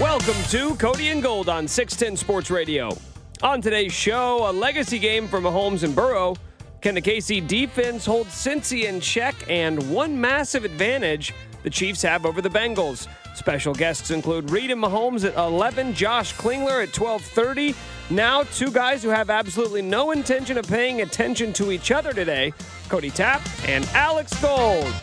Welcome 0.00 0.42
to 0.44 0.74
Cody 0.76 1.08
and 1.08 1.22
Gold 1.22 1.50
on 1.50 1.68
610 1.68 2.16
Sports 2.16 2.50
Radio. 2.50 2.96
On 3.42 3.60
today's 3.60 3.92
show, 3.92 4.48
a 4.48 4.50
legacy 4.50 4.98
game 4.98 5.28
for 5.28 5.40
Mahomes 5.40 5.82
and 5.82 5.94
Burrow. 5.94 6.36
Can 6.80 6.94
the 6.94 7.02
KC 7.02 7.46
defense 7.46 8.06
hold 8.06 8.26
Cincy 8.28 8.84
in 8.84 9.02
check? 9.02 9.34
And 9.50 9.92
one 9.92 10.18
massive 10.18 10.64
advantage 10.64 11.34
the 11.64 11.68
Chiefs 11.68 12.00
have 12.00 12.24
over 12.24 12.40
the 12.40 12.48
Bengals. 12.48 13.08
Special 13.34 13.74
guests 13.74 14.10
include 14.10 14.50
Reid 14.50 14.70
and 14.70 14.82
Mahomes 14.82 15.28
at 15.28 15.36
11, 15.36 15.92
Josh 15.92 16.34
Klingler 16.34 16.82
at 16.82 16.94
12:30. 16.94 17.74
Now, 18.08 18.44
two 18.44 18.70
guys 18.70 19.02
who 19.02 19.10
have 19.10 19.28
absolutely 19.28 19.82
no 19.82 20.12
intention 20.12 20.56
of 20.56 20.66
paying 20.66 21.02
attention 21.02 21.52
to 21.52 21.72
each 21.72 21.90
other 21.90 22.14
today: 22.14 22.54
Cody 22.88 23.10
Tapp 23.10 23.42
and 23.68 23.84
Alex 23.92 24.32
Gold. 24.40 24.94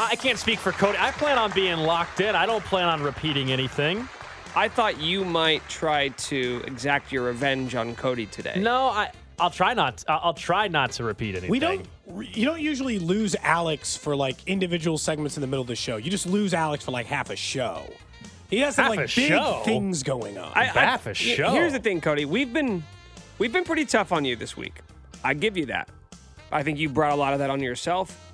I 0.00 0.14
can't 0.16 0.38
speak 0.38 0.58
for 0.58 0.72
Cody. 0.72 0.96
I 0.98 1.10
plan 1.12 1.38
on 1.38 1.50
being 1.52 1.78
locked 1.78 2.20
in. 2.20 2.36
I 2.36 2.46
don't 2.46 2.64
plan 2.64 2.88
on 2.88 3.02
repeating 3.02 3.50
anything. 3.52 4.08
I 4.54 4.68
thought 4.68 5.00
you 5.00 5.24
might 5.24 5.66
try 5.68 6.08
to 6.08 6.62
exact 6.66 7.12
your 7.12 7.24
revenge 7.24 7.74
on 7.74 7.94
Cody 7.96 8.26
today. 8.26 8.54
No, 8.58 8.86
I. 8.88 9.10
I'll 9.40 9.50
try 9.50 9.72
not. 9.74 10.02
I'll 10.08 10.34
try 10.34 10.66
not 10.66 10.90
to 10.92 11.04
repeat 11.04 11.30
anything. 11.36 11.50
We 11.50 11.58
don't. 11.60 11.86
You 12.34 12.44
don't 12.44 12.60
usually 12.60 12.98
lose 12.98 13.36
Alex 13.42 13.96
for 13.96 14.16
like 14.16 14.36
individual 14.48 14.98
segments 14.98 15.36
in 15.36 15.40
the 15.42 15.46
middle 15.46 15.60
of 15.60 15.68
the 15.68 15.76
show. 15.76 15.96
You 15.96 16.10
just 16.10 16.26
lose 16.26 16.54
Alex 16.54 16.84
for 16.84 16.90
like 16.90 17.06
half 17.06 17.30
a 17.30 17.36
show. 17.36 17.84
He 18.50 18.58
has 18.60 18.76
some 18.76 18.88
like 18.88 18.98
big 19.00 19.08
show? 19.10 19.60
things 19.64 20.02
going 20.02 20.38
on. 20.38 20.50
I- 20.54 20.62
I- 20.62 20.66
Half 20.66 21.06
a 21.06 21.10
y- 21.10 21.12
show. 21.12 21.50
Here's 21.50 21.72
the 21.72 21.78
thing, 21.78 22.00
Cody. 22.00 22.24
We've 22.24 22.52
been 22.52 22.82
we've 23.38 23.52
been 23.52 23.64
pretty 23.64 23.84
tough 23.84 24.10
on 24.10 24.24
you 24.24 24.34
this 24.36 24.56
week. 24.56 24.80
I 25.22 25.34
give 25.34 25.56
you 25.56 25.66
that. 25.66 25.88
I 26.50 26.62
think 26.62 26.78
you 26.78 26.88
brought 26.88 27.12
a 27.12 27.16
lot 27.16 27.32
of 27.32 27.38
that 27.40 27.50
on 27.50 27.60
yourself. 27.62 28.27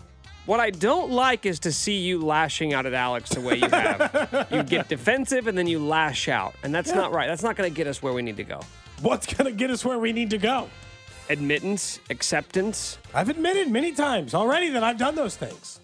What 0.47 0.61
I 0.61 0.71
don't 0.71 1.11
like 1.11 1.47
is 1.47 1.61
to 1.61 1.73
see 1.73 1.99
you 1.99 2.21
lashing 2.21 2.75
out 2.75 2.85
at 2.85 2.93
Alex 2.93 3.31
the 3.31 3.41
way 3.41 3.57
you 3.57 3.69
have. 3.69 4.47
you 4.53 4.63
get 4.63 4.89
defensive 4.89 5.47
and 5.47 5.57
then 5.57 5.67
you 5.67 5.79
lash 5.79 6.29
out, 6.29 6.55
and 6.63 6.75
that's 6.75 6.93
not 6.93 7.13
right. 7.13 7.27
That's 7.27 7.43
not 7.43 7.57
going 7.57 7.71
to 7.71 7.75
get 7.75 7.87
us 7.87 8.03
where 8.03 8.13
we 8.13 8.21
need 8.21 8.37
to 8.37 8.45
go. 8.45 8.61
What's 9.01 9.27
gonna 9.33 9.51
get 9.53 9.71
us 9.71 9.85
where 9.85 9.99
we 9.99 10.13
need 10.13 10.31
to 10.31 10.39
go? 10.39 10.69
Admittance, 11.29 11.99
acceptance, 12.11 12.99
I've 13.15 13.29
admitted 13.29 13.71
many 13.71 13.93
times 13.93 14.35
already 14.35 14.69
that 14.71 14.85
I've 14.85 14.99
done 14.99 15.15
those 15.15 15.37
things. 15.37 15.81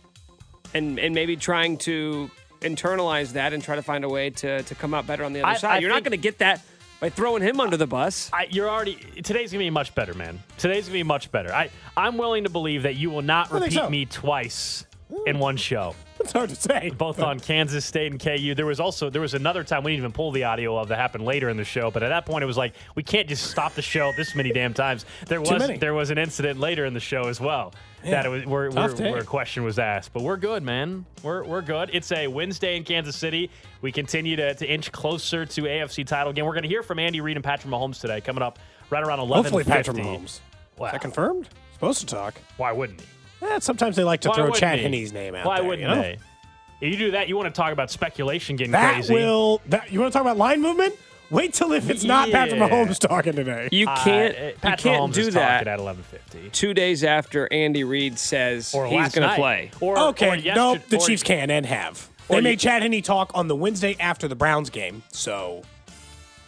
and 0.74 0.98
and 0.98 1.14
maybe 1.14 1.36
trying 1.36 1.78
to 1.78 2.30
internalize 2.60 3.32
that 3.32 3.52
and 3.54 3.62
try 3.64 3.74
to 3.74 3.82
find 3.82 4.04
a 4.04 4.08
way 4.08 4.30
to 4.30 4.62
to 4.62 4.74
come 4.74 4.92
out 4.94 5.06
better 5.06 5.24
on 5.24 5.32
the 5.32 5.40
other 5.40 5.48
I- 5.48 5.56
side. 5.56 5.76
I 5.76 5.78
You're 5.78 5.90
not 5.90 6.04
going 6.04 6.12
to 6.12 6.16
get 6.18 6.38
that 6.38 6.60
by 7.00 7.08
throwing 7.08 7.42
him 7.42 7.60
under 7.60 7.76
the 7.76 7.86
bus. 7.86 8.30
I, 8.32 8.46
you're 8.50 8.68
already. 8.68 8.94
Today's 9.22 9.50
gonna 9.50 9.64
be 9.64 9.70
much 9.70 9.94
better, 9.94 10.14
man. 10.14 10.38
Today's 10.58 10.84
gonna 10.84 10.98
be 10.98 11.02
much 11.02 11.32
better. 11.32 11.52
I. 11.52 11.70
I'm 11.96 12.18
willing 12.18 12.44
to 12.44 12.50
believe 12.50 12.84
that 12.84 12.96
you 12.96 13.10
will 13.10 13.22
not 13.22 13.46
I 13.46 13.60
think 13.60 13.64
repeat 13.64 13.74
so. 13.74 13.90
me 13.90 14.04
twice 14.06 14.86
in 15.26 15.38
one 15.38 15.56
show. 15.56 15.94
It's 16.20 16.32
hard 16.32 16.50
to 16.50 16.56
say. 16.56 16.90
both 16.96 17.20
on 17.20 17.40
Kansas 17.40 17.84
State 17.84 18.12
and 18.12 18.20
KU. 18.20 18.54
There 18.54 18.66
was 18.66 18.78
also 18.78 19.10
there 19.10 19.22
was 19.22 19.34
another 19.34 19.64
time 19.64 19.82
we 19.82 19.92
didn't 19.92 20.04
even 20.04 20.12
pull 20.12 20.32
the 20.32 20.44
audio 20.44 20.76
of 20.76 20.88
that 20.88 20.98
happened 20.98 21.24
later 21.24 21.48
in 21.48 21.56
the 21.56 21.64
show, 21.64 21.90
but 21.90 22.02
at 22.02 22.10
that 22.10 22.26
point 22.26 22.42
it 22.42 22.46
was 22.46 22.56
like 22.56 22.74
we 22.94 23.02
can't 23.02 23.28
just 23.28 23.50
stop 23.50 23.74
the 23.74 23.82
show 23.82 24.12
this 24.16 24.34
many 24.34 24.52
damn 24.52 24.74
times. 24.74 25.06
There 25.26 25.40
was 25.40 25.50
many. 25.50 25.78
there 25.78 25.94
was 25.94 26.10
an 26.10 26.18
incident 26.18 26.60
later 26.60 26.84
in 26.84 26.94
the 26.94 27.00
show 27.00 27.28
as 27.28 27.40
well 27.40 27.72
that 28.04 28.26
it 28.26 28.28
was 28.28 28.46
where, 28.46 28.70
where, 28.70 28.88
tough 28.88 28.96
day. 28.96 29.10
where 29.10 29.20
a 29.20 29.24
question 29.24 29.64
was 29.64 29.78
asked. 29.78 30.12
But 30.12 30.22
we're 30.22 30.36
good, 30.36 30.62
man. 30.62 31.04
We're 31.22 31.44
we're 31.44 31.62
good. 31.62 31.90
It's 31.92 32.10
a 32.12 32.26
Wednesday 32.26 32.76
in 32.76 32.84
Kansas 32.84 33.16
City. 33.16 33.50
We 33.82 33.92
continue 33.92 34.36
to, 34.36 34.54
to 34.54 34.66
inch 34.66 34.90
closer 34.92 35.46
to 35.46 35.62
AFC 35.62 36.06
title 36.06 36.32
game. 36.32 36.44
We're 36.46 36.52
going 36.52 36.62
to 36.62 36.68
hear 36.68 36.82
from 36.82 36.98
Andy 36.98 37.20
Reid 37.20 37.36
and 37.36 37.44
Patrick 37.44 37.72
Mahomes 37.72 38.00
today, 38.00 38.20
coming 38.20 38.42
up 38.42 38.58
right 38.90 39.02
around 39.02 39.20
eleven. 39.20 39.44
Hopefully, 39.44 39.64
Patrick 39.64 39.96
Mahomes. 39.96 40.40
Wow. 40.78 40.86
Is 40.86 40.92
that 40.92 41.00
confirmed? 41.02 41.48
Supposed 41.74 42.00
to 42.00 42.06
talk. 42.06 42.34
Why 42.56 42.72
wouldn't 42.72 43.00
he? 43.00 43.06
Eh, 43.46 43.58
sometimes 43.60 43.96
they 43.96 44.04
like 44.04 44.20
to 44.22 44.28
Why 44.28 44.34
throw 44.36 44.50
Chad 44.50 44.78
he? 44.78 44.82
Henney's 44.84 45.12
name 45.12 45.34
out 45.34 45.46
Why 45.46 45.60
there. 45.60 45.68
wouldn't 45.68 45.88
you 45.88 45.94
know? 45.94 46.02
they? 46.02 46.18
If 46.80 46.92
you 46.92 46.96
do 46.98 47.10
that, 47.12 47.28
you 47.28 47.36
want 47.36 47.54
to 47.54 47.58
talk 47.58 47.72
about 47.72 47.90
speculation 47.90 48.56
getting 48.56 48.72
That 48.72 48.94
crazy. 48.94 49.14
will. 49.14 49.60
That 49.66 49.92
you 49.92 50.00
want 50.00 50.12
to 50.12 50.16
talk 50.18 50.22
about 50.22 50.38
line 50.38 50.62
movement? 50.62 50.94
Wait 51.30 51.54
till 51.54 51.72
if 51.72 51.88
it's 51.88 52.02
not 52.04 52.30
Patrick 52.30 52.58
Yeah. 52.60 52.68
Mahomes 52.68 52.98
talking 52.98 53.34
today. 53.34 53.68
You 53.70 53.86
can't 53.86 54.34
uh, 54.36 54.40
you 54.46 54.52
can't 54.60 54.80
Mahomes 54.80 55.14
do 55.14 55.20
is 55.28 55.34
that 55.34 55.68
at 55.68 55.78
11:50 55.78 56.50
two 56.52 56.74
days 56.74 57.04
after 57.04 57.46
Andy 57.52 57.84
Reid 57.84 58.18
says 58.18 58.74
or 58.74 58.86
he's 58.86 59.14
going 59.14 59.28
to 59.28 59.34
play. 59.36 59.70
Or, 59.80 59.98
okay, 60.08 60.28
or 60.28 60.36
no, 60.36 60.72
yesterday- 60.72 60.84
the 60.88 60.96
or- 60.96 61.06
Chiefs 61.06 61.22
can 61.22 61.50
and 61.50 61.64
have. 61.66 62.08
They 62.28 62.40
made 62.40 62.60
Chad 62.60 62.82
Henne 62.82 63.02
talk 63.02 63.32
on 63.34 63.48
the 63.48 63.56
Wednesday 63.56 63.96
after 63.98 64.28
the 64.28 64.36
Browns 64.36 64.70
game, 64.70 65.02
so 65.10 65.62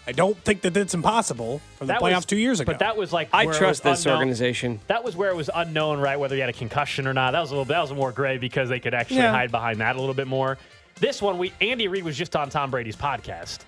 I 0.07 0.13
don't 0.13 0.37
think 0.39 0.63
that 0.63 0.75
that's 0.75 0.95
impossible 0.95 1.61
from 1.77 1.87
the 1.89 1.93
That 1.95 2.03
playoffs 2.03 2.17
was- 2.17 2.27
two 2.27 2.37
years 2.37 2.61
ago. 2.61 2.71
But 2.73 2.79
that 2.81 2.97
was 2.97 3.13
like 3.13 3.29
I 3.33 3.47
trust 3.47 3.83
this 3.85 4.05
unknown- 4.05 4.19
organization. 4.19 4.81
That 4.89 5.03
was 5.05 5.15
where 5.17 5.31
it 5.31 5.37
was 5.37 5.51
unknown, 5.55 5.99
right? 6.01 6.19
Whether 6.19 6.35
he 6.37 6.41
had 6.41 6.51
a 6.51 6.53
concussion 6.53 7.07
or 7.07 7.13
not. 7.15 7.33
That 7.33 7.41
was 7.41 7.51
a 7.51 7.55
little. 7.55 7.65
That 7.67 7.81
was 7.81 7.93
more 7.93 8.11
gray 8.13 8.39
because 8.39 8.69
they 8.69 8.81
could 8.81 8.95
actually 8.95 9.19
Yeah. 9.19 9.31
hide 9.33 9.51
behind 9.53 9.81
that 9.81 9.95
a 9.97 10.01
little 10.01 10.15
bit 10.15 10.27
more. 10.29 10.59
This 11.01 11.21
one, 11.23 11.39
we 11.39 11.53
Andy 11.61 11.87
Reid 11.89 12.05
was 12.05 12.17
just 12.17 12.35
on 12.37 12.49
Tom 12.49 12.71
Brady's 12.71 12.97
podcast 12.97 13.59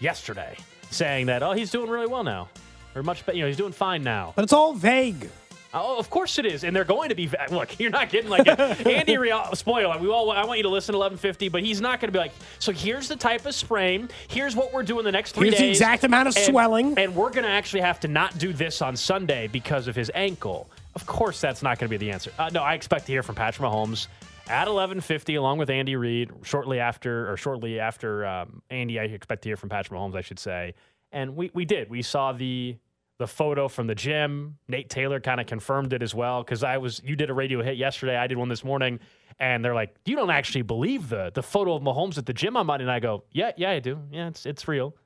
yesterday, 0.00 0.56
saying 0.90 1.26
that 1.26 1.42
oh 1.42 1.52
he's 1.52 1.70
doing 1.70 1.88
really 1.90 2.06
well 2.06 2.24
now, 2.24 2.48
or 2.94 3.02
much 3.02 3.24
better. 3.24 3.36
You 3.36 3.44
know 3.44 3.48
he's 3.48 3.56
doing 3.56 3.72
fine 3.72 4.02
now. 4.02 4.32
but 4.34 4.42
it's 4.42 4.52
all 4.52 4.72
vague. 4.74 5.28
Oh, 5.72 5.98
of 6.00 6.10
course 6.10 6.36
it 6.40 6.46
is, 6.46 6.64
and 6.64 6.74
they're 6.74 6.82
going 6.82 7.10
to 7.10 7.14
be. 7.14 7.26
va- 7.26 7.46
Look, 7.52 7.78
you're 7.78 7.90
not 7.92 8.10
getting 8.10 8.28
like 8.28 8.48
a, 8.48 8.60
Andy 8.90 9.16
Reid. 9.18 9.32
Spoiler: 9.54 9.96
We 9.98 10.08
all. 10.10 10.28
I 10.32 10.44
want 10.44 10.58
you 10.58 10.64
to 10.64 10.68
listen 10.68 10.94
to 10.94 10.98
1150, 10.98 11.48
but 11.48 11.62
he's 11.62 11.80
not 11.80 12.00
going 12.00 12.08
to 12.08 12.12
be 12.12 12.18
like. 12.18 12.32
So 12.58 12.72
here's 12.72 13.06
the 13.06 13.14
type 13.14 13.46
of 13.46 13.54
sprain. 13.54 14.08
Here's 14.26 14.56
what 14.56 14.72
we're 14.72 14.82
doing 14.82 15.04
the 15.04 15.12
next 15.12 15.30
three 15.32 15.46
Here's 15.48 15.58
the 15.60 15.66
days. 15.68 15.76
exact 15.76 16.02
amount 16.02 16.26
of 16.28 16.36
and- 16.36 16.44
swelling. 16.46 16.98
and 16.98 17.14
we're 17.14 17.30
going 17.30 17.44
to 17.44 17.50
actually 17.50 17.82
have 17.82 18.00
to 18.00 18.08
not 18.08 18.36
do 18.36 18.52
this 18.52 18.82
on 18.82 18.96
Sunday 18.96 19.46
because 19.46 19.86
of 19.86 19.94
his 19.94 20.10
ankle. 20.14 20.68
Of 20.96 21.06
course, 21.06 21.40
that's 21.40 21.62
not 21.62 21.78
going 21.78 21.88
to 21.88 21.96
be 21.96 22.04
the 22.04 22.10
answer. 22.10 22.32
Uh, 22.36 22.50
no, 22.52 22.64
I 22.64 22.74
expect 22.74 23.06
to 23.06 23.12
hear 23.12 23.22
from 23.22 23.36
Patrick 23.36 23.70
Mahomes 23.70 24.08
at 24.50 24.68
11:50, 24.68 25.36
along 25.36 25.58
with 25.58 25.70
Andy 25.70 25.96
Reid. 25.96 26.30
Shortly 26.42 26.80
after, 26.80 27.30
or 27.30 27.36
shortly 27.36 27.78
after 27.80 28.26
um, 28.26 28.62
Andy, 28.70 28.98
I 29.00 29.04
expect 29.04 29.42
to 29.42 29.48
hear 29.48 29.56
from 29.56 29.68
Patrick 29.68 29.98
Mahomes. 29.98 30.16
I 30.16 30.20
should 30.22 30.38
say, 30.38 30.74
and 31.12 31.36
we 31.36 31.50
we 31.54 31.64
did. 31.64 31.90
We 31.90 32.02
saw 32.02 32.32
the 32.32 32.76
the 33.18 33.26
photo 33.26 33.68
from 33.68 33.86
the 33.86 33.94
gym. 33.94 34.58
Nate 34.68 34.88
Taylor 34.88 35.20
kind 35.20 35.40
of 35.40 35.46
confirmed 35.46 35.92
it 35.92 36.02
as 36.02 36.14
well 36.14 36.42
because 36.42 36.64
I 36.64 36.78
was 36.78 37.00
you 37.04 37.16
did 37.16 37.30
a 37.30 37.34
radio 37.34 37.62
hit 37.62 37.76
yesterday. 37.76 38.16
I 38.16 38.26
did 38.26 38.38
one 38.38 38.48
this 38.48 38.64
morning, 38.64 39.00
and 39.38 39.64
they're 39.64 39.74
like, 39.74 39.94
"You 40.06 40.16
don't 40.16 40.30
actually 40.30 40.62
believe 40.62 41.08
the 41.08 41.30
the 41.32 41.42
photo 41.42 41.74
of 41.74 41.82
Mahomes 41.82 42.18
at 42.18 42.26
the 42.26 42.32
gym 42.34 42.56
on 42.56 42.66
Monday?" 42.66 42.84
And 42.84 42.92
I 42.92 43.00
go, 43.00 43.24
"Yeah, 43.32 43.52
yeah, 43.56 43.70
I 43.70 43.78
do. 43.80 43.98
Yeah, 44.10 44.28
it's 44.28 44.46
it's 44.46 44.66
real." 44.68 44.96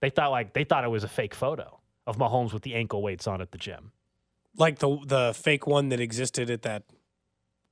They 0.00 0.10
thought 0.10 0.30
like 0.30 0.52
they 0.54 0.64
thought 0.64 0.84
it 0.84 0.90
was 0.90 1.04
a 1.04 1.08
fake 1.08 1.34
photo 1.34 1.80
of 2.06 2.18
Mahomes 2.18 2.52
with 2.52 2.62
the 2.62 2.74
ankle 2.74 3.02
weights 3.02 3.26
on 3.26 3.40
at 3.40 3.50
the 3.52 3.58
gym. 3.58 3.92
like 4.58 4.78
the 4.78 4.98
the 5.06 5.34
fake 5.34 5.66
one 5.66 5.88
that 5.90 6.00
existed 6.00 6.50
at 6.50 6.62
that. 6.62 6.84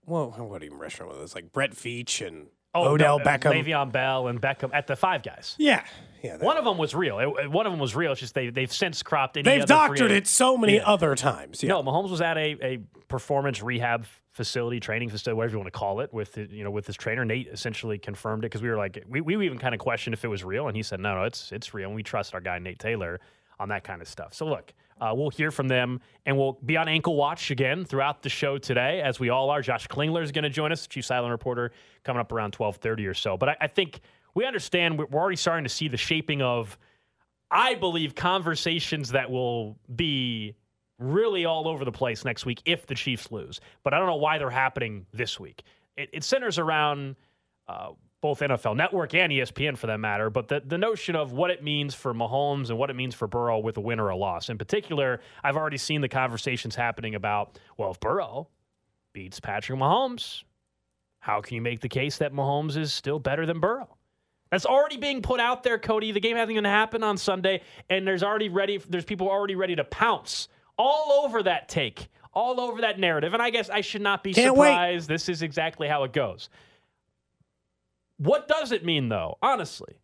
Whoa, 0.07 0.29
what 0.31 0.63
even 0.63 0.79
restaurant 0.79 1.13
It 1.13 1.19
was 1.19 1.31
this? 1.31 1.35
Like 1.35 1.53
Brett 1.53 1.73
Veach 1.73 2.27
and 2.27 2.47
oh, 2.75 2.89
Odell 2.93 3.19
no, 3.19 3.25
Beckham. 3.25 3.53
Le'Veon 3.53 3.93
Bell, 3.93 4.29
and 4.29 4.41
Beckham 4.41 4.71
at 4.73 4.87
the 4.87 4.97
Five 4.97 5.23
Guys. 5.23 5.55
Yeah, 5.59 5.85
yeah. 6.23 6.37
One 6.39 6.57
of 6.57 6.65
them 6.65 6.79
was 6.79 6.95
real. 6.95 7.19
It- 7.19 7.51
one 7.51 7.67
of 7.67 7.73
them 7.73 7.81
was 7.81 7.95
real. 7.95 8.13
It's 8.13 8.21
just 8.21 8.35
they 8.35 8.51
they've 8.51 8.73
since 8.73 9.03
cropped. 9.03 9.37
Any 9.37 9.45
They've 9.45 9.67
doctored 9.67 10.11
it 10.11 10.27
so 10.27 10.57
many 10.57 10.77
Yeah. 10.77 10.87
other 10.89 11.15
times. 11.15 11.63
Yeah. 11.63 11.71
No, 11.71 11.83
Mahomes 11.83 12.11
was 12.11 12.21
at 12.21 12.37
a, 12.37 12.57
a 12.63 12.79
performance 13.09 13.63
rehab 13.63 14.07
facility, 14.31 14.81
training 14.81 15.09
facility, 15.11 15.37
whatever 15.37 15.53
you 15.53 15.59
want 15.59 15.73
to 15.73 15.79
call 15.79 16.01
it, 16.01 16.13
with 16.13 16.37
you 16.37 16.65
know 16.65 16.71
with 16.71 16.87
his 16.87 16.97
trainer. 16.97 17.25
Nate 17.25 17.49
essentially 17.49 17.99
confirmed 17.99 18.45
it 18.45 18.47
because 18.51 18.63
we 18.63 18.69
were 18.69 18.77
like 18.77 19.03
we, 19.09 19.21
we 19.21 19.45
even 19.47 19.59
kind 19.59 19.75
of 19.75 19.81
questioned 19.81 20.15
if 20.15 20.25
it 20.25 20.29
was 20.29 20.45
real, 20.45 20.67
and 20.69 20.77
he 20.77 20.83
said 20.83 21.01
no, 21.01 21.15
no, 21.15 21.23
it's 21.25 21.53
it's 21.53 21.73
real, 21.73 21.89
and 21.89 21.97
we 21.97 22.03
trust 22.03 22.35
our 22.35 22.41
guy 22.41 22.59
Nate 22.59 22.79
Taylor 22.79 23.21
on 23.61 23.69
that 23.69 23.85
kind 23.85 24.03
of 24.03 24.09
stuff. 24.09 24.35
So 24.35 24.47
look, 24.47 24.73
Uh, 25.05 25.13
we'll 25.15 25.29
hear 25.29 25.51
from 25.51 25.69
them 25.69 26.01
and 26.25 26.39
we'll 26.39 26.59
be 26.65 26.79
on 26.79 26.89
ankle 26.89 27.15
watch 27.15 27.51
again 27.51 27.85
throughout 27.85 28.23
the 28.23 28.29
show 28.31 28.57
today, 28.57 29.03
as 29.03 29.21
we 29.21 29.29
all 29.29 29.51
are. 29.51 29.61
Josh 29.61 29.87
Klingler 29.87 30.23
is 30.23 30.33
going 30.33 30.45
to 30.45 30.51
join 30.51 30.73
us, 30.73 30.87
Chief 30.87 31.05
Silent 31.05 31.31
Reporter, 31.31 31.73
coming 32.05 32.21
up 32.21 32.33
around 32.33 32.55
1230 32.55 33.07
or 33.07 33.13
so. 33.13 33.37
But 33.37 33.51
I, 33.51 33.57
I 33.63 33.67
think 33.67 34.01
we 34.35 34.47
understand 34.47 34.99
we're 34.99 35.05
already 35.21 35.37
starting 35.37 35.65
to 35.65 35.69
see 35.69 35.89
the 35.89 35.99
shaping 35.99 36.41
of, 36.41 36.79
I 37.51 37.75
believe, 37.75 38.15
conversations 38.15 39.11
that 39.11 39.31
will 39.31 39.77
be 39.95 40.55
really 40.99 41.45
all 41.45 41.69
over 41.69 41.85
the 41.85 41.93
place 41.93 42.25
next 42.25 42.47
week 42.47 42.63
if 42.65 42.87
the 42.87 42.95
Chiefs 42.95 43.31
lose. 43.31 43.61
But 43.83 43.93
I 43.93 43.99
don't 43.99 44.07
know 44.07 44.17
why 44.17 44.39
they're 44.39 44.49
happening 44.49 45.05
this 45.13 45.39
week. 45.39 45.65
It, 45.99 46.09
it 46.15 46.25
centers 46.25 46.59
around 46.59 47.17
uh, 47.69 47.91
both 48.25 48.41
NFL 48.41 48.75
Network 48.75 49.13
and 49.13 49.31
ESPN 49.31 49.77
for 49.77 49.87
that 49.87 50.01
matter, 50.01 50.31
but 50.31 50.49
the, 50.49 50.63
the 50.65 50.79
notion 50.79 51.15
of 51.15 51.33
what 51.33 51.51
it 51.51 51.63
means 51.63 51.95
for 51.95 52.15
Mahomes 52.15 52.71
and 52.71 52.79
what 52.79 52.89
it 52.89 52.97
means 52.97 53.15
for 53.15 53.27
Burrow 53.29 53.59
with 53.59 53.77
a 53.77 53.83
win 53.83 54.01
or 54.01 54.09
a 54.09 54.17
loss. 54.17 54.49
In 54.49 54.57
particular, 54.57 55.21
I've 55.43 55.59
already 55.59 55.77
seen 55.77 56.01
the 56.01 56.09
conversations 56.09 56.75
happening 56.75 57.17
about, 57.17 57.59
well, 57.77 57.91
if 57.91 58.01
Burrow 58.01 58.49
beats 59.13 59.41
Patrick 59.41 59.79
Mahomes, 59.79 60.43
how 61.19 61.43
can 61.43 61.57
you 61.57 61.61
make 61.61 61.81
the 61.81 61.89
case 61.91 62.17
that 62.17 62.33
Mahomes 62.33 62.79
is 62.79 62.95
still 62.95 63.19
better 63.19 63.45
than 63.45 63.61
Burrow? 63.61 63.95
That's 64.51 64.65
already 64.65 64.97
being 64.97 65.21
put 65.21 65.39
out 65.39 65.63
there, 65.63 65.79
Cody. 65.79 66.11
The 66.11 66.21
game 66.21 66.39
hasn't 66.39 66.53
even 66.53 66.65
happened 66.65 67.05
on 67.05 67.19
Sunday, 67.19 67.61
and 67.91 68.09
there's 68.09 68.23
already 68.23 68.49
ready. 68.49 68.79
There's 68.89 69.05
people 69.05 69.29
already 69.29 69.55
ready 69.55 69.77
to 69.77 69.85
pounce 69.85 70.49
all 70.79 71.27
over 71.27 71.43
that 71.43 71.69
take, 71.69 72.09
all 72.33 72.59
over 72.59 72.81
that 72.81 72.99
narrative. 72.99 73.35
And 73.35 73.43
I 73.43 73.51
guess 73.51 73.69
I 73.69 73.83
should 73.83 74.01
not 74.01 74.25
be 74.25 74.33
Can't 74.33 74.55
surprised. 74.55 75.11
This 75.11 75.29
is 75.29 75.43
exactly 75.43 75.89
how 75.89 76.05
it 76.05 76.15
goes. 76.15 76.49
What 78.19 78.49
does 78.49 78.73
it 78.73 78.85
mean, 78.85 79.09
though? 79.09 79.39
Honestly, 79.43 79.97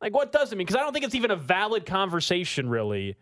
like 0.00 0.14
what 0.14 0.32
does 0.32 0.52
it 0.52 0.56
mean? 0.56 0.66
Because 0.66 0.76
I 0.76 0.80
don't 0.80 0.92
think 0.92 1.04
it's 1.04 1.14
even 1.14 1.30
a 1.30 1.36
valid 1.36 1.86
conversation, 1.86 2.68
really, 2.68 3.16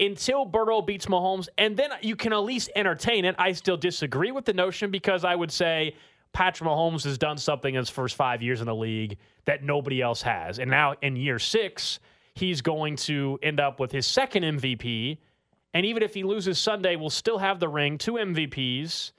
until 0.00 0.44
Burrow 0.44 0.82
beats 0.82 1.06
Mahomes, 1.06 1.48
and 1.58 1.76
then 1.76 1.90
you 2.00 2.16
can 2.16 2.32
at 2.32 2.38
least 2.38 2.70
entertain 2.74 3.24
it. 3.24 3.34
I 3.38 3.52
still 3.52 3.76
disagree 3.76 4.32
with 4.32 4.44
the 4.44 4.52
notion 4.52 4.90
because 4.90 5.24
I 5.24 5.34
would 5.34 5.52
say 5.52 5.94
Patrick 6.32 6.68
Mahomes 6.68 7.04
has 7.04 7.18
done 7.18 7.36
something 7.38 7.74
in 7.74 7.78
his 7.78 7.90
first 7.90 8.16
five 8.16 8.42
years 8.42 8.60
in 8.60 8.66
the 8.66 8.74
league 8.74 9.18
that 9.44 9.62
nobody 9.62 10.00
else 10.00 10.22
has, 10.22 10.58
and 10.58 10.70
now 10.70 10.94
in 11.02 11.16
year 11.16 11.38
six, 11.38 12.00
he's 12.34 12.62
going 12.62 12.96
to 12.96 13.38
end 13.42 13.60
up 13.60 13.78
with 13.78 13.92
his 13.92 14.06
second 14.06 14.42
MVP. 14.42 15.18
And 15.74 15.86
even 15.86 16.02
if 16.02 16.14
he 16.14 16.22
loses 16.22 16.58
Sunday, 16.58 16.96
we'll 16.96 17.10
still 17.10 17.38
have 17.38 17.58
the 17.58 17.68
ring, 17.68 17.96
two 17.96 18.12
MVPs. 18.12 19.12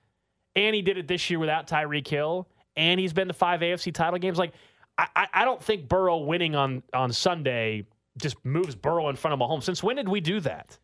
And 0.55 0.75
he 0.75 0.83
did 0.83 0.99
it 0.99 1.07
this 1.07 1.29
year 1.29 1.39
without 1.39 1.67
Tyreek 1.67 2.07
Hill 2.07 2.47
and 2.75 2.99
he's 2.99 3.13
been 3.13 3.27
to 3.27 3.33
five 3.33 3.61
AFC 3.61 3.93
title 3.93 4.19
games. 4.19 4.37
Like, 4.37 4.53
I, 4.97 5.27
I 5.33 5.45
don't 5.45 5.61
think 5.61 5.87
Burrow 5.87 6.17
winning 6.17 6.55
on 6.55 6.83
on 6.93 7.11
Sunday 7.11 7.85
just 8.17 8.43
moves 8.45 8.75
Burrow 8.75 9.09
in 9.09 9.15
front 9.15 9.33
of 9.33 9.39
Mahomes. 9.39 9.63
Since 9.63 9.81
when 9.81 9.95
did 9.95 10.07
we 10.07 10.21
do 10.21 10.39
that? 10.41 10.77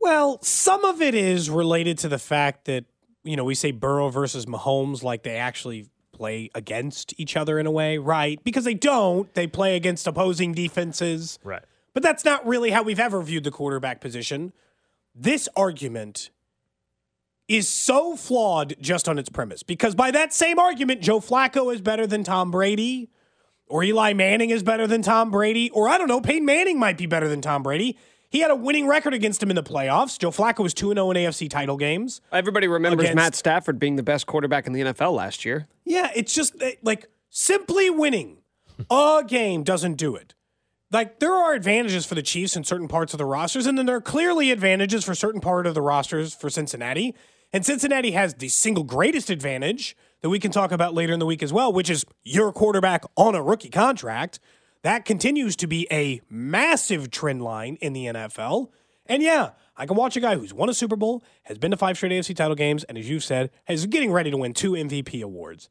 Well, 0.00 0.38
some 0.42 0.84
of 0.84 1.00
it 1.00 1.14
is 1.14 1.48
related 1.48 1.98
to 1.98 2.08
the 2.08 2.18
fact 2.18 2.66
that 2.66 2.84
you 3.24 3.36
know 3.36 3.44
we 3.44 3.54
say 3.54 3.70
Burrow 3.70 4.08
versus 4.10 4.46
Mahomes 4.46 5.02
like 5.02 5.22
they 5.22 5.36
actually 5.36 5.88
play 6.12 6.50
against 6.54 7.14
each 7.18 7.36
other 7.36 7.58
in 7.58 7.66
a 7.66 7.70
way, 7.70 7.98
right? 7.98 8.42
Because 8.42 8.64
they 8.64 8.74
don't. 8.74 9.32
They 9.34 9.46
play 9.46 9.76
against 9.76 10.06
opposing 10.06 10.52
defenses. 10.52 11.38
Right. 11.44 11.62
But 11.92 12.02
that's 12.02 12.24
not 12.24 12.46
really 12.46 12.70
how 12.70 12.82
we've 12.82 13.00
ever 13.00 13.22
viewed 13.22 13.44
the 13.44 13.50
quarterback 13.50 14.00
position. 14.00 14.52
This 15.14 15.48
argument 15.56 16.30
is 17.48 17.68
so 17.68 18.16
flawed 18.16 18.74
just 18.80 19.08
on 19.08 19.18
its 19.18 19.28
premise 19.28 19.62
because 19.62 19.94
by 19.94 20.10
that 20.10 20.32
same 20.32 20.58
argument, 20.58 21.00
Joe 21.00 21.20
Flacco 21.20 21.72
is 21.72 21.80
better 21.80 22.06
than 22.06 22.24
Tom 22.24 22.50
Brady, 22.50 23.10
or 23.68 23.82
Eli 23.84 24.12
Manning 24.12 24.50
is 24.50 24.62
better 24.62 24.86
than 24.86 25.02
Tom 25.02 25.30
Brady, 25.30 25.70
or 25.70 25.88
I 25.88 25.98
don't 25.98 26.08
know, 26.08 26.20
Peyton 26.20 26.44
Manning 26.44 26.78
might 26.78 26.98
be 26.98 27.06
better 27.06 27.28
than 27.28 27.40
Tom 27.40 27.62
Brady. 27.62 27.96
He 28.28 28.40
had 28.40 28.50
a 28.50 28.56
winning 28.56 28.86
record 28.88 29.14
against 29.14 29.42
him 29.42 29.50
in 29.50 29.56
the 29.56 29.62
playoffs. 29.62 30.18
Joe 30.18 30.30
Flacco 30.30 30.60
was 30.60 30.74
2 30.74 30.92
0 30.92 31.10
in 31.12 31.16
AFC 31.16 31.48
title 31.48 31.76
games. 31.76 32.20
Everybody 32.32 32.66
remembers 32.66 33.04
Against- 33.04 33.16
Matt 33.16 33.34
Stafford 33.34 33.78
being 33.78 33.96
the 33.96 34.02
best 34.02 34.26
quarterback 34.26 34.66
in 34.66 34.72
the 34.72 34.80
NFL 34.80 35.14
last 35.14 35.44
year. 35.44 35.68
Yeah, 35.84 36.10
it's 36.14 36.34
just 36.34 36.60
eh, 36.60 36.72
like 36.82 37.06
simply 37.30 37.88
winning 37.90 38.38
a 38.90 39.24
game 39.26 39.62
doesn't 39.62 39.94
do 39.94 40.16
it. 40.16 40.34
Like 40.90 41.18
there 41.20 41.32
are 41.32 41.54
advantages 41.54 42.04
for 42.06 42.14
the 42.14 42.22
Chiefs 42.22 42.56
in 42.56 42.64
certain 42.64 42.88
parts 42.88 43.14
of 43.14 43.18
the 43.18 43.24
rosters, 43.24 43.66
and 43.66 43.78
then 43.78 43.86
there 43.86 43.96
are 43.96 44.00
clearly 44.00 44.50
advantages 44.50 45.04
for 45.04 45.14
certain 45.14 45.40
part 45.40 45.66
of 45.66 45.74
the 45.74 45.82
rosters 45.82 46.34
for 46.34 46.50
Cincinnati. 46.50 47.14
And 47.52 47.64
Cincinnati 47.64 48.10
has 48.12 48.34
the 48.34 48.48
single 48.48 48.84
greatest 48.84 49.30
advantage 49.30 49.96
that 50.20 50.28
we 50.28 50.38
can 50.38 50.50
talk 50.50 50.72
about 50.72 50.94
later 50.94 51.12
in 51.12 51.18
the 51.18 51.26
week 51.26 51.42
as 51.42 51.52
well, 51.52 51.72
which 51.72 51.88
is 51.88 52.04
your 52.24 52.52
quarterback 52.52 53.04
on 53.16 53.34
a 53.34 53.42
rookie 53.42 53.70
contract. 53.70 54.40
That 54.82 55.04
continues 55.04 55.56
to 55.56 55.66
be 55.66 55.86
a 55.90 56.20
massive 56.28 57.10
trend 57.10 57.42
line 57.42 57.76
in 57.80 57.92
the 57.92 58.06
NFL. 58.06 58.68
And 59.06 59.22
yeah, 59.22 59.50
I 59.76 59.86
can 59.86 59.96
watch 59.96 60.16
a 60.16 60.20
guy 60.20 60.36
who's 60.36 60.54
won 60.54 60.68
a 60.68 60.74
Super 60.74 60.96
Bowl, 60.96 61.22
has 61.44 61.58
been 61.58 61.70
to 61.70 61.76
five 61.76 61.96
straight 61.96 62.12
AFC 62.12 62.34
title 62.34 62.54
games, 62.54 62.84
and 62.84 62.98
as 62.98 63.08
you've 63.08 63.24
said, 63.24 63.50
is 63.68 63.86
getting 63.86 64.12
ready 64.12 64.30
to 64.30 64.36
win 64.36 64.52
two 64.52 64.72
MVP 64.72 65.22
awards. 65.22 65.68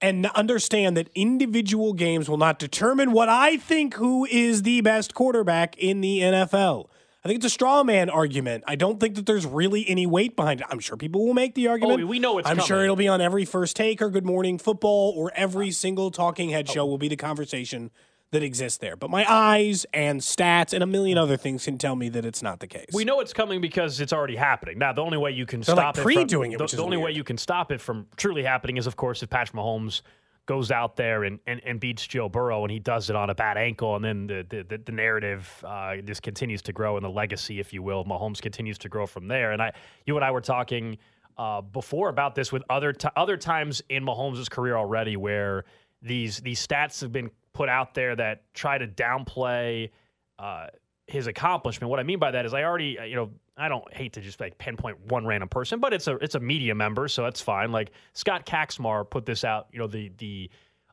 And 0.00 0.26
understand 0.26 0.96
that 0.96 1.08
individual 1.14 1.94
games 1.94 2.28
will 2.28 2.36
not 2.36 2.58
determine 2.58 3.12
what 3.12 3.28
I 3.30 3.56
think 3.56 3.94
who 3.94 4.26
is 4.26 4.62
the 4.62 4.82
best 4.82 5.14
quarterback 5.14 5.76
in 5.78 6.02
the 6.02 6.20
NFL. 6.20 6.88
I 7.26 7.28
think 7.28 7.38
it's 7.38 7.46
a 7.46 7.50
straw 7.50 7.82
man 7.82 8.08
argument. 8.08 8.62
I 8.68 8.76
don't 8.76 9.00
think 9.00 9.16
that 9.16 9.26
there's 9.26 9.44
really 9.44 9.84
any 9.88 10.06
weight 10.06 10.36
behind 10.36 10.60
it. 10.60 10.66
I'm 10.70 10.78
sure 10.78 10.96
people 10.96 11.26
will 11.26 11.34
make 11.34 11.56
the 11.56 11.66
argument. 11.66 12.00
Oh, 12.00 12.06
we 12.06 12.20
know 12.20 12.38
it's 12.38 12.48
I'm 12.48 12.60
sure 12.60 12.84
it'll 12.84 12.94
be 12.94 13.08
on 13.08 13.20
every 13.20 13.44
first 13.44 13.74
take 13.74 14.00
or 14.00 14.10
Good 14.10 14.24
Morning 14.24 14.58
Football 14.58 15.12
or 15.16 15.32
every 15.34 15.72
single 15.72 16.12
talking 16.12 16.50
head 16.50 16.68
show 16.68 16.82
oh. 16.82 16.86
will 16.86 16.98
be 16.98 17.08
the 17.08 17.16
conversation 17.16 17.90
that 18.30 18.44
exists 18.44 18.78
there. 18.78 18.94
But 18.94 19.10
my 19.10 19.28
eyes 19.28 19.86
and 19.92 20.20
stats 20.20 20.72
and 20.72 20.84
a 20.84 20.86
million 20.86 21.18
other 21.18 21.36
things 21.36 21.64
can 21.64 21.78
tell 21.78 21.96
me 21.96 22.08
that 22.10 22.24
it's 22.24 22.44
not 22.44 22.60
the 22.60 22.68
case. 22.68 22.90
We 22.92 23.04
know 23.04 23.18
it's 23.18 23.32
coming 23.32 23.60
because 23.60 24.00
it's 24.00 24.12
already 24.12 24.36
happening. 24.36 24.78
Now, 24.78 24.92
the 24.92 25.02
only 25.02 25.18
way 25.18 25.32
you 25.32 25.46
can 25.46 25.62
They're, 25.62 25.74
stop 25.74 25.96
like, 25.96 25.98
it, 25.98 26.02
pre-doing 26.04 26.52
from, 26.52 26.62
it, 26.62 26.70
the, 26.70 26.76
the 26.76 26.82
only 26.84 26.96
way 26.96 27.10
you 27.10 27.24
can 27.24 27.38
stop 27.38 27.72
it 27.72 27.80
from 27.80 28.06
truly 28.16 28.44
happening 28.44 28.76
is, 28.76 28.86
of 28.86 28.94
course, 28.94 29.20
if 29.24 29.30
Patrick 29.30 29.56
Mahomes 29.56 30.02
goes 30.46 30.70
out 30.70 30.96
there 30.96 31.24
and, 31.24 31.40
and, 31.46 31.60
and 31.64 31.78
beats 31.80 32.06
Joe 32.06 32.28
Burrow 32.28 32.62
and 32.62 32.70
he 32.70 32.78
does 32.78 33.10
it 33.10 33.16
on 33.16 33.30
a 33.30 33.34
bad 33.34 33.58
ankle, 33.58 33.96
and 33.96 34.04
then 34.04 34.26
the 34.26 34.46
the, 34.48 34.78
the, 34.78 34.92
narrative 34.92 35.64
uh, 35.66 35.96
just 35.96 36.22
continues 36.22 36.62
to 36.62 36.72
grow 36.72 36.96
and 36.96 37.04
the 37.04 37.10
legacy, 37.10 37.60
if 37.60 37.72
you 37.72 37.82
will, 37.82 38.04
Mahomes 38.04 38.40
continues 38.40 38.78
to 38.78 38.88
grow 38.88 39.06
from 39.06 39.28
there. 39.28 39.52
And 39.52 39.60
I, 39.60 39.72
you 40.06 40.16
and 40.16 40.24
I 40.24 40.30
were 40.30 40.40
talking 40.40 40.98
uh, 41.36 41.60
before 41.60 42.08
about 42.08 42.34
this 42.34 42.52
with 42.52 42.62
other 42.70 42.92
t- 42.92 43.08
other 43.16 43.36
times 43.36 43.82
in 43.88 44.04
Mahomes' 44.04 44.48
career 44.48 44.76
already 44.76 45.16
where 45.16 45.64
these 46.00 46.38
these 46.38 46.64
stats 46.64 47.00
have 47.00 47.12
been 47.12 47.30
put 47.52 47.68
out 47.68 47.94
there 47.94 48.14
that 48.16 48.42
try 48.54 48.78
to 48.78 48.86
downplay 48.86 49.90
uh, 50.38 50.68
his 51.06 51.26
accomplishment. 51.26 51.90
What 51.90 52.00
I 52.00 52.04
mean 52.04 52.18
by 52.18 52.30
that 52.30 52.46
is 52.46 52.54
I 52.54 52.64
already, 52.64 52.98
uh, 52.98 53.04
you 53.04 53.16
know, 53.16 53.30
I 53.56 53.68
don't 53.68 53.92
hate 53.92 54.12
to 54.14 54.20
just 54.20 54.38
like 54.40 54.58
pinpoint 54.58 54.98
one 55.10 55.26
random 55.26 55.48
person, 55.48 55.80
but 55.80 55.92
it's 55.92 56.06
a 56.06 56.16
it's 56.16 56.34
a 56.34 56.40
media 56.40 56.74
member, 56.74 57.08
so 57.08 57.22
that's 57.22 57.40
fine. 57.40 57.72
Like 57.72 57.92
Scott 58.12 58.44
Kacsmar 58.44 59.08
put 59.08 59.24
this 59.24 59.44
out, 59.44 59.68
you 59.72 59.78
know, 59.78 59.86
the 59.86 60.12
the 60.18 60.50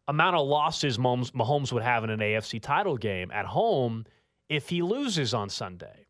amount 0.07 0.35
of 0.35 0.47
losses 0.47 0.97
Mahomes, 0.97 1.71
would 1.71 1.83
have 1.83 2.03
in 2.03 2.09
an 2.09 2.19
AFC 2.19 2.61
title 2.61 2.97
game 2.97 3.31
at 3.31 3.45
home 3.45 4.05
if 4.49 4.69
he 4.69 4.81
loses 4.81 5.33
on 5.33 5.49
Sunday, 5.49 6.05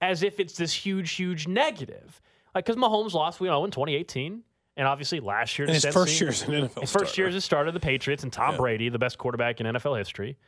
as 0.00 0.22
if 0.22 0.40
it's 0.40 0.56
this 0.56 0.72
huge, 0.72 1.12
huge 1.12 1.46
negative. 1.46 2.20
Like 2.54 2.64
because 2.64 2.80
Mahomes 2.80 3.12
lost, 3.12 3.40
we 3.40 3.48
know, 3.48 3.64
in 3.64 3.70
2018, 3.70 4.42
and 4.76 4.88
obviously 4.88 5.20
last 5.20 5.58
year 5.58 5.68
his 5.68 5.84
first 5.84 6.20
year 6.20 6.30
as 6.30 6.42
an 6.42 6.54
NFL 6.54 6.80
his 6.80 6.92
first 6.92 7.18
year 7.18 7.28
as 7.28 7.34
a 7.34 7.40
starter 7.40 7.68
of 7.68 7.74
the 7.74 7.80
Patriots 7.80 8.22
and 8.22 8.32
Tom 8.32 8.56
Brady, 8.56 8.88
the 8.88 8.98
best 8.98 9.18
quarterback 9.18 9.60
in 9.60 9.66
NFL 9.66 9.98
history, 9.98 10.38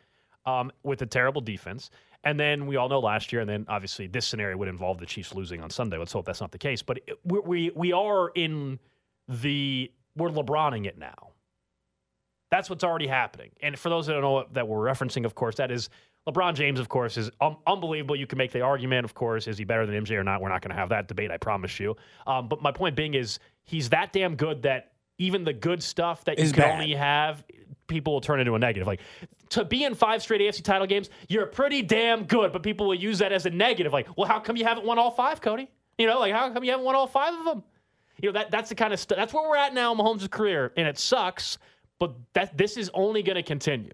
um, 0.46 0.70
with 0.82 1.02
a 1.02 1.06
terrible 1.06 1.40
defense. 1.40 1.90
And 2.24 2.38
then 2.38 2.66
we 2.66 2.76
all 2.76 2.88
know 2.88 3.00
last 3.00 3.32
year, 3.32 3.40
and 3.40 3.48
then 3.48 3.64
obviously 3.68 4.06
this 4.06 4.26
scenario 4.26 4.56
would 4.58 4.68
involve 4.68 4.98
the 4.98 5.06
Chiefs 5.06 5.34
losing 5.34 5.62
on 5.62 5.70
Sunday. 5.70 5.96
Let's 5.96 6.12
hope 6.12 6.26
that's 6.26 6.40
not 6.40 6.52
the 6.52 6.58
case. 6.58 6.82
But 6.82 6.98
it, 7.06 7.18
we, 7.24 7.38
we 7.40 7.70
we 7.74 7.92
are 7.92 8.30
in 8.34 8.78
the 9.26 9.90
we're 10.16 10.28
LeBroning 10.28 10.86
it 10.86 10.98
now. 10.98 11.30
That's 12.50 12.68
what's 12.68 12.84
already 12.84 13.06
happening. 13.06 13.50
And 13.62 13.78
for 13.78 13.88
those 13.88 14.06
that 14.06 14.14
don't 14.14 14.22
know 14.22 14.32
what, 14.32 14.54
that 14.54 14.66
we're 14.66 14.78
referencing, 14.84 15.24
of 15.24 15.34
course, 15.34 15.54
that 15.56 15.70
is 15.70 15.88
LeBron 16.28 16.54
James. 16.54 16.80
Of 16.80 16.88
course, 16.88 17.16
is 17.16 17.30
um, 17.40 17.56
unbelievable. 17.66 18.16
You 18.16 18.26
can 18.26 18.38
make 18.38 18.52
the 18.52 18.60
argument, 18.60 19.04
of 19.04 19.14
course, 19.14 19.46
is 19.46 19.56
he 19.56 19.64
better 19.64 19.86
than 19.86 20.04
MJ 20.04 20.16
or 20.16 20.24
not? 20.24 20.42
We're 20.42 20.48
not 20.48 20.60
going 20.60 20.70
to 20.70 20.76
have 20.76 20.90
that 20.90 21.08
debate. 21.08 21.30
I 21.30 21.38
promise 21.38 21.78
you. 21.80 21.96
Um, 22.26 22.48
but 22.48 22.60
my 22.60 22.72
point 22.72 22.96
being 22.96 23.14
is 23.14 23.38
he's 23.64 23.88
that 23.90 24.12
damn 24.12 24.34
good 24.34 24.62
that 24.62 24.92
even 25.18 25.44
the 25.44 25.52
good 25.52 25.82
stuff 25.82 26.24
that 26.24 26.38
you 26.38 26.44
Is 26.44 26.52
can 26.52 26.62
bad. 26.62 26.72
only 26.72 26.94
have, 26.94 27.44
people 27.90 28.14
will 28.14 28.20
turn 28.22 28.40
into 28.40 28.54
a 28.54 28.58
negative. 28.58 28.86
Like 28.86 29.00
to 29.50 29.64
be 29.66 29.84
in 29.84 29.94
five 29.94 30.22
straight 30.22 30.40
AFC 30.40 30.62
title 30.62 30.86
games, 30.86 31.10
you're 31.28 31.44
pretty 31.44 31.82
damn 31.82 32.24
good, 32.24 32.52
but 32.52 32.62
people 32.62 32.86
will 32.86 32.94
use 32.94 33.18
that 33.18 33.32
as 33.32 33.44
a 33.44 33.50
negative. 33.50 33.92
Like, 33.92 34.08
well, 34.16 34.26
how 34.26 34.40
come 34.40 34.56
you 34.56 34.64
haven't 34.64 34.86
won 34.86 34.98
all 34.98 35.10
five, 35.10 35.42
Cody? 35.42 35.68
You 35.98 36.06
know, 36.06 36.18
like 36.18 36.32
how 36.32 36.50
come 36.50 36.64
you 36.64 36.70
haven't 36.70 36.86
won 36.86 36.94
all 36.94 37.06
five 37.06 37.34
of 37.34 37.44
them? 37.44 37.62
You 38.22 38.28
know 38.32 38.38
that 38.38 38.50
that's 38.50 38.70
the 38.70 38.74
kind 38.74 38.94
of 38.94 39.00
stuff. 39.00 39.16
That's 39.16 39.34
where 39.34 39.46
we're 39.46 39.56
at 39.56 39.74
now 39.74 39.92
in 39.92 39.98
Mahomes' 39.98 40.30
career, 40.30 40.72
and 40.76 40.88
it 40.88 40.98
sucks. 40.98 41.58
But 41.98 42.12
that 42.32 42.56
this 42.56 42.78
is 42.78 42.90
only 42.94 43.22
going 43.22 43.36
to 43.36 43.42
continue. 43.42 43.92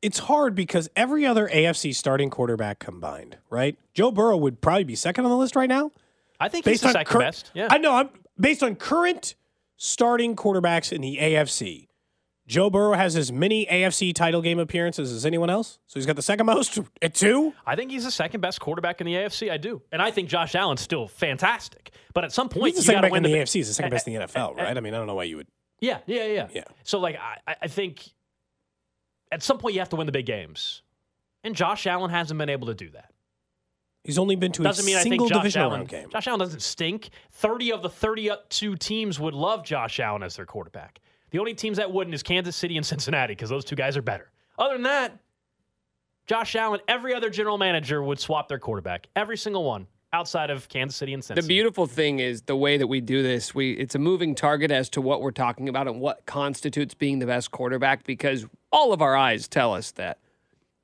it's 0.00 0.18
hard 0.20 0.54
because 0.54 0.88
every 0.94 1.26
other 1.26 1.48
AFC 1.48 1.92
starting 1.94 2.30
quarterback 2.30 2.78
combined, 2.78 3.38
right? 3.50 3.76
Joe 3.94 4.10
Burrow 4.12 4.36
would 4.36 4.60
probably 4.60 4.84
be 4.84 4.94
second 4.94 5.24
on 5.24 5.30
the 5.30 5.36
list 5.36 5.56
right 5.56 5.68
now. 5.68 5.90
I 6.38 6.48
think 6.48 6.64
he's 6.64 6.74
Based 6.74 6.82
the 6.82 6.88
on 6.88 6.92
second 6.92 7.12
cur- 7.12 7.18
best. 7.20 7.50
Yeah, 7.54 7.68
I 7.70 7.78
know. 7.78 7.94
I'm 7.94 8.10
based 8.38 8.62
on 8.64 8.74
current 8.76 9.34
starting 9.76 10.36
quarterbacks 10.36 10.92
in 10.92 11.00
the 11.00 11.18
AFC. 11.20 11.88
Joe 12.46 12.70
Burrow 12.70 12.94
has 12.94 13.14
as 13.16 13.30
many 13.30 13.66
AFC 13.66 14.12
title 14.14 14.42
game 14.42 14.58
appearances 14.58 15.12
as 15.12 15.24
anyone 15.24 15.48
else. 15.48 15.78
So 15.86 16.00
he's 16.00 16.06
got 16.06 16.16
the 16.16 16.22
second 16.22 16.46
most 16.46 16.78
at 17.02 17.14
two. 17.14 17.54
I 17.64 17.76
think 17.76 17.90
he's 17.90 18.04
the 18.04 18.10
second 18.10 18.40
best 18.40 18.60
quarterback 18.60 19.00
in 19.00 19.06
the 19.06 19.14
AFC. 19.14 19.50
I 19.50 19.56
do, 19.58 19.80
and 19.92 20.02
I 20.02 20.10
think 20.10 20.28
Josh 20.28 20.54
Allen's 20.54 20.80
still 20.80 21.06
fantastic. 21.08 21.92
But 22.14 22.24
at 22.24 22.32
some 22.32 22.48
point, 22.48 22.74
He's 22.74 22.74
the 22.74 22.80
you 22.80 22.86
second 22.86 23.02
to 23.02 23.08
best 23.08 23.08
in 23.08 23.12
win 23.12 23.22
the 23.22 23.32
the 23.38 23.44
AFC. 23.44 23.52
He's 23.54 23.68
the 23.68 23.74
second 23.74 23.90
best 23.90 24.06
in 24.08 24.14
the 24.14 24.20
NFL, 24.26 24.56
right? 24.56 24.76
I 24.76 24.80
mean, 24.80 24.92
I 24.92 24.98
don't 24.98 25.06
know 25.06 25.14
why 25.14 25.24
you 25.24 25.36
would. 25.36 25.46
Yeah, 25.80 25.98
yeah, 26.06 26.26
yeah. 26.26 26.48
Yeah. 26.52 26.64
So 26.84 26.98
like, 26.98 27.16
I, 27.46 27.56
I 27.62 27.68
think 27.68 28.08
at 29.30 29.42
some 29.42 29.58
point 29.58 29.74
you 29.74 29.80
have 29.80 29.88
to 29.90 29.96
win 29.96 30.06
the 30.06 30.12
big 30.12 30.26
games, 30.26 30.82
and 31.44 31.54
Josh 31.54 31.86
Allen 31.86 32.10
hasn't 32.10 32.38
been 32.38 32.50
able 32.50 32.66
to 32.68 32.74
do 32.74 32.90
that. 32.90 33.10
He's 34.04 34.18
only 34.18 34.34
been 34.34 34.50
to 34.52 34.64
Doesn't 34.64 34.84
a 34.84 34.86
mean 34.86 34.96
I 34.96 35.02
single 35.02 35.26
think 35.28 35.34
Josh 35.34 35.42
divisional 35.42 35.68
Allen. 35.68 35.80
round 35.80 35.88
game. 35.88 36.08
Josh 36.10 36.26
Allen 36.26 36.40
doesn't 36.40 36.60
stink. 36.62 37.10
Thirty 37.30 37.70
of 37.72 37.82
the 37.82 37.88
thirty-two 37.88 38.76
teams 38.76 39.20
would 39.20 39.32
love 39.34 39.64
Josh 39.64 40.00
Allen 40.00 40.24
as 40.24 40.34
their 40.36 40.46
quarterback. 40.46 41.00
The 41.32 41.38
only 41.38 41.54
teams 41.54 41.78
that 41.78 41.90
wouldn't 41.90 42.14
is 42.14 42.22
Kansas 42.22 42.54
City 42.54 42.76
and 42.76 42.86
Cincinnati 42.86 43.32
because 43.32 43.50
those 43.50 43.64
two 43.64 43.74
guys 43.74 43.96
are 43.96 44.02
better. 44.02 44.30
Other 44.58 44.74
than 44.74 44.82
that, 44.84 45.18
Josh 46.26 46.54
Allen, 46.54 46.80
every 46.86 47.14
other 47.14 47.30
general 47.30 47.58
manager 47.58 48.02
would 48.02 48.20
swap 48.20 48.48
their 48.48 48.58
quarterback. 48.58 49.08
Every 49.16 49.36
single 49.36 49.64
one 49.64 49.86
outside 50.12 50.50
of 50.50 50.68
Kansas 50.68 50.96
City 50.96 51.14
and 51.14 51.24
Cincinnati. 51.24 51.46
The 51.46 51.48
beautiful 51.48 51.86
thing 51.86 52.18
is 52.18 52.42
the 52.42 52.54
way 52.54 52.76
that 52.76 52.86
we 52.86 53.00
do 53.00 53.22
this. 53.22 53.54
We 53.54 53.72
it's 53.72 53.94
a 53.94 53.98
moving 53.98 54.34
target 54.34 54.70
as 54.70 54.90
to 54.90 55.00
what 55.00 55.22
we're 55.22 55.30
talking 55.30 55.68
about 55.68 55.88
and 55.88 56.00
what 56.00 56.26
constitutes 56.26 56.94
being 56.94 57.18
the 57.18 57.26
best 57.26 57.50
quarterback 57.50 58.04
because 58.04 58.46
all 58.70 58.92
of 58.92 59.00
our 59.00 59.16
eyes 59.16 59.48
tell 59.48 59.72
us 59.74 59.90
that 59.92 60.18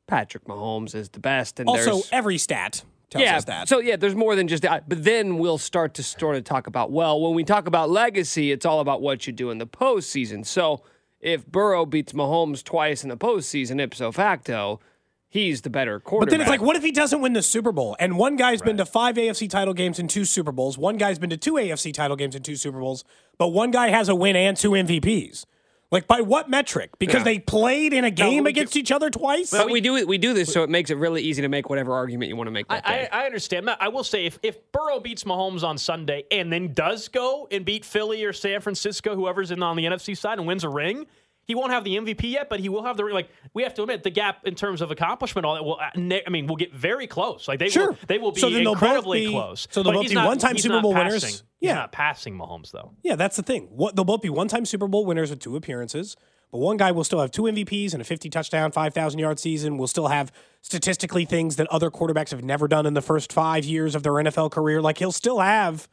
Patrick 0.06 0.44
Mahomes 0.46 0.94
is 0.94 1.10
the 1.10 1.20
best. 1.20 1.60
And 1.60 1.68
Also, 1.68 1.96
there's, 1.96 2.08
every 2.10 2.38
stat 2.38 2.82
tells 3.10 3.22
yeah, 3.22 3.36
us 3.36 3.44
that. 3.44 3.68
so 3.68 3.78
yeah, 3.78 3.96
there's 3.96 4.14
more 4.14 4.36
than 4.36 4.48
just 4.48 4.62
that. 4.62 4.88
But 4.88 5.04
then 5.04 5.38
we'll 5.38 5.58
start 5.58 5.94
to 5.94 6.02
sort 6.02 6.36
of 6.36 6.44
talk 6.44 6.66
about 6.66 6.90
well, 6.90 7.20
when 7.20 7.34
we 7.34 7.44
talk 7.44 7.66
about 7.66 7.90
legacy, 7.90 8.52
it's 8.52 8.66
all 8.66 8.80
about 8.80 9.00
what 9.00 9.26
you 9.26 9.32
do 9.32 9.50
in 9.50 9.58
the 9.58 9.66
postseason. 9.66 10.44
So 10.44 10.82
if 11.20 11.46
Burrow 11.46 11.86
beats 11.86 12.12
Mahomes 12.12 12.62
twice 12.62 13.02
in 13.02 13.08
the 13.08 13.16
postseason, 13.16 13.80
ipso 13.80 14.12
facto, 14.12 14.80
he's 15.28 15.62
the 15.62 15.70
better 15.70 16.00
quarterback. 16.00 16.26
But 16.26 16.30
then 16.30 16.40
it's 16.40 16.50
like, 16.50 16.62
what 16.62 16.76
if 16.76 16.82
he 16.82 16.92
doesn't 16.92 17.20
win 17.20 17.32
the 17.32 17.42
Super 17.42 17.72
Bowl? 17.72 17.96
And 17.98 18.16
one 18.18 18.36
guy's 18.36 18.62
been 18.62 18.76
to 18.76 18.86
five 18.86 19.16
AFC 19.16 19.48
title 19.48 19.74
games 19.74 19.98
and 19.98 20.08
two 20.08 20.24
Super 20.24 20.52
Bowls. 20.52 20.78
One 20.78 20.96
guy's 20.96 21.18
been 21.18 21.30
to 21.30 21.36
two 21.36 21.54
AFC 21.54 21.92
title 21.92 22.16
games 22.16 22.34
and 22.34 22.44
two 22.44 22.56
Super 22.56 22.80
Bowls. 22.80 23.04
But 23.36 23.48
one 23.48 23.70
guy 23.70 23.88
has 23.88 24.08
a 24.08 24.14
win 24.14 24.36
and 24.36 24.56
two 24.56 24.70
MVPs. 24.70 25.44
Like 25.90 26.06
by 26.06 26.20
what 26.20 26.50
metric? 26.50 26.90
Because 26.98 27.20
Yeah. 27.20 27.24
they 27.24 27.38
played 27.38 27.92
in 27.94 28.04
a 28.04 28.10
game 28.10 28.44
we 28.44 28.50
against 28.50 28.76
each 28.76 28.92
other 28.92 29.08
twice. 29.08 29.50
But 29.50 29.70
we 29.70 29.80
do. 29.80 30.06
We 30.06 30.18
do 30.18 30.34
this 30.34 30.52
so 30.52 30.62
it 30.62 30.68
makes 30.68 30.90
it 30.90 30.96
really 30.96 31.22
easy 31.22 31.40
to 31.42 31.48
make 31.48 31.70
whatever 31.70 31.94
argument 31.94 32.28
you 32.28 32.36
want 32.36 32.48
to 32.48 32.52
make. 32.52 32.68
That 32.68 32.86
I, 32.86 32.92
day. 32.92 33.08
I, 33.10 33.22
I 33.22 33.26
understand 33.26 33.68
that. 33.68 33.78
I 33.80 33.88
will 33.88 34.04
say 34.04 34.26
if, 34.26 34.38
if 34.42 34.58
Burrow 34.72 35.00
beats 35.00 35.24
Mahomes 35.24 35.62
on 35.62 35.78
Sunday 35.78 36.24
and 36.30 36.52
then 36.52 36.74
does 36.74 37.08
go 37.08 37.48
and 37.50 37.64
beat 37.64 37.84
Philly 37.86 38.22
or 38.24 38.32
San 38.34 38.60
Francisco, 38.60 39.14
whoever's 39.14 39.50
in 39.50 39.62
on 39.62 39.76
the 39.76 39.84
NFC 39.84 40.16
side, 40.16 40.38
and 40.38 40.46
wins 40.46 40.64
a 40.64 40.68
ring, 40.68 41.06
he 41.48 41.54
won't 41.56 41.72
have 41.72 41.82
the 41.82 41.96
MVP 41.96 42.30
yet, 42.30 42.48
but 42.48 42.60
he 42.60 42.68
will 42.68 42.84
have 42.84 42.96
the. 42.96 43.02
Like 43.04 43.28
we 43.54 43.64
have 43.64 43.74
to 43.74 43.82
admit, 43.82 44.04
the 44.04 44.10
gap 44.10 44.46
in 44.46 44.54
terms 44.54 44.80
of 44.82 44.90
accomplishment, 44.92 45.44
all 45.44 45.54
that 45.54 45.64
will. 45.64 45.80
uh, 45.80 46.18
I 46.24 46.30
mean, 46.30 46.46
we'll 46.46 46.56
get 46.56 46.72
very 46.72 47.08
close. 47.08 47.48
Like 47.48 47.58
they 47.58 47.70
Sure. 47.70 47.88
will, 47.92 47.98
they 48.06 48.18
will 48.18 48.30
be 48.32 48.40
So 48.40 48.48
then 48.50 48.62
they'll 48.62 48.74
both 48.74 48.82
incredibly 48.82 49.26
be- 49.26 49.32
close. 49.32 49.66
so 49.70 49.82
they'll 49.82 49.92
But 49.94 49.98
both 50.02 50.08
be 50.10 50.14
not- 50.14 50.26
one-time 50.26 50.58
Super 50.58 50.80
Bowl 50.80 50.92
passing. 50.92 51.06
winners. 51.08 51.24
He's 51.24 51.42
Yeah. 51.70 51.74
not 51.74 51.90
passing 51.92 52.38
Mahomes 52.38 52.70
though. 52.70 52.92
Yeah, 53.02 53.16
that's 53.16 53.36
the 53.36 53.42
thing. 53.42 53.68
What 53.72 53.96
they'll 53.96 54.04
both 54.04 54.22
be 54.22 54.28
one-time 54.30 54.64
Super 54.66 54.86
Bowl 54.86 55.04
winners 55.06 55.30
with 55.30 55.40
two 55.40 55.56
appearances, 55.56 56.16
but 56.50 56.58
one 56.58 56.76
guy 56.76 56.90
will 56.92 57.04
still 57.04 57.20
have 57.20 57.30
two 57.30 57.42
MVPs 57.42 57.92
and 57.92 58.00
a 58.00 58.04
50 58.04 58.30
touchdown, 58.30 58.72
5,000 58.72 59.18
yard 59.18 59.38
season. 59.38 59.76
Will 59.76 59.86
still 59.86 60.08
have 60.08 60.32
statistically 60.62 61.24
things 61.24 61.56
that 61.56 61.66
other 61.68 61.90
quarterbacks 61.90 62.30
have 62.30 62.42
never 62.42 62.66
done 62.68 62.86
in 62.86 62.94
the 62.94 63.02
first 63.02 63.32
five 63.32 63.64
years 63.64 63.94
of 63.94 64.02
their 64.02 64.12
NFL 64.12 64.50
career. 64.50 64.80
Like 64.80 64.98
he'll 64.98 65.12
still 65.12 65.40
have 65.40 65.88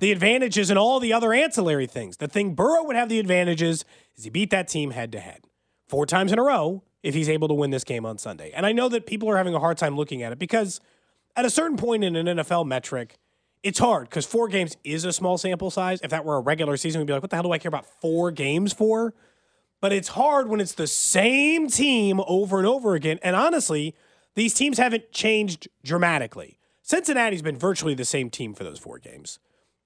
the 0.00 0.10
advantages 0.10 0.68
and 0.70 0.78
all 0.78 0.98
the 0.98 1.12
other 1.12 1.32
ancillary 1.32 1.86
things. 1.86 2.16
The 2.16 2.26
thing 2.28 2.54
Burrow 2.54 2.84
would 2.84 2.96
have 2.96 3.08
the 3.08 3.20
advantages 3.20 3.84
is 4.16 4.24
he 4.24 4.30
beat 4.30 4.50
that 4.50 4.66
team 4.68 4.90
head 4.90 5.12
to 5.12 5.20
head 5.20 5.44
four 5.88 6.06
times 6.06 6.32
in 6.32 6.38
a 6.38 6.42
row 6.42 6.82
if 7.02 7.14
he's 7.14 7.28
able 7.28 7.48
to 7.48 7.54
win 7.54 7.70
this 7.70 7.84
game 7.84 8.04
on 8.04 8.18
Sunday. 8.18 8.50
And 8.54 8.66
I 8.66 8.72
know 8.72 8.88
that 8.88 9.06
people 9.06 9.30
are 9.30 9.36
having 9.36 9.54
a 9.54 9.60
hard 9.60 9.78
time 9.78 9.96
looking 9.96 10.22
at 10.22 10.32
it 10.32 10.38
because 10.38 10.80
at 11.36 11.44
a 11.44 11.50
certain 11.50 11.76
point 11.76 12.04
in 12.04 12.16
an 12.16 12.26
NFL 12.38 12.66
metric, 12.66 13.16
it's 13.62 13.78
hard 13.78 14.08
because 14.08 14.26
four 14.26 14.48
games 14.48 14.76
is 14.84 15.04
a 15.04 15.12
small 15.12 15.38
sample 15.38 15.70
size. 15.70 16.00
If 16.02 16.10
that 16.10 16.24
were 16.24 16.36
a 16.36 16.40
regular 16.40 16.76
season, 16.76 17.00
we'd 17.00 17.06
be 17.06 17.12
like, 17.12 17.22
what 17.22 17.30
the 17.30 17.36
hell 17.36 17.44
do 17.44 17.52
I 17.52 17.58
care 17.58 17.68
about 17.68 17.86
four 18.00 18.30
games 18.30 18.72
for? 18.72 19.14
But 19.80 19.92
it's 19.92 20.08
hard 20.08 20.48
when 20.48 20.60
it's 20.60 20.74
the 20.74 20.86
same 20.86 21.68
team 21.68 22.20
over 22.26 22.58
and 22.58 22.66
over 22.66 22.94
again. 22.94 23.18
And 23.22 23.34
honestly, 23.34 23.94
these 24.34 24.54
teams 24.54 24.78
haven't 24.78 25.12
changed 25.12 25.68
dramatically. 25.82 26.58
Cincinnati's 26.82 27.42
been 27.42 27.56
virtually 27.56 27.94
the 27.94 28.04
same 28.04 28.30
team 28.30 28.54
for 28.54 28.64
those 28.64 28.78
four 28.78 28.98
games. 28.98 29.38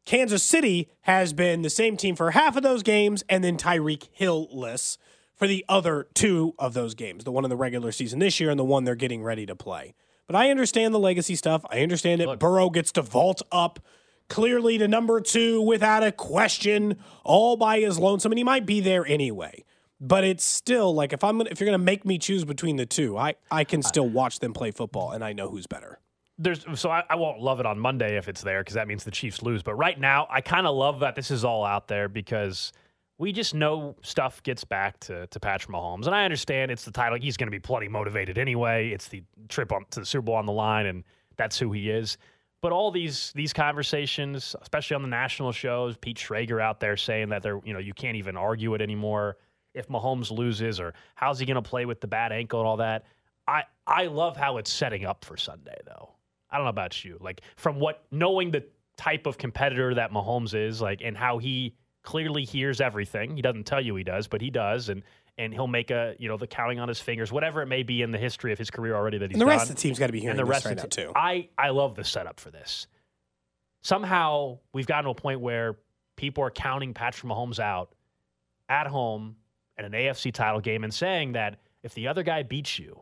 Kansas 0.04 0.42
City 0.42 0.90
has 1.02 1.32
been 1.32 1.62
the 1.62 1.70
same 1.70 1.96
team 1.96 2.14
for 2.16 2.32
half 2.32 2.56
of 2.56 2.62
those 2.62 2.82
games, 2.82 3.24
and 3.28 3.42
then 3.42 3.56
Tyreek 3.56 4.08
Hill-less 4.12 4.98
for 5.34 5.46
the 5.46 5.64
other 5.68 6.08
two 6.14 6.54
of 6.58 6.74
those 6.74 6.94
games, 6.94 7.24
the 7.24 7.32
one 7.32 7.44
in 7.44 7.50
the 7.50 7.56
regular 7.56 7.90
season 7.90 8.18
this 8.18 8.38
year 8.38 8.50
and 8.50 8.58
the 8.58 8.64
one 8.64 8.84
they're 8.84 8.94
getting 8.94 9.22
ready 9.22 9.46
to 9.46 9.56
play. 9.56 9.94
But 10.26 10.36
I 10.36 10.50
understand 10.50 10.94
the 10.94 10.98
legacy 10.98 11.36
stuff. 11.36 11.64
I 11.70 11.80
understand 11.80 12.20
that 12.20 12.38
Burrow 12.38 12.70
gets 12.70 12.92
to 12.92 13.02
vault 13.02 13.42
up 13.50 13.80
clearly 14.28 14.78
to 14.78 14.88
number 14.88 15.20
two 15.20 15.60
without 15.60 16.02
a 16.02 16.12
question, 16.12 16.96
all 17.24 17.56
by 17.56 17.80
his 17.80 17.98
lonesome, 17.98 18.32
and 18.32 18.38
he 18.38 18.44
might 18.44 18.66
be 18.66 18.80
there 18.80 19.06
anyway. 19.06 19.64
But 20.06 20.22
it's 20.24 20.44
still 20.44 20.94
like 20.94 21.14
if 21.14 21.24
I'm 21.24 21.38
gonna, 21.38 21.48
if 21.50 21.60
you're 21.60 21.66
gonna 21.66 21.78
make 21.78 22.04
me 22.04 22.18
choose 22.18 22.44
between 22.44 22.76
the 22.76 22.84
two, 22.84 23.16
I 23.16 23.36
I 23.50 23.64
can 23.64 23.82
still 23.82 24.06
watch 24.06 24.38
them 24.38 24.52
play 24.52 24.70
football, 24.70 25.12
and 25.12 25.24
I 25.24 25.32
know 25.32 25.48
who's 25.48 25.66
better. 25.66 25.98
there's 26.36 26.66
so 26.74 26.90
I, 26.90 27.04
I 27.08 27.14
won't 27.14 27.40
love 27.40 27.58
it 27.58 27.64
on 27.64 27.78
Monday 27.78 28.18
if 28.18 28.28
it's 28.28 28.42
there 28.42 28.60
because 28.60 28.74
that 28.74 28.86
means 28.86 29.04
the 29.04 29.10
Chiefs 29.10 29.40
lose. 29.40 29.62
But 29.62 29.76
right 29.76 29.98
now, 29.98 30.26
I 30.30 30.42
kind 30.42 30.66
of 30.66 30.76
love 30.76 31.00
that 31.00 31.14
this 31.14 31.30
is 31.30 31.42
all 31.42 31.64
out 31.64 31.88
there 31.88 32.10
because 32.10 32.70
we 33.16 33.32
just 33.32 33.54
know 33.54 33.96
stuff 34.02 34.42
gets 34.42 34.62
back 34.62 35.00
to, 35.00 35.26
to 35.28 35.40
Patrick 35.40 35.74
Mahomes, 35.74 36.04
and 36.04 36.14
I 36.14 36.24
understand 36.24 36.70
it's 36.70 36.84
the 36.84 36.90
title. 36.90 37.18
He's 37.18 37.38
going 37.38 37.46
to 37.46 37.50
be 37.50 37.60
plenty 37.60 37.88
motivated 37.88 38.36
anyway. 38.36 38.90
It's 38.90 39.08
the 39.08 39.22
trip 39.48 39.72
on, 39.72 39.86
to 39.92 40.00
the 40.00 40.06
Super 40.06 40.26
Bowl 40.26 40.34
on 40.34 40.44
the 40.44 40.52
line, 40.52 40.84
and 40.84 41.02
that's 41.38 41.58
who 41.58 41.72
he 41.72 41.88
is. 41.88 42.18
But 42.60 42.72
all 42.72 42.90
these 42.90 43.32
these 43.34 43.54
conversations, 43.54 44.54
especially 44.60 44.96
on 44.96 45.02
the 45.02 45.08
national 45.08 45.52
shows, 45.52 45.96
Pete 45.96 46.18
Schrager 46.18 46.60
out 46.60 46.78
there 46.78 46.98
saying 46.98 47.30
that 47.30 47.42
they're 47.42 47.60
you 47.64 47.72
know 47.72 47.78
you 47.78 47.94
can't 47.94 48.16
even 48.16 48.36
argue 48.36 48.74
it 48.74 48.82
anymore 48.82 49.38
if 49.74 49.88
Mahomes 49.88 50.30
loses 50.30 50.80
or 50.80 50.94
how's 51.14 51.38
he 51.38 51.46
going 51.46 51.56
to 51.56 51.62
play 51.62 51.84
with 51.84 52.00
the 52.00 52.06
bad 52.06 52.32
ankle 52.32 52.60
and 52.60 52.66
all 52.66 52.76
that. 52.78 53.04
I 53.46 53.64
I 53.86 54.06
love 54.06 54.36
how 54.36 54.56
it's 54.56 54.70
setting 54.72 55.04
up 55.04 55.24
for 55.24 55.36
Sunday 55.36 55.76
though. 55.84 56.10
I 56.50 56.56
don't 56.56 56.64
know 56.64 56.70
about 56.70 57.04
you. 57.04 57.18
Like 57.20 57.42
from 57.56 57.78
what 57.80 58.04
knowing 58.10 58.50
the 58.50 58.64
type 58.96 59.26
of 59.26 59.36
competitor 59.38 59.94
that 59.94 60.12
Mahomes 60.12 60.54
is, 60.54 60.80
like 60.80 61.02
and 61.02 61.16
how 61.16 61.38
he 61.38 61.74
clearly 62.02 62.44
hears 62.44 62.80
everything. 62.80 63.34
He 63.36 63.42
doesn't 63.42 63.64
tell 63.64 63.80
you 63.80 63.96
he 63.96 64.04
does, 64.04 64.28
but 64.28 64.40
he 64.40 64.50
does, 64.50 64.88
and 64.88 65.02
and 65.36 65.52
he'll 65.52 65.66
make 65.66 65.90
a 65.90 66.14
you 66.18 66.28
know 66.28 66.36
the 66.36 66.46
counting 66.46 66.78
on 66.78 66.88
his 66.88 67.00
fingers, 67.00 67.32
whatever 67.32 67.60
it 67.60 67.66
may 67.66 67.82
be 67.82 68.02
in 68.02 68.12
the 68.12 68.18
history 68.18 68.52
of 68.52 68.58
his 68.58 68.70
career 68.70 68.94
already 68.94 69.18
that 69.18 69.30
he's 69.30 69.34
And 69.34 69.40
the 69.42 69.46
rest 69.46 69.64
done. 69.66 69.72
of 69.72 69.76
the 69.76 69.82
team's 69.82 69.98
got 69.98 70.06
to 70.06 70.12
be 70.12 70.20
hearing 70.20 70.38
and 70.38 70.38
the 70.38 70.44
this 70.44 70.50
rest 70.50 70.64
right 70.66 70.72
of 70.72 70.76
now 70.78 70.82
the 70.84 70.88
too. 70.88 71.12
I 71.16 71.48
I 71.58 71.70
love 71.70 71.96
the 71.96 72.04
setup 72.04 72.38
for 72.40 72.50
this. 72.50 72.86
Somehow 73.82 74.58
we've 74.72 74.86
gotten 74.86 75.04
to 75.04 75.10
a 75.10 75.14
point 75.14 75.40
where 75.40 75.76
people 76.16 76.44
are 76.44 76.50
counting 76.50 76.94
Patrick 76.94 77.30
Mahomes 77.30 77.58
out 77.58 77.94
at 78.68 78.86
home 78.86 79.36
at 79.76 79.84
an 79.84 79.92
AFC 79.92 80.32
title 80.32 80.60
game 80.60 80.84
and 80.84 80.92
saying 80.92 81.32
that 81.32 81.58
if 81.82 81.94
the 81.94 82.08
other 82.08 82.22
guy 82.22 82.42
beats 82.42 82.78
you, 82.78 83.00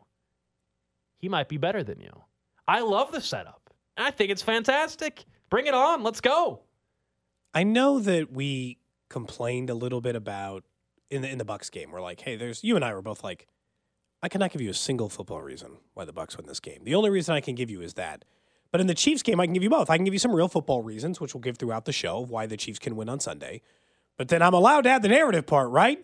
he 1.17 1.29
might 1.29 1.49
be 1.49 1.57
better 1.57 1.85
than 1.85 2.01
you. 2.01 2.13
I 2.67 2.81
love 2.81 3.13
the 3.13 3.21
setup. 3.21 3.71
I 3.97 4.11
think 4.11 4.31
it's 4.31 4.43
fantastic. 4.43 5.25
Bring 5.51 5.67
it 5.67 5.75
on. 5.75 6.03
Let's 6.03 6.21
go. 6.21 6.63
I 7.55 7.65
know 7.65 8.01
that 8.01 8.33
we 8.33 8.79
complained 9.09 9.69
a 9.69 9.75
little 9.75 10.01
bit 10.01 10.17
about 10.17 10.65
in 11.11 11.23
the 11.23 11.29
in 11.29 11.39
the 11.39 11.45
Bucks 11.45 11.69
game. 11.71 11.91
We're 11.91 12.01
like, 12.01 12.21
hey, 12.21 12.37
there's 12.37 12.65
you 12.65 12.77
and 12.77 12.85
I 12.85 12.95
were 12.95 13.03
both 13.03 13.23
like, 13.23 13.47
I 14.23 14.29
cannot 14.29 14.51
give 14.53 14.63
you 14.63 14.71
a 14.71 14.75
single 14.75 15.09
football 15.09 15.43
reason 15.43 15.77
why 15.95 16.05
the 16.05 16.13
Bucks 16.13 16.37
win 16.37 16.47
this 16.47 16.61
game. 16.61 16.85
The 16.85 16.95
only 16.95 17.11
reason 17.11 17.35
I 17.35 17.41
can 17.41 17.55
give 17.55 17.71
you 17.71 17.83
is 17.83 17.95
that. 17.95 18.25
But 18.71 18.81
in 18.81 18.87
the 18.87 18.95
Chiefs 18.95 19.23
game, 19.23 19.39
I 19.39 19.45
can 19.45 19.53
give 19.53 19.63
you 19.63 19.69
both. 19.69 19.91
I 19.91 19.97
can 19.97 20.05
give 20.05 20.15
you 20.15 20.19
some 20.19 20.35
real 20.35 20.49
football 20.49 20.83
reasons, 20.83 21.21
which 21.21 21.35
we'll 21.35 21.43
give 21.43 21.59
throughout 21.59 21.85
the 21.85 21.93
show 21.93 22.23
of 22.23 22.31
why 22.31 22.47
the 22.47 22.57
Chiefs 22.57 22.79
can 22.79 22.97
win 22.97 23.11
on 23.11 23.21
Sunday. 23.21 23.61
But 24.17 24.29
then 24.29 24.41
I'm 24.41 24.55
allowed 24.55 24.83
to 24.83 24.91
add 24.91 25.03
the 25.03 25.09
narrative 25.09 25.47
part, 25.47 25.71
right? 25.71 26.03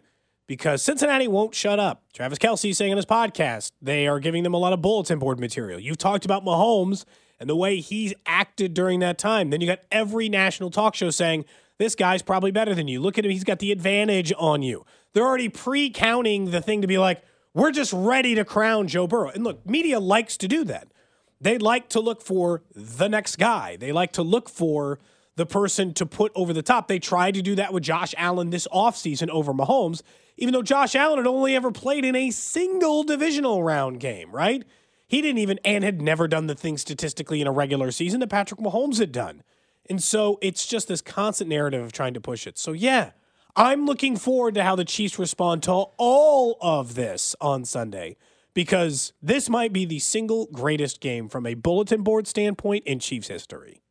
Because 0.49 0.83
Cincinnati 0.83 1.29
won't 1.29 1.55
shut 1.55 1.79
up. 1.79 2.03
Travis 2.13 2.39
Kelce 2.39 2.75
saying 2.75 2.91
in 2.91 2.97
his 2.97 3.07
podcast, 3.07 3.71
they 3.81 4.09
are 4.09 4.19
giving 4.19 4.43
them 4.43 4.55
a 4.55 4.59
lot 4.59 4.73
of 4.73 4.83
bulletin 4.83 5.21
board 5.21 5.39
material. 5.39 5.79
You've 5.79 5.99
talked 5.99 6.25
about 6.25 6.45
Mahomes 6.45 7.05
and 7.39 7.49
the 7.49 7.55
way 7.55 7.79
he's 7.79 8.15
acted 8.27 8.75
during 8.75 8.99
that 9.01 9.19
time. 9.19 9.51
Then 9.51 9.61
you 9.61 9.67
got 9.67 9.81
every 9.93 10.29
national 10.29 10.71
talk 10.71 10.97
show 10.97 11.11
saying, 11.11 11.45
this 11.79 11.95
guy's 11.95 12.23
probably 12.23 12.51
better 12.51 12.75
than 12.75 12.89
you. 12.89 13.01
Look 13.01 13.19
at 13.19 13.25
him. 13.25 13.31
He's 13.31 13.45
got 13.45 13.61
the 13.61 13.71
advantage 13.71 14.33
on 14.37 14.63
you. 14.63 14.85
They're 15.13 15.25
already 15.25 15.49
pre 15.49 15.91
counting 15.91 16.51
the 16.51 16.61
thing 16.61 16.83
to 16.83 16.89
be 16.89 16.99
like, 16.99 17.23
we're 17.55 17.71
just 17.71 17.93
ready 17.93 18.35
to 18.35 18.45
crown 18.45 18.89
Joe 18.89 19.07
Burrow. 19.07 19.31
And 19.31 19.45
look, 19.45 19.65
media 19.67 20.01
likes 20.01 20.37
to 20.39 20.49
do 20.49 20.65
that. 20.65 20.89
They 21.41 21.59
like 21.59 21.89
to 21.91 22.01
look 22.01 22.21
for 22.21 22.63
the 22.75 23.09
next 23.09 23.37
guy. 23.37 23.77
They 23.77 23.93
like 23.93 24.13
to 24.13 24.23
look 24.23 24.49
for 24.49 24.99
the 25.37 25.47
person 25.47 25.95
to 25.95 26.05
put 26.05 26.33
over 26.35 26.53
the 26.53 26.63
top. 26.63 26.89
They 26.89 26.99
tried 26.99 27.35
to 27.35 27.43
do 27.43 27.55
that 27.55 27.73
with 27.73 27.85
Josh 27.85 28.15
Allen 28.19 28.51
this 28.51 28.67
offseason 28.73 29.29
over 29.29 29.53
Mahomes, 29.55 30.03
even 30.39 30.53
though 30.53 30.63
Josh 30.63 30.95
Allen 30.95 31.19
had 31.19 31.27
only 31.27 31.55
ever 31.55 31.71
played 31.71 32.05
in 32.05 32.17
a 32.17 32.31
single 32.31 33.03
divisional 33.03 33.63
round 33.63 34.01
game, 34.01 34.31
right? 34.33 34.65
He 35.09 35.21
didn't 35.21 35.39
even, 35.39 35.59
and 35.65 35.85
had 35.85 36.01
never 36.01 36.29
done 36.29 36.47
the 36.47 36.55
thing 36.55 36.79
statistically 36.79 37.41
in 37.41 37.47
a 37.47 37.53
regular 37.53 37.91
season 37.91 38.21
that 38.21 38.29
Patrick 38.29 38.61
Mahomes 38.61 38.99
had 38.99 39.13
done. 39.13 39.43
And 39.91 40.03
so 40.03 40.39
it's 40.41 40.67
just 40.67 40.87
this 40.89 41.03
constant 41.03 41.51
narrative 41.51 41.83
of 41.83 41.93
trying 41.93 42.15
to 42.15 42.21
push 42.21 42.47
it. 42.47 42.59
So, 42.59 42.73
yeah, 42.73 43.11
I'm 43.57 43.87
looking 43.87 44.17
forward 44.17 44.55
to 44.55 44.63
how 44.63 44.77
the 44.77 44.85
Chiefs 44.85 45.19
respond 45.19 45.63
to 45.65 45.73
all 45.97 46.59
of 46.61 46.95
this 46.95 47.35
on 47.41 47.65
Sunday 47.65 48.17
because 48.55 49.13
this 49.23 49.49
might 49.49 49.73
be 49.73 49.85
the 49.85 49.99
single 49.99 50.47
greatest 50.47 51.01
game 51.01 51.29
from 51.29 51.47
a 51.47 51.55
bulletin 51.55 52.03
board 52.03 52.27
standpoint 52.27 52.85
in 52.85 52.99
Chiefs 52.99 53.29
history. 53.29 53.83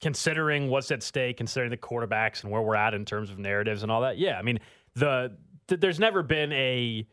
Considering 0.00 0.68
what's 0.68 0.90
at 0.90 1.02
stake, 1.02 1.36
considering 1.36 1.70
the 1.70 1.76
quarterbacks 1.76 2.42
and 2.42 2.50
where 2.50 2.62
we're 2.62 2.74
at 2.74 2.94
in 2.94 3.04
terms 3.04 3.30
of 3.30 3.38
narratives 3.38 3.82
and 3.82 3.92
all 3.92 4.00
that. 4.00 4.18
Yeah, 4.18 4.38
I 4.38 4.42
mean, 4.42 4.58
the, 4.94 5.36
th- 5.68 5.80
there's 5.80 6.00
never 6.00 6.22
been 6.22 6.52
a 6.52 7.06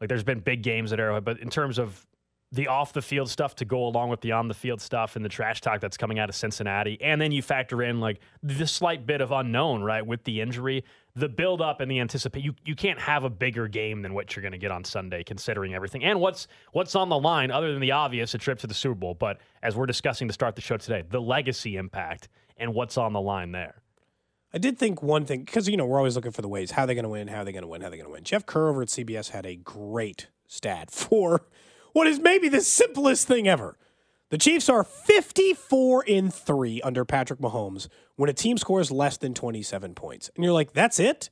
like 0.00 0.08
there's 0.08 0.24
been 0.24 0.40
big 0.40 0.62
games 0.62 0.92
at 0.92 1.00
Arrowhead, 1.00 1.24
but 1.24 1.40
in 1.40 1.50
terms 1.50 1.78
of 1.78 2.06
the 2.52 2.66
off 2.66 2.92
the 2.92 3.02
field 3.02 3.30
stuff 3.30 3.54
to 3.56 3.64
go 3.64 3.86
along 3.86 4.08
with 4.08 4.22
the 4.22 4.32
on 4.32 4.48
the 4.48 4.54
field 4.54 4.80
stuff 4.80 5.14
and 5.14 5.24
the 5.24 5.28
trash 5.28 5.60
talk 5.60 5.80
that's 5.80 5.96
coming 5.96 6.18
out 6.18 6.28
of 6.28 6.34
Cincinnati, 6.34 6.98
and 7.00 7.20
then 7.20 7.30
you 7.32 7.42
factor 7.42 7.82
in 7.82 8.00
like 8.00 8.20
the 8.42 8.66
slight 8.66 9.06
bit 9.06 9.20
of 9.20 9.30
unknown, 9.30 9.82
right, 9.82 10.04
with 10.04 10.24
the 10.24 10.40
injury, 10.40 10.84
the 11.14 11.28
build 11.28 11.60
up 11.60 11.80
and 11.80 11.90
the 11.90 12.00
anticipate. 12.00 12.44
You 12.44 12.54
you 12.64 12.74
can't 12.74 12.98
have 12.98 13.24
a 13.24 13.30
bigger 13.30 13.68
game 13.68 14.02
than 14.02 14.14
what 14.14 14.34
you're 14.34 14.42
going 14.42 14.52
to 14.52 14.58
get 14.58 14.70
on 14.70 14.84
Sunday, 14.84 15.24
considering 15.24 15.74
everything 15.74 16.04
and 16.04 16.20
what's 16.20 16.46
what's 16.72 16.94
on 16.94 17.08
the 17.08 17.18
line, 17.18 17.50
other 17.50 17.72
than 17.72 17.80
the 17.80 17.92
obvious, 17.92 18.34
a 18.34 18.38
trip 18.38 18.58
to 18.60 18.66
the 18.66 18.74
Super 18.74 18.94
Bowl. 18.94 19.14
But 19.14 19.38
as 19.62 19.76
we're 19.76 19.86
discussing 19.86 20.28
to 20.28 20.34
start 20.34 20.54
the 20.54 20.62
show 20.62 20.76
today, 20.76 21.02
the 21.08 21.20
legacy 21.20 21.76
impact 21.76 22.28
and 22.56 22.74
what's 22.74 22.96
on 22.96 23.12
the 23.12 23.20
line 23.20 23.52
there. 23.52 23.82
I 24.52 24.58
did 24.58 24.78
think 24.78 25.02
one 25.02 25.24
thing 25.26 25.44
because 25.44 25.68
you 25.68 25.76
know 25.76 25.86
we're 25.86 25.98
always 25.98 26.16
looking 26.16 26.32
for 26.32 26.42
the 26.42 26.48
ways 26.48 26.72
how 26.72 26.84
are 26.84 26.86
they 26.86 26.94
going 26.94 27.04
to 27.04 27.08
win, 27.08 27.28
how 27.28 27.40
are 27.40 27.44
they 27.44 27.52
going 27.52 27.62
to 27.62 27.68
win, 27.68 27.80
how 27.80 27.88
are 27.88 27.90
they 27.90 27.96
going 27.96 28.08
to 28.08 28.12
win. 28.12 28.24
Jeff 28.24 28.46
Kerr 28.46 28.68
over 28.68 28.82
at 28.82 28.88
CBS 28.88 29.30
had 29.30 29.46
a 29.46 29.56
great 29.56 30.28
stat 30.46 30.90
for 30.90 31.46
what 31.92 32.06
is 32.06 32.18
maybe 32.18 32.48
the 32.48 32.60
simplest 32.60 33.26
thing 33.26 33.48
ever. 33.48 33.76
The 34.30 34.38
Chiefs 34.38 34.68
are 34.68 34.84
54 34.84 36.04
in 36.04 36.30
3 36.30 36.80
under 36.82 37.04
Patrick 37.04 37.40
Mahomes 37.40 37.88
when 38.14 38.30
a 38.30 38.32
team 38.32 38.58
scores 38.58 38.92
less 38.92 39.16
than 39.16 39.34
27 39.34 39.94
points. 39.94 40.30
And 40.34 40.44
you're 40.44 40.52
like, 40.52 40.72
that's 40.72 41.00
it? 41.00 41.30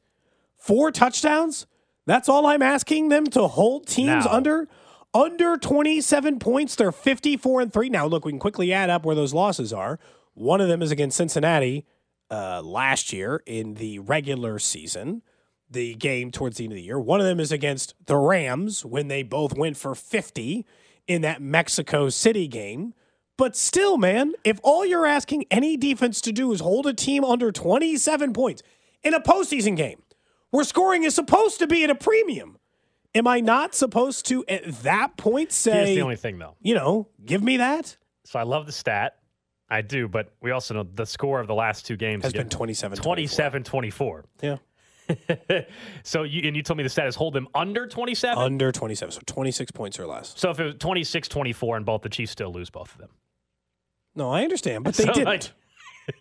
Four 0.56 0.90
touchdowns? 0.90 1.66
That's 2.06 2.28
all 2.28 2.46
I'm 2.46 2.62
asking 2.62 3.08
them 3.08 3.26
to 3.28 3.46
hold 3.46 3.86
teams 3.86 4.24
Now. 4.24 4.32
under? 4.32 4.68
Under 5.14 5.56
27 5.56 6.38
points, 6.40 6.74
they're 6.74 6.92
54 6.92 7.60
and 7.62 7.72
3. 7.72 7.88
Now, 7.88 8.06
look, 8.06 8.24
we 8.24 8.32
can 8.32 8.40
quickly 8.40 8.72
add 8.72 8.90
up 8.90 9.04
where 9.04 9.14
those 9.16 9.32
losses 9.32 9.72
are. 9.72 9.98
One 10.34 10.60
of 10.60 10.68
them 10.68 10.82
is 10.82 10.90
against 10.90 11.16
Cincinnati 11.16 11.86
uh, 12.30 12.62
last 12.62 13.12
year 13.12 13.42
in 13.46 13.74
the 13.74 14.00
regular 14.00 14.58
season, 14.58 15.22
the 15.70 15.94
game 15.94 16.30
towards 16.30 16.56
the 16.56 16.64
end 16.64 16.72
of 16.72 16.76
the 16.76 16.82
year. 16.82 16.98
One 16.98 17.20
of 17.20 17.26
them 17.26 17.40
is 17.40 17.52
against 17.52 17.94
the 18.06 18.16
Rams 18.16 18.84
when 18.84 19.08
they 19.08 19.22
both 19.22 19.56
went 19.56 19.76
for 19.76 19.94
50 19.94 20.66
in 21.08 21.22
that 21.22 21.42
Mexico 21.42 22.08
City 22.10 22.46
game. 22.46 22.94
But 23.36 23.56
still, 23.56 23.96
man, 23.96 24.34
if 24.44 24.60
all 24.62 24.84
you're 24.84 25.06
asking 25.06 25.46
any 25.50 25.76
defense 25.76 26.20
to 26.22 26.32
do 26.32 26.52
is 26.52 26.60
hold 26.60 26.86
a 26.86 26.92
team 26.92 27.24
under 27.24 27.50
27 27.50 28.32
points 28.32 28.62
in 29.02 29.14
a 29.14 29.20
postseason 29.20 29.76
game 29.76 30.02
where 30.50 30.64
scoring 30.64 31.04
is 31.04 31.14
supposed 31.14 31.58
to 31.60 31.66
be 31.66 31.84
at 31.84 31.90
a 31.90 31.94
premium, 31.94 32.58
am 33.14 33.26
I 33.26 33.40
not 33.40 33.74
supposed 33.74 34.26
to 34.26 34.44
at 34.48 34.64
that 34.82 35.16
point 35.16 35.52
say, 35.52 35.72
Here's 35.72 35.96
the 35.96 36.02
only 36.02 36.16
thing, 36.16 36.38
though. 36.38 36.56
you 36.60 36.74
know, 36.74 37.08
give 37.24 37.42
me 37.42 37.58
that? 37.58 37.96
So 38.24 38.38
I 38.38 38.42
love 38.42 38.66
the 38.66 38.72
stat. 38.72 39.14
I 39.70 39.82
do, 39.82 40.08
but 40.08 40.32
we 40.40 40.50
also 40.50 40.74
know 40.74 40.86
the 40.94 41.04
score 41.06 41.40
of 41.40 41.46
the 41.46 41.54
last 41.54 41.86
two 41.86 41.96
games 41.96 42.24
Has 42.24 42.32
been 42.32 42.48
27 42.48 42.98
27 42.98 43.62
24. 43.64 44.24
Yeah. 44.40 44.56
so 46.02 46.22
you 46.22 46.42
and 46.46 46.56
you 46.56 46.62
told 46.62 46.76
me 46.76 46.82
the 46.82 46.88
stat 46.88 47.06
is 47.06 47.14
hold 47.14 47.34
them 47.34 47.48
under 47.54 47.86
27. 47.86 48.42
Under 48.42 48.70
27. 48.72 49.12
So 49.12 49.20
26 49.26 49.70
points 49.72 49.98
or 49.98 50.06
less. 50.06 50.34
so 50.36 50.50
if 50.50 50.60
it 50.60 50.64
was 50.64 50.74
26 50.78 51.28
24 51.28 51.76
and 51.78 51.86
both 51.86 52.02
the 52.02 52.08
Chiefs 52.08 52.32
still 52.32 52.52
lose 52.52 52.70
both 52.70 52.92
of 52.92 52.98
them. 52.98 53.10
No, 54.14 54.30
I 54.30 54.42
understand, 54.42 54.84
but 54.84 54.94
they 54.94 55.04
So, 55.04 55.12
didn't. 55.12 55.52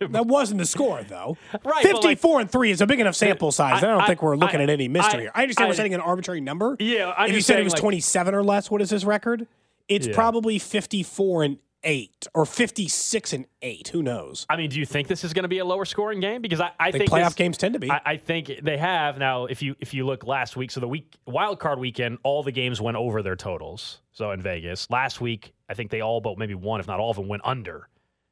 that 0.10 0.26
wasn't 0.26 0.58
the 0.58 0.66
score, 0.66 1.02
though. 1.02 1.36
Right, 1.52 1.62
but, 1.64 1.74
like- 1.74 2.02
54 2.02 2.40
and 2.42 2.50
3 2.50 2.70
is 2.70 2.80
a 2.80 2.86
big 2.86 3.00
enough 3.00 3.14
sample 3.16 3.50
size. 3.50 3.82
I, 3.82 3.86
don't 3.86 4.00
I- 4.02 4.06
think 4.06 4.22
we're 4.22 4.36
looking 4.36 4.60
I- 4.60 4.64
at 4.64 4.70
any 4.70 4.86
mystery 4.88 5.20
I- 5.20 5.22
here. 5.22 5.32
I 5.34 5.42
understand 5.42 5.68
we're 5.70 5.74
setting 5.74 5.94
an 5.94 6.00
arbitrary 6.00 6.40
number. 6.40 6.76
Yeah, 6.78 7.12
I'm 7.16 7.30
if 7.30 7.36
you 7.36 7.40
said 7.40 7.58
it 7.58 7.64
was 7.64 7.72
like- 7.72 7.80
27 7.80 8.34
or 8.34 8.44
less, 8.44 8.70
what 8.70 8.80
is 8.82 8.90
his 8.90 9.04
record? 9.04 9.46
It's 9.88 10.06
Yeah. 10.06 10.14
probably 10.14 10.58
54 10.58 11.42
and 11.44 11.58
8 11.84 12.26
or 12.34 12.44
56 12.44 13.32
and 13.32 13.46
8. 13.62 13.88
Who 13.88 14.02
knows? 14.02 14.46
I 14.50 14.56
mean, 14.56 14.70
do 14.70 14.78
you 14.78 14.86
think 14.86 15.08
this 15.08 15.24
is 15.24 15.32
going 15.32 15.44
to 15.44 15.48
be 15.48 15.58
a 15.58 15.64
lower 15.64 15.84
scoring 15.84 16.20
game? 16.20 16.42
Because 16.42 16.60
I, 16.60 16.66
I 16.66 16.72
I 16.88 16.90
think 16.90 17.02
think 17.02 17.10
playoff 17.12 17.26
this- 17.26 17.34
games 17.34 17.58
tend 17.58 17.74
to 17.74 17.78
be. 17.80 17.90
I, 17.90 18.00
I 18.04 18.16
think 18.16 18.50
they 18.62 18.76
have 18.78 19.18
now. 19.18 19.46
If 19.46 19.62
you 19.62 19.74
if 19.80 19.94
you 19.94 20.04
look 20.06 20.24
last 20.26 20.56
week, 20.56 20.70
so 20.70 20.80
the 20.80 20.88
week 20.88 21.14
wild 21.26 21.60
card 21.60 21.78
weekend, 21.78 22.18
all 22.24 22.42
the 22.42 22.52
games 22.52 22.80
went 22.80 22.96
over 22.96 23.22
their 23.22 23.36
totals. 23.36 24.00
So 24.12 24.32
in 24.32 24.42
Vegas 24.42 24.88
last 24.90 25.20
week, 25.20 25.52
I 25.68 25.74
think 25.74 25.90
they 25.90 26.00
all 26.00 26.20
but 26.20 26.36
maybe 26.38 26.54
one, 26.54 26.80
if 26.80 26.86
not 26.86 26.98
all 27.00 27.10
of 27.10 27.16
them, 27.16 27.28
went 27.28 27.42
under. 27.44 27.88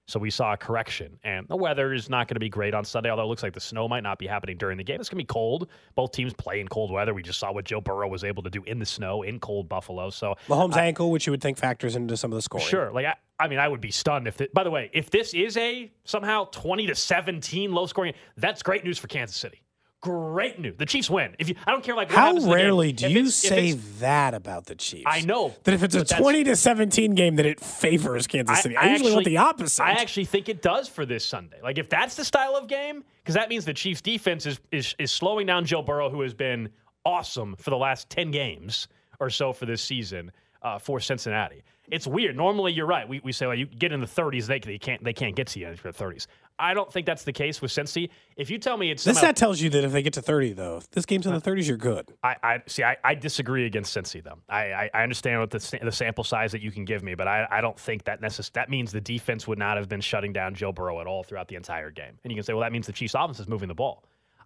So 0.09 0.21
we 0.21 0.31
saw 0.31 0.53
a 0.53 0.57
correction, 0.57 1.19
and 1.25 1.49
the 1.49 1.57
weather 1.57 1.93
is 1.93 2.09
not 2.09 2.29
going 2.29 2.37
to 2.37 2.41
be 2.41 2.49
great 2.49 2.75
on 2.75 2.85
Sunday. 2.85 3.11
Although 3.11 3.25
it 3.25 3.27
looks 3.27 3.43
like 3.43 3.53
the 3.53 3.61
snow 3.61 3.89
might 3.89 4.05
not 4.05 4.19
be 4.19 4.27
happening 4.27 4.57
during 4.57 4.79
the 4.79 4.85
game. 4.85 5.01
It's 5.01 5.09
going 5.09 5.19
to 5.19 5.23
be 5.23 5.27
cold. 5.27 5.69
Both 5.97 6.13
teams 6.13 6.33
play 6.33 6.61
in 6.61 6.69
cold 6.69 6.93
weather. 6.93 7.13
We 7.13 7.23
just 7.23 7.41
saw 7.41 7.51
what 7.53 7.65
Joe 7.65 7.81
Burrow 7.81 8.07
was 8.09 8.23
able 8.23 8.43
to 8.45 8.51
do 8.51 8.63
in 8.65 8.79
the 8.79 8.87
snow 8.87 9.23
in 9.23 9.41
cold 9.41 9.69
Buffalo. 9.69 10.11
So 10.11 10.37
Mahomes' 10.47 10.77
ankle, 10.77 11.11
which 11.11 11.27
you 11.27 11.33
would 11.33 11.41
think 11.41 11.59
factors 11.59 11.97
into 11.97 12.17
some 12.17 12.31
of 12.31 12.37
the 12.37 12.43
scoring. 12.43 12.67
Sure. 12.67 12.93
Like 12.93 13.07
I, 13.07 13.15
I 13.39 13.49
mean, 13.49 13.59
I 13.59 13.67
would 13.67 13.81
be 13.81 13.91
stunned 13.91 14.29
if. 14.29 14.41
It, 14.41 14.55
by 14.55 14.63
the 14.63 14.71
way, 14.71 14.91
if 14.93 15.11
this 15.11 15.35
is 15.35 15.57
a 15.57 15.91
somehow 16.05 16.45
twenty 16.53 16.87
to 16.87 16.95
seventeen 16.95 17.73
low 17.73 17.87
scoring, 17.87 18.15
that's 18.37 18.63
great 18.63 18.85
news 18.85 18.99
for 18.99 19.09
Kansas 19.09 19.37
City. 19.37 19.63
Great 20.07 20.61
news. 20.61 20.77
The 20.79 20.87
Chiefs 20.87 21.11
win. 21.11 21.35
If 21.41 21.49
you, 21.49 21.57
I 21.67 21.73
don't 21.73 21.83
care 21.83 21.97
like 21.97 22.13
How 22.13 22.27
happens 22.27 22.45
in 22.45 22.51
the 22.51 22.57
game. 22.57 22.65
rarely 22.65 22.93
do 22.93 23.07
If 23.07 23.13
you 23.13 23.29
say 23.29 23.73
that 23.99 24.35
about 24.35 24.67
the 24.67 24.77
Chiefs? 24.77 25.03
I 25.05 25.23
know, 25.23 25.53
that 25.65 25.75
if 25.75 25.83
it's 25.83 25.97
a 25.97 26.05
20 26.05 26.45
to 26.45 26.55
17 26.55 27.17
game, 27.17 27.35
that 27.37 27.47
it 27.47 27.59
favors 27.59 28.29
Kansas 28.29 28.63
City. 28.63 28.77
I, 28.77 28.93
usually 28.93 29.15
want 29.15 29.25
the 29.25 29.39
opposite. 29.39 29.83
I 29.83 29.91
actually 29.93 30.27
think 30.27 30.49
it 30.49 30.63
does 30.63 30.87
for 30.87 31.05
this 31.05 31.25
Sunday. 31.25 31.57
Like 31.61 31.79
if 31.79 31.89
that's 31.89 32.15
the 32.15 32.25
style 32.25 32.55
of 32.55 32.69
game, 32.69 33.03
because 33.23 33.35
that 33.35 33.49
means 33.49 33.65
the 33.65 33.75
Chiefs 33.75 34.01
defense 34.01 34.47
is, 34.47 34.61
is 34.71 34.95
is 35.01 35.11
slowing 35.11 35.47
down 35.47 35.65
Joe 35.65 35.83
Burrow, 35.83 36.09
who 36.09 36.21
has 36.21 36.35
been 36.35 36.69
awesome 37.05 37.57
for 37.57 37.71
the 37.71 37.77
last 37.77 38.09
ten 38.09 38.31
games 38.31 38.87
or 39.19 39.29
so 39.29 39.53
for 39.53 39.67
this 39.67 39.83
season 39.83 40.31
uh, 40.63 40.79
for 40.79 41.01
Cincinnati. 41.01 41.65
It's 41.91 42.07
weird. 42.07 42.37
Normally, 42.37 42.73
you're 42.73 42.87
right. 42.87 43.09
We, 43.09 43.21
we 43.21 43.33
say, 43.33 43.47
well, 43.47 43.55
you 43.55 43.67
get 43.67 43.93
in 43.93 44.01
the 44.01 44.07
30s, 44.07 44.47
they, 44.47 44.59
they 44.59 44.79
can't 44.79 45.03
they 45.05 45.13
can't 45.13 45.37
get 45.37 45.47
to 45.49 45.61
you 45.61 45.69
in 45.69 45.79
the 45.83 45.91
30s. 45.91 46.27
I 46.59 46.75
don't 46.75 46.91
think 46.91 47.07
that's 47.07 47.25
the 47.25 47.33
case 47.33 47.61
with 47.61 47.71
Cincy. 47.71 48.09
If 48.37 48.51
you 48.51 48.59
tell 48.59 48.77
me 48.77 48.91
it's 48.91 49.05
this 49.05 49.17
somehow- 49.17 49.29
stat 49.29 49.37
tells 49.37 49.61
you 49.61 49.69
that 49.71 49.85
if 49.85 49.93
they 49.93 50.03
get 50.03 50.15
to 50.15 50.23
30, 50.23 50.55
though, 50.55 50.79
if 50.79 50.91
this 50.91 51.05
game's 51.05 51.27
in 51.27 51.35
the 51.35 51.41
30s, 51.41 51.69
you're 51.69 51.77
good. 51.77 52.13
I, 52.23 52.37
I 52.43 52.63
see. 52.67 52.83
I, 52.83 52.97
I 53.05 53.15
disagree 53.15 53.67
against 53.67 53.95
Cincy 53.97 54.23
though. 54.23 54.39
I, 54.49 54.73
I, 54.73 54.91
I 54.95 55.03
understand 55.03 55.41
what 55.41 55.51
the, 55.51 55.79
the 55.83 55.93
sample 55.93 56.25
size 56.25 56.53
that 56.53 56.63
you 56.63 56.71
can 56.71 56.85
give 56.85 57.03
me, 57.03 57.15
but 57.15 57.29
I, 57.29 57.47
I 57.51 57.61
don't 57.61 57.79
think 57.79 58.05
that 58.05 58.23
necess- 58.23 58.53
that 58.53 58.71
means 58.71 58.93
the 58.93 59.01
defense 59.01 59.47
would 59.47 59.59
not 59.59 59.77
have 59.77 59.89
been 59.89 60.01
shutting 60.01 60.33
down 60.33 60.55
Joe 60.55 60.73
Burrow 60.73 61.01
at 61.01 61.07
all 61.07 61.23
throughout 61.23 61.49
the 61.49 61.57
entire 61.57 61.91
game. 61.91 62.19
And 62.25 62.33
you 62.33 62.37
can 62.37 62.45
say, 62.45 62.53
well, 62.55 62.63
that 62.63 62.73
means 62.73 62.87
the 62.87 62.93
Chiefs' 62.93 63.15
offense 63.15 63.39
is 63.41 63.49
moving 63.49 63.69
the 63.69 63.75
ball. 63.75 64.05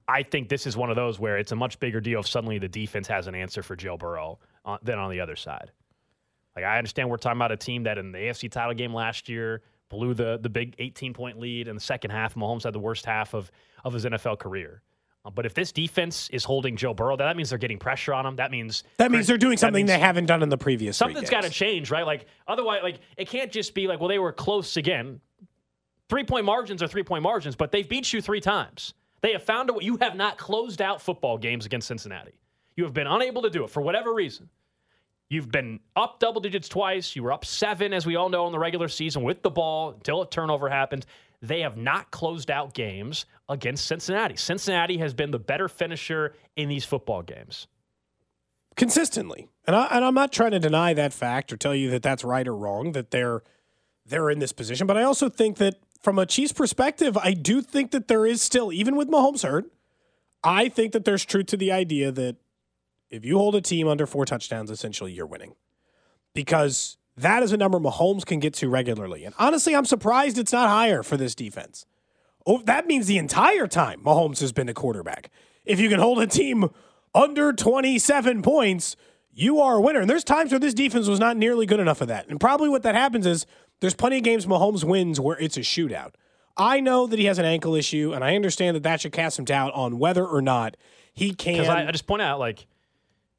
I 0.09 0.25
think 0.25 0.49
this 0.49 0.67
is 0.67 0.77
one 0.77 0.91
of 0.91 0.97
those 0.97 1.21
where 1.21 1.39
it's 1.39 1.53
a 1.53 1.57
much 1.57 1.79
bigger 1.79 2.01
deal 2.01 2.19
if 2.21 2.27
suddenly 2.27 2.59
the 2.59 2.69
defense 2.69 3.07
has 3.07 3.29
an 3.29 3.37
answer 3.37 3.63
for 3.63 3.77
Joe 3.77 3.97
Burrow 3.97 4.41
uh, 4.65 4.79
than 4.83 4.99
on 4.99 5.11
the 5.11 5.21
other 5.21 5.37
side. 5.37 5.71
Like 6.57 6.65
I 6.65 6.79
understand 6.79 7.09
we're 7.09 7.17
talking 7.19 7.39
about 7.39 7.53
a 7.53 7.57
team 7.57 7.85
that 7.85 7.97
in 7.97 8.11
the 8.11 8.19
AFC 8.19 8.51
title 8.51 8.75
game 8.75 8.93
last 8.93 9.29
year 9.29 9.63
blew 9.91 10.15
the 10.15 10.39
the 10.41 10.49
big 10.49 10.75
18 10.79 11.13
point 11.13 11.39
lead 11.39 11.69
in 11.69 11.75
the 11.75 11.81
second 11.81 12.11
half. 12.11 12.35
Mahomes 12.35 12.63
had 12.63 12.73
the 12.73 12.79
worst 12.79 13.05
half 13.05 13.35
of 13.35 13.53
of 13.85 13.93
his 13.93 14.07
NFL 14.07 14.39
career. 14.39 14.81
Uh, 15.23 15.29
but 15.29 15.45
if 15.45 15.53
this 15.53 15.71
defense 15.71 16.31
is 16.31 16.45
holding 16.45 16.77
Joe 16.77 16.95
Burrow, 16.95 17.15
that 17.19 17.37
means 17.37 17.51
they're 17.51 17.59
getting 17.59 17.79
pressure 17.79 18.15
on 18.15 18.25
him. 18.25 18.37
That 18.37 18.51
means 18.51 18.85
That 18.97 19.11
means 19.11 19.27
they're 19.27 19.37
doing 19.37 19.59
something 19.59 19.85
they 19.85 19.99
haven't 19.99 20.25
done 20.25 20.43
in 20.43 20.49
the 20.49 20.57
previous 20.57 20.97
something's 20.97 21.29
got 21.29 21.43
to 21.43 21.51
change, 21.51 21.91
right? 21.91 22.07
Like 22.07 22.27
otherwise, 22.49 22.81
like 22.83 23.01
it 23.19 23.29
can't 23.29 23.53
just 23.53 23.75
be 23.75 23.87
like, 23.87 24.01
well, 24.01 24.09
they 24.09 24.19
were 24.19 24.33
close 24.33 24.79
again. 24.79 25.21
Three 26.09 26.25
point 26.25 26.47
margins 26.47 26.83
are 26.83 26.89
three 26.89 27.03
point 27.05 27.23
margins, 27.23 27.55
but 27.55 27.71
they've 27.71 27.89
beat 27.89 28.13
you 28.13 28.23
three 28.23 28.41
times. 28.41 28.95
They 29.21 29.33
have 29.33 29.43
found 29.43 29.69
a 29.69 29.75
way. 29.75 29.85
You 29.85 29.99
have 29.99 30.17
not 30.17 30.39
closed 30.39 30.81
out 30.81 31.03
football 31.03 31.37
games 31.37 31.67
against 31.67 31.89
Cincinnati. 31.89 32.33
You 32.77 32.85
have 32.85 32.95
been 32.95 33.07
unable 33.07 33.43
to 33.43 33.51
do 33.51 33.65
it 33.65 33.71
for 33.71 33.83
whatever 33.83 34.15
reason. 34.15 34.49
You've 35.31 35.51
been 35.51 35.81
up 35.97 36.21
double 36.21 36.41
digits 36.43 36.69
twice. 36.69 37.17
You 37.17 37.23
were 37.23 37.33
up 37.33 37.45
seven, 37.47 37.95
as 37.95 38.05
we 38.05 38.17
all 38.17 38.29
know, 38.29 38.47
in 38.47 38.53
the 38.53 38.59
regular 38.59 38.89
season 38.89 39.23
with 39.23 39.43
the 39.43 39.51
ball 39.51 39.93
until 39.93 40.21
a 40.23 40.29
turnover 40.29 40.69
happened. 40.69 41.07
They 41.41 41.61
have 41.61 41.77
not 41.79 42.11
closed 42.11 42.51
out 42.51 42.75
games 42.75 43.25
against 43.49 43.87
Cincinnati. 43.87 44.37
Cincinnati 44.37 44.99
has 44.99 45.15
been 45.15 45.31
the 45.31 45.39
better 45.39 45.69
finisher 45.69 46.35
in 46.57 46.69
these 46.69 46.85
football 46.85 47.23
games. 47.23 47.69
consistently. 48.77 49.49
And, 49.67 49.77
I, 49.77 49.87
and 49.91 50.05
I'm 50.05 50.15
not 50.15 50.33
trying 50.33 50.53
to 50.53 50.59
deny 50.59 50.95
that 50.95 51.13
fact 51.13 51.53
or 51.53 51.57
tell 51.57 51.75
you 51.75 51.91
that 51.91 52.03
that's 52.03 52.25
right 52.25 52.47
or 52.47 52.57
wrong 52.57 52.93
that 52.93 53.11
they're 53.11 53.43
they're 54.07 54.31
in 54.31 54.41
this 54.41 54.53
position. 54.53 54.87
But 54.87 54.97
I 54.97 55.05
also 55.05 55.29
think 55.29 55.59
that 55.59 55.77
from 56.01 56.19
a 56.19 56.27
Chiefs 56.27 56.53
perspective, 56.53 57.17
I 57.19 57.33
do 57.33 57.63
think 57.63 57.93
that 57.93 58.09
there 58.09 58.27
is 58.27 58.43
still, 58.43 58.73
even 58.73 58.97
with 58.97 59.09
Mahomes 59.09 59.47
hurt, 59.47 59.67
I 60.43 60.69
think 60.69 60.93
that 60.93 61.05
there's 61.05 61.25
truth 61.25 61.47
to 61.47 61.57
the 61.57 61.71
idea 61.71 62.11
that 62.11 62.37
if 63.11 63.25
you 63.25 63.39
hold 63.39 63.55
a 63.55 63.61
team 63.61 63.89
under 63.89 64.07
four 64.07 64.25
touchdowns, 64.25 64.71
essentially 64.71 65.13
you're 65.13 65.27
winning 65.27 65.55
because 66.35 66.97
that 67.17 67.43
is 67.43 67.53
a 67.53 67.57
number 67.57 67.79
Mahomes 67.79 68.25
can 68.25 68.39
get 68.39 68.55
to 68.55 68.69
regularly. 68.69 69.25
And 69.25 69.35
honestly, 69.39 69.75
I'm 69.75 69.85
surprised 69.85 70.39
it's 70.39 70.53
not 70.53 70.69
higher 70.69 71.03
for 71.03 71.17
this 71.17 71.35
defense. 71.35 71.87
Oh, 72.47 72.63
that 72.65 72.87
means 72.87 73.07
the 73.07 73.19
entire 73.19 73.67
time 73.67 74.01
Mahomes 74.03 74.41
has 74.41 74.53
been 74.53 74.69
a 74.69 74.75
quarterback. 74.75 75.31
If 75.65 75.79
you 75.79 75.89
can 75.89 76.01
hold 76.01 76.21
a 76.21 76.27
team 76.27 76.71
under 77.15 77.53
27 77.53 78.43
points, 78.43 78.97
you 79.33 79.61
are 79.61 79.77
a 79.77 79.81
winner. 79.81 80.01
And 80.01 80.09
there's 80.09 80.25
times 80.25 80.51
where 80.51 80.61
this 80.61 80.75
defense 80.75 81.07
was 81.07 81.21
not 81.21 81.37
nearly 81.37 81.67
good 81.67 81.81
enough 81.81 82.01
of 82.01 82.09
that. 82.09 82.29
And 82.29 82.41
probably 82.41 82.69
what 82.69 82.83
that 82.85 82.95
happens 82.95 83.27
is 83.27 83.45
there's 83.81 83.95
plenty 83.95 84.19
of 84.19 84.23
games 84.23 84.47
Mahomes 84.47 84.85
wins 84.85 85.21
where 85.21 85.39
it's 85.39 85.57
a 85.57 85.61
shootout. 85.61 86.15
I 86.57 86.81
know 86.81 87.07
that 87.07 87.19
he 87.19 87.27
has 87.27 87.39
an 87.39 87.45
ankle 87.45 87.75
issue, 87.75 88.13
and 88.15 88.25
I 88.25 88.35
understand 88.35 88.77
that 88.77 88.83
that 88.83 89.01
should 89.01 89.13
cast 89.13 89.37
some 89.37 89.45
doubt 89.45 89.73
on 89.73 89.99
whether 89.99 90.27
or 90.27 90.43
not 90.43 90.77
he 91.13 91.33
can. 91.33 91.55
Because 91.55 91.69
I, 91.69 91.87
I 91.87 91.93
just 91.93 92.07
point 92.07 92.23
out, 92.23 92.39
like, 92.39 92.67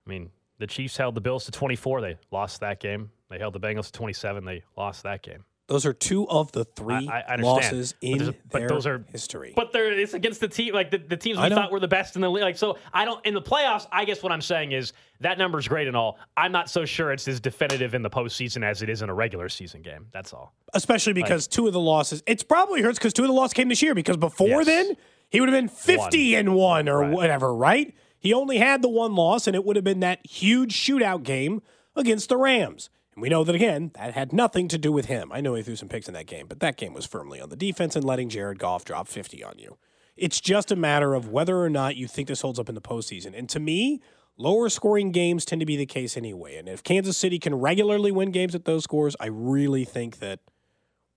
I 0.06 0.10
mean, 0.10 0.30
the 0.60 0.68
Chiefs 0.68 0.98
held 0.98 1.16
the 1.16 1.22
Bills 1.22 1.46
to 1.46 1.52
24. 1.52 2.02
They 2.02 2.18
lost 2.32 2.60
that 2.62 2.80
game. 2.80 3.12
They 3.30 3.40
held 3.40 3.54
the 3.54 3.60
Bengals 3.60 3.86
to 3.86 3.92
27. 3.94 4.46
They 4.46 4.64
lost 4.78 5.04
that 5.04 5.22
game. 5.22 5.46
Those 5.68 5.86
are 5.86 5.94
two 5.94 6.28
of 6.28 6.52
the 6.52 6.66
three 6.66 7.08
I- 7.08 7.22
I 7.30 7.36
losses 7.38 7.94
But 8.02 8.08
in 8.10 8.18
but 8.52 8.60
their 8.60 8.68
those 8.68 8.86
are- 8.86 9.06
history. 9.10 9.54
But 9.56 9.72
they're, 9.72 9.94
it's 9.94 10.14
against 10.14 10.42
the 10.42 10.50
team, 10.50 10.74
like 10.74 10.92
the, 10.92 10.98
the 10.98 11.16
teams 11.16 11.40
we 11.40 11.48
thought 11.48 11.72
were 11.72 11.80
the 11.80 11.88
best 11.88 12.16
in 12.18 12.22
the 12.22 12.30
league. 12.30 12.44
Like, 12.44 12.58
so 12.58 12.78
I 12.94 13.06
don't, 13.06 13.26
in 13.26 13.34
the 13.34 13.42
playoffs, 13.42 13.88
I 13.90 14.04
guess 14.04 14.22
what 14.22 14.34
I'm 14.34 14.42
saying 14.42 14.74
is 14.74 14.92
that 15.22 15.38
number's 15.38 15.70
great 15.70 15.88
and 15.88 15.96
all. 15.96 16.20
I'm 16.36 16.52
not 16.52 16.70
so 16.70 16.84
sure 16.84 17.14
it's 17.14 17.26
as 17.30 17.40
definitive 17.40 17.96
in 17.96 18.02
the 18.02 18.10
postseason 18.10 18.66
as 18.66 18.82
it 18.82 18.90
is 18.90 19.02
in 19.02 19.10
a 19.10 19.14
regular 19.14 19.48
season 19.48 19.82
game. 19.82 20.08
That's 20.12 20.34
all. 20.34 20.54
especially 20.74 21.14
because 21.14 21.48
two 21.48 21.68
of 21.68 21.74
the 21.74 21.80
losses. 21.80 22.22
It's 22.28 22.44
probably 22.44 22.82
hurts 22.82 22.98
because 23.00 23.14
two 23.14 23.22
of 23.24 23.30
the 23.30 23.34
losses 23.34 23.54
came 23.54 23.70
this 23.70 23.82
year. 23.82 23.96
Because 23.96 24.18
before 24.18 24.48
Yes. 24.64 24.66
then, 24.66 24.98
he 25.30 25.40
would 25.40 25.48
have 25.48 25.58
been 25.58 25.70
fifty 25.70 26.36
and 26.36 26.54
one 26.54 26.90
or 26.90 27.00
Right. 27.00 27.12
whatever, 27.14 27.54
right? 27.56 27.96
He 28.22 28.34
only 28.34 28.58
had 28.60 28.82
the 28.82 28.88
one 28.90 29.16
loss, 29.16 29.48
and 29.48 29.56
it 29.56 29.66
would 29.66 29.76
have 29.76 29.84
been 29.84 30.00
that 30.00 30.26
huge 30.26 30.74
shootout 30.74 31.24
game 31.24 31.62
against 31.96 32.30
the 32.30 32.38
Rams. 32.38 32.90
And 33.16 33.22
we 33.22 33.28
know 33.30 33.44
that 33.44 33.56
again, 33.56 33.92
that 33.96 34.14
had 34.14 34.32
nothing 34.32 34.68
to 34.70 34.78
do 34.78 34.92
with 34.92 35.08
him. 35.08 35.32
I 35.34 35.42
know 35.42 35.56
he 35.56 35.64
threw 35.64 35.76
some 35.76 35.90
picks 35.90 36.08
in 36.08 36.14
that 36.14 36.28
game, 36.28 36.46
but 36.48 36.60
that 36.62 36.78
game 36.78 36.94
was 36.94 37.06
firmly 37.06 37.42
on 37.42 37.50
the 37.50 37.58
defense 37.58 37.96
and 37.98 38.06
letting 38.06 38.30
Jared 38.30 38.60
Goff 38.60 38.86
drop 38.86 39.08
fifty 39.10 39.44
on 39.44 39.56
you. 39.58 39.78
It's 40.16 40.40
just 40.40 40.72
a 40.72 40.76
matter 40.76 41.14
of 41.16 41.28
whether 41.30 41.58
or 41.60 41.70
not 41.70 41.96
you 41.96 42.08
think 42.08 42.28
this 42.28 42.42
holds 42.42 42.60
up 42.60 42.70
in 42.70 42.76
the 42.76 42.82
postseason. 42.82 43.38
And 43.38 43.50
to 43.50 43.60
me, 43.60 44.02
lower 44.38 44.70
scoring 44.70 45.12
games 45.12 45.44
tend 45.44 45.60
to 45.62 45.66
be 45.66 45.76
the 45.76 45.86
case 45.88 46.16
anyway. 46.16 46.58
And 46.58 46.70
if 46.70 46.84
Kansas 46.84 47.18
City 47.18 47.40
can 47.40 47.56
regularly 47.56 48.12
win 48.12 48.32
games 48.32 48.54
at 48.54 48.66
those 48.66 48.84
scores, 48.84 49.16
I 49.20 49.26
really 49.28 49.84
think 49.84 50.20
that 50.20 50.40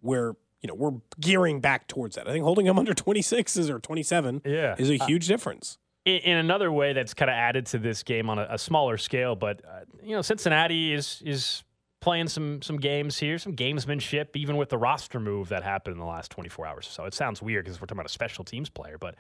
we're 0.01 0.35
you 0.63 0.69
know 0.69 0.75
we're 0.75 0.99
gearing 1.21 1.61
back 1.61 1.87
towards 1.87 2.17
that. 2.17 2.27
I 2.27 2.33
think 2.33 2.45
holding 2.45 2.67
them 2.67 2.79
under 2.79 2.95
26 2.95 3.57
is 3.57 3.69
or 3.71 3.79
27 3.79 4.43
Yeah. 4.45 4.75
is 4.79 4.91
a 4.91 4.99
uh, 5.01 5.07
huge 5.07 5.29
difference. 5.29 5.79
In, 6.05 6.17
in 6.19 6.37
another 6.37 6.71
way 6.71 6.93
that's 6.93 7.15
kind 7.15 7.31
of 7.31 7.35
added 7.35 7.67
to 7.67 7.79
this 7.79 8.03
game 8.03 8.29
on 8.31 8.39
a, 8.39 8.47
a 8.51 8.59
smaller 8.59 8.97
scale, 8.97 9.35
but 9.37 9.63
uh, 9.65 9.81
you 10.03 10.15
know 10.15 10.23
Cincinnati 10.23 10.93
is 10.93 11.23
is 11.25 11.65
playing 12.01 12.29
some 12.29 12.61
some 12.61 12.77
games 12.77 13.19
here, 13.19 13.39
some 13.39 13.57
gamesmanship, 13.57 14.37
even 14.37 14.57
with 14.57 14.69
the 14.69 14.79
roster 14.79 15.19
move 15.19 15.49
that 15.49 15.63
happened 15.63 15.95
in 15.95 16.01
the 16.01 16.07
last 16.07 16.31
24 16.31 16.67
hours 16.67 16.87
or 16.87 16.91
so. 16.91 17.05
It 17.05 17.15
sounds 17.15 17.41
weird 17.41 17.65
because 17.65 17.81
we're 17.81 17.87
talking 17.87 17.99
about 17.99 18.07
a 18.07 18.13
special 18.13 18.45
teams 18.45 18.69
player, 18.69 18.99
but 18.99 19.15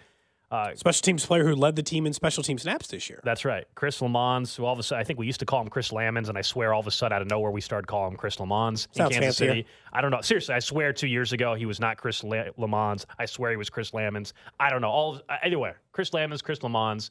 uh, 0.54 0.74
Special 0.76 1.02
teams 1.02 1.26
player 1.26 1.44
who 1.44 1.54
led 1.54 1.76
the 1.76 1.82
team 1.82 2.06
in 2.06 2.12
special 2.12 2.42
team 2.42 2.58
snaps 2.58 2.86
this 2.88 3.08
year. 3.10 3.20
that's 3.24 3.44
right. 3.44 3.64
Chris 3.74 4.00
Lammons, 4.00 4.56
who 4.56 4.64
all 4.64 4.72
of 4.72 4.78
a 4.78 4.82
sudden, 4.82 5.00
I 5.00 5.04
think 5.04 5.18
we 5.18 5.26
used 5.26 5.40
to 5.40 5.46
call 5.46 5.60
him 5.62 5.68
Chris 5.68 5.90
Lammons, 5.90 6.28
and 6.28 6.38
I 6.38 6.42
swear 6.42 6.72
all 6.72 6.80
of 6.80 6.86
a 6.86 6.90
sudden 6.90 7.14
out 7.16 7.22
of 7.22 7.28
nowhere 7.28 7.50
we 7.50 7.60
started 7.60 7.86
calling 7.86 8.12
him 8.12 8.16
Chris 8.16 8.36
Lammons 8.36 8.86
in 8.94 9.02
Kansas 9.02 9.18
fancier. 9.18 9.32
City. 9.32 9.66
I 9.92 10.00
don't 10.00 10.10
know. 10.10 10.20
Seriously, 10.20 10.54
I 10.54 10.58
swear 10.60 10.92
two 10.92 11.06
years 11.08 11.32
ago 11.32 11.54
he 11.54 11.66
was 11.66 11.80
not 11.80 11.96
Chris 11.96 12.22
La- 12.24 12.50
Lammons. 12.58 13.04
I 13.18 13.26
swear 13.26 13.50
he 13.50 13.56
was 13.56 13.70
Chris 13.70 13.90
Lammons. 13.92 14.32
I 14.60 14.70
don't 14.70 14.80
know. 14.80 14.90
All 14.90 15.20
uh, 15.28 15.36
anyway, 15.42 15.72
Chris 15.92 16.10
Lammons, 16.10 16.42
Chris 16.42 16.58
Lammons. 16.64 17.10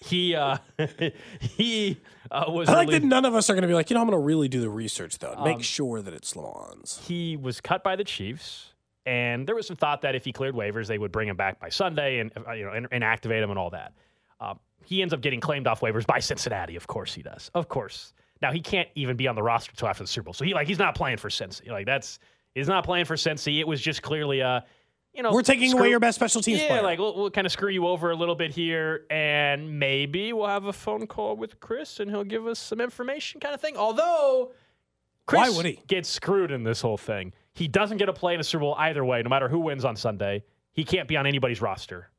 he 0.00 0.34
uh, 0.34 0.58
he 1.40 1.98
uh, 2.30 2.44
was 2.48 2.68
I 2.68 2.74
like 2.74 2.90
that 2.90 3.02
none 3.02 3.24
of 3.24 3.34
us 3.34 3.48
are 3.50 3.54
going 3.54 3.62
to 3.62 3.68
be 3.68 3.74
like, 3.74 3.90
you 3.90 3.94
know, 3.94 4.00
I'm 4.00 4.06
going 4.08 4.18
to 4.20 4.24
really 4.24 4.48
do 4.48 4.60
the 4.60 4.70
research 4.70 5.18
though, 5.18 5.30
and 5.30 5.38
Um, 5.40 5.44
make 5.44 5.62
sure 5.62 6.02
that 6.02 6.12
it's 6.14 6.34
Lawns. 6.36 7.00
he 7.06 7.36
was 7.36 7.60
cut 7.60 7.82
by 7.82 7.96
the 7.96 8.04
Chiefs, 8.04 8.72
and 9.06 9.46
there 9.46 9.54
was 9.54 9.66
some 9.66 9.76
thought 9.76 10.02
that 10.02 10.14
if 10.14 10.24
he 10.24 10.32
cleared 10.32 10.54
waivers, 10.54 10.86
they 10.88 10.98
would 10.98 11.12
bring 11.12 11.28
him 11.28 11.36
back 11.36 11.58
by 11.60 11.68
Sunday 11.68 12.18
and 12.18 12.30
uh, 12.46 12.52
you 12.52 12.64
know 12.64 12.72
and, 12.72 12.86
and 12.90 13.02
activate 13.04 13.42
him 13.42 13.50
and 13.50 13.58
all 13.58 13.70
that. 13.70 13.92
Um, 14.40 14.58
he 14.84 15.00
ends 15.02 15.14
up 15.14 15.20
getting 15.20 15.40
claimed 15.40 15.66
off 15.66 15.80
waivers 15.80 16.06
by 16.06 16.18
Cincinnati. 16.18 16.76
Of 16.76 16.86
course 16.86 17.14
he 17.14 17.22
does. 17.22 17.50
Of 17.54 17.68
course. 17.68 18.12
Now 18.42 18.52
he 18.52 18.60
can't 18.60 18.88
even 18.94 19.16
be 19.16 19.26
on 19.28 19.34
the 19.34 19.42
roster 19.42 19.70
until 19.70 19.88
after 19.88 20.04
the 20.04 20.08
Super 20.08 20.24
Bowl. 20.26 20.34
So 20.34 20.44
he 20.44 20.52
like 20.52 20.66
he's 20.68 20.78
not 20.78 20.94
playing 20.94 21.16
for 21.16 21.28
Cincy. 21.30 21.68
Like 21.70 21.86
that's 21.86 22.18
he's 22.54 22.68
not 22.68 22.84
playing 22.84 23.06
for 23.06 23.14
Cincy. 23.16 23.60
It 23.60 23.66
was 23.66 23.80
just 23.80 24.02
clearly 24.02 24.40
a 24.40 24.64
you 25.14 25.22
know 25.22 25.32
We're 25.32 25.42
taking 25.42 25.70
screw- 25.70 25.80
away 25.80 25.88
your 25.90 26.00
best 26.00 26.16
special 26.16 26.42
teams 26.42 26.60
yeah, 26.60 26.68
player. 26.68 26.82
like 26.82 26.98
we'll, 26.98 27.16
we'll 27.16 27.30
kind 27.30 27.46
of 27.46 27.52
screw 27.52 27.70
you 27.70 27.86
over 27.86 28.10
a 28.10 28.14
little 28.16 28.34
bit 28.34 28.50
here, 28.52 29.06
and 29.10 29.78
maybe 29.78 30.34
we'll 30.34 30.46
have 30.48 30.66
a 30.66 30.72
phone 30.74 31.06
call 31.06 31.36
with 31.36 31.58
Chris, 31.60 32.00
and 32.00 32.10
he'll 32.10 32.22
give 32.24 32.46
us 32.46 32.58
some 32.58 32.80
information, 32.82 33.40
kind 33.40 33.54
of 33.54 33.60
thing. 33.62 33.78
Although, 33.78 34.52
Chris 35.24 35.38
Why 35.40 35.48
would 35.56 35.64
he? 35.64 35.80
gets 35.86 36.10
screwed 36.10 36.50
in 36.50 36.64
this 36.64 36.82
whole 36.82 36.98
thing? 36.98 37.32
He 37.56 37.68
doesn't 37.68 37.96
get 37.96 38.10
a 38.10 38.12
play 38.12 38.34
in 38.34 38.40
a 38.40 38.44
Super 38.44 38.60
Bowl 38.60 38.74
either 38.78 39.02
way, 39.02 39.22
no 39.22 39.30
matter 39.30 39.48
who 39.48 39.60
wins 39.60 39.84
on 39.84 39.96
Sunday. 39.96 40.44
He 40.74 40.84
can't 40.84 41.08
be 41.08 41.16
on 41.16 41.26
anybody's 41.26 41.62
roster. 41.62 42.10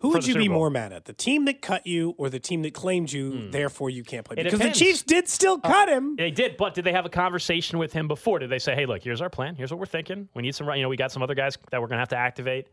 Who 0.00 0.10
would 0.10 0.26
you 0.26 0.34
be 0.34 0.48
more 0.48 0.68
mad 0.68 0.92
at? 0.92 1.06
The 1.06 1.14
team 1.14 1.46
that 1.46 1.62
cut 1.62 1.86
you 1.86 2.14
or 2.18 2.28
the 2.28 2.40
team 2.40 2.62
that 2.62 2.74
claimed 2.74 3.10
you, 3.10 3.50
therefore 3.50 3.88
you 3.88 4.04
can't 4.04 4.26
play? 4.26 4.34
It 4.34 4.44
Because 4.44 4.58
the 4.58 4.64
depends. 4.64 4.82
Uh, 4.82 4.84
Chiefs 4.84 5.02
did 5.04 5.28
still 5.28 5.58
cut 5.58 5.88
him. 5.88 6.16
They 6.16 6.30
did, 6.30 6.58
but 6.58 6.74
did 6.74 6.84
they 6.84 6.92
have 6.92 7.06
a 7.06 7.08
conversation 7.08 7.78
with 7.78 7.94
him 7.94 8.08
before? 8.08 8.40
Did 8.40 8.50
they 8.50 8.58
say, 8.58 8.74
"Hey, 8.74 8.84
look, 8.84 9.02
here's 9.02 9.22
our 9.22 9.30
plan. 9.30 9.54
Here's 9.54 9.70
what 9.70 9.80
we're 9.80 9.86
thinking. 9.86 10.28
We 10.34 10.42
need 10.42 10.54
some, 10.54 10.68
you 10.74 10.82
know, 10.82 10.88
we 10.90 10.96
got 10.96 11.12
some 11.12 11.22
other 11.22 11.36
guys 11.36 11.56
that 11.70 11.80
we're 11.80 11.86
gonna 11.86 12.00
have 12.00 12.08
to 12.08 12.16
activate. 12.16 12.66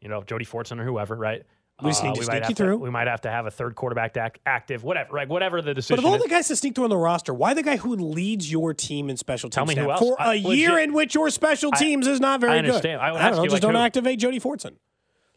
You 0.00 0.08
know, 0.10 0.22
Jody 0.22 0.44
Fortson 0.44 0.78
or 0.78 0.84
whoever, 0.84 1.16
right? 1.16 1.42
Uh, 1.82 1.86
We 1.86 1.90
just 1.90 2.02
need 2.04 2.14
to 2.14 2.22
sneak 2.24 2.34
you 2.34 2.40
have 2.40 2.48
to- 2.48 2.54
through. 2.54 2.76
we 2.78 2.90
might 2.90 3.06
have 3.06 3.20
to 3.22 3.30
have 3.30 3.46
a 3.46 3.50
third 3.50 3.74
quarterback 3.74 4.14
to 4.14 4.20
act, 4.20 4.38
active, 4.46 4.84
whatever, 4.84 5.12
right? 5.12 5.28
Whatever 5.28 5.62
the 5.62 5.74
decision. 5.74 5.96
But 5.96 6.00
of 6.00 6.06
all 6.06 6.16
is. 6.16 6.22
the 6.22 6.28
guys 6.28 6.48
to 6.48 6.56
sneak 6.56 6.74
through 6.74 6.84
on 6.84 6.90
the 6.90 6.96
roster, 6.96 7.32
why 7.34 7.54
the 7.54 7.62
guy 7.62 7.76
who 7.76 7.94
leads 7.96 8.50
your 8.50 8.74
team 8.74 9.08
in 9.10 9.16
special 9.16 9.48
teams 9.50 9.54
Tell 9.54 9.66
me 9.66 9.74
who 9.74 9.82
snap 9.84 10.00
else? 10.00 10.00
for 10.00 10.20
I- 10.20 10.34
a 10.34 10.36
year 10.36 10.78
in 10.78 10.92
which 10.92 11.14
your 11.14 11.30
special 11.30 11.70
I- 11.74 11.78
teams 11.78 12.06
is 12.06 12.20
not 12.20 12.40
very 12.40 12.52
good. 12.52 12.56
I 12.56 12.68
understand. 12.68 13.00
good? 13.00 13.04
I 13.06 13.12
would 13.12 13.18
don't 13.18 13.30
know. 13.32 13.36
you, 13.38 13.44
Just 13.44 13.52
like, 13.54 13.62
don't 13.62 13.74
who? 13.74 13.80
activate 13.80 14.18
Jody 14.18 14.40
Fortson. 14.40 14.76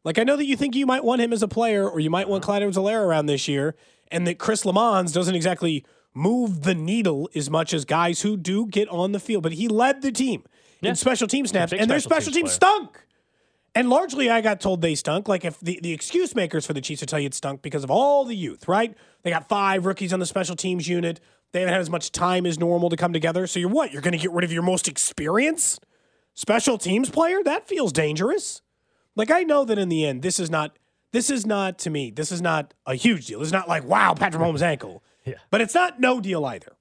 Like 0.04 0.20
I 0.20 0.24
know 0.24 0.36
that 0.36 0.46
you 0.46 0.58
think 0.58 0.76
you 0.76 0.86
might 0.86 1.04
want 1.04 1.22
him 1.22 1.32
as 1.32 1.42
a 1.44 1.48
player, 1.48 1.90
or 1.90 2.00
you 2.00 2.10
might 2.10 2.28
want 2.28 2.44
Clyde 2.44 2.62
Edwards-Helaire 2.62 3.06
around 3.06 3.28
this 3.28 3.48
year, 3.48 3.76
and 4.12 4.28
that 4.28 4.38
Chris 4.38 4.64
Lammons 4.64 5.14
doesn't 5.14 5.34
exactly 5.36 5.86
move 6.14 6.64
the 6.64 6.76
needle 6.76 7.30
as 7.34 7.50
much 7.50 7.74
as 7.74 7.86
guys 7.86 8.22
who 8.22 8.36
do 8.38 8.68
get 8.68 8.88
on 8.90 9.14
the 9.14 9.20
field. 9.20 9.44
But 9.44 9.54
he 9.54 9.68
led 9.70 10.02
the 10.02 10.12
team 10.12 10.44
Yeah. 10.82 10.90
in 10.90 10.96
special 10.96 11.28
team 11.28 11.48
snaps, 11.48 11.72
and 11.74 11.90
their 11.90 12.00
special 12.02 12.32
teams 12.34 12.56
player. 12.58 12.76
stunk. 12.78 13.06
And 13.76 13.90
largely, 13.90 14.30
I 14.30 14.42
got 14.42 14.62
told 14.62 14.82
they 14.82 14.96
stunk. 14.96 15.28
Like 15.28 15.46
if 15.46 15.60
the, 15.60 15.80
the 15.82 15.94
excuse 15.94 16.36
makers 16.36 16.66
for 16.66 16.74
the 16.74 16.82
Chiefs 16.82 17.02
would 17.02 17.10
tell 17.10 17.20
you 17.20 17.26
it 17.26 17.34
stunk 17.34 17.62
because 17.62 17.84
of 17.84 17.90
all 17.90 18.24
the 18.24 18.36
youth, 18.36 18.68
right? 18.68 18.96
They 19.24 19.32
got 19.32 19.50
five 19.50 19.86
rookies 19.86 20.14
on 20.14 20.20
the 20.20 20.26
special 20.26 20.56
teams 20.56 20.88
unit. 20.88 21.20
They 21.52 21.62
haven't 21.62 21.74
had 21.74 21.82
as 21.82 21.90
much 21.90 22.12
time 22.12 22.46
as 22.46 22.60
normal 22.60 22.90
to 22.90 22.98
come 22.98 23.14
together. 23.14 23.48
So 23.48 23.60
you're 23.60 23.70
what? 23.70 23.92
You're 23.92 24.02
going 24.02 24.14
to 24.14 24.18
get 24.18 24.32
rid 24.32 24.44
of 24.44 24.52
your 24.52 24.64
most 24.64 24.88
experienced 24.88 25.86
special 26.34 26.78
teams 26.78 27.10
player? 27.10 27.44
That 27.44 27.68
feels 27.68 27.92
dangerous. 27.92 28.62
Like 29.16 29.32
I 29.32 29.44
know 29.44 29.66
that 29.66 29.78
in 29.78 29.90
the 29.90 30.06
end, 30.06 30.22
this 30.22 30.40
is 30.40 30.50
not. 30.50 30.78
This 31.12 31.30
is 31.30 31.46
not 31.46 31.78
to 31.80 31.92
me. 31.92 32.10
This 32.10 32.32
is 32.32 32.42
not 32.42 32.74
a 32.88 32.96
huge 32.96 33.28
deal. 33.28 33.44
It's 33.44 33.52
not 33.52 33.70
like 33.70 33.84
wow, 33.84 34.16
Patrick 34.16 34.42
Mahomes' 34.42 34.64
ankle. 34.64 35.04
Yeah. 35.26 35.36
But 35.52 35.62
it's 35.62 35.76
not 35.76 36.00
no 36.00 36.20
deal 36.20 36.44
either. 36.46 36.76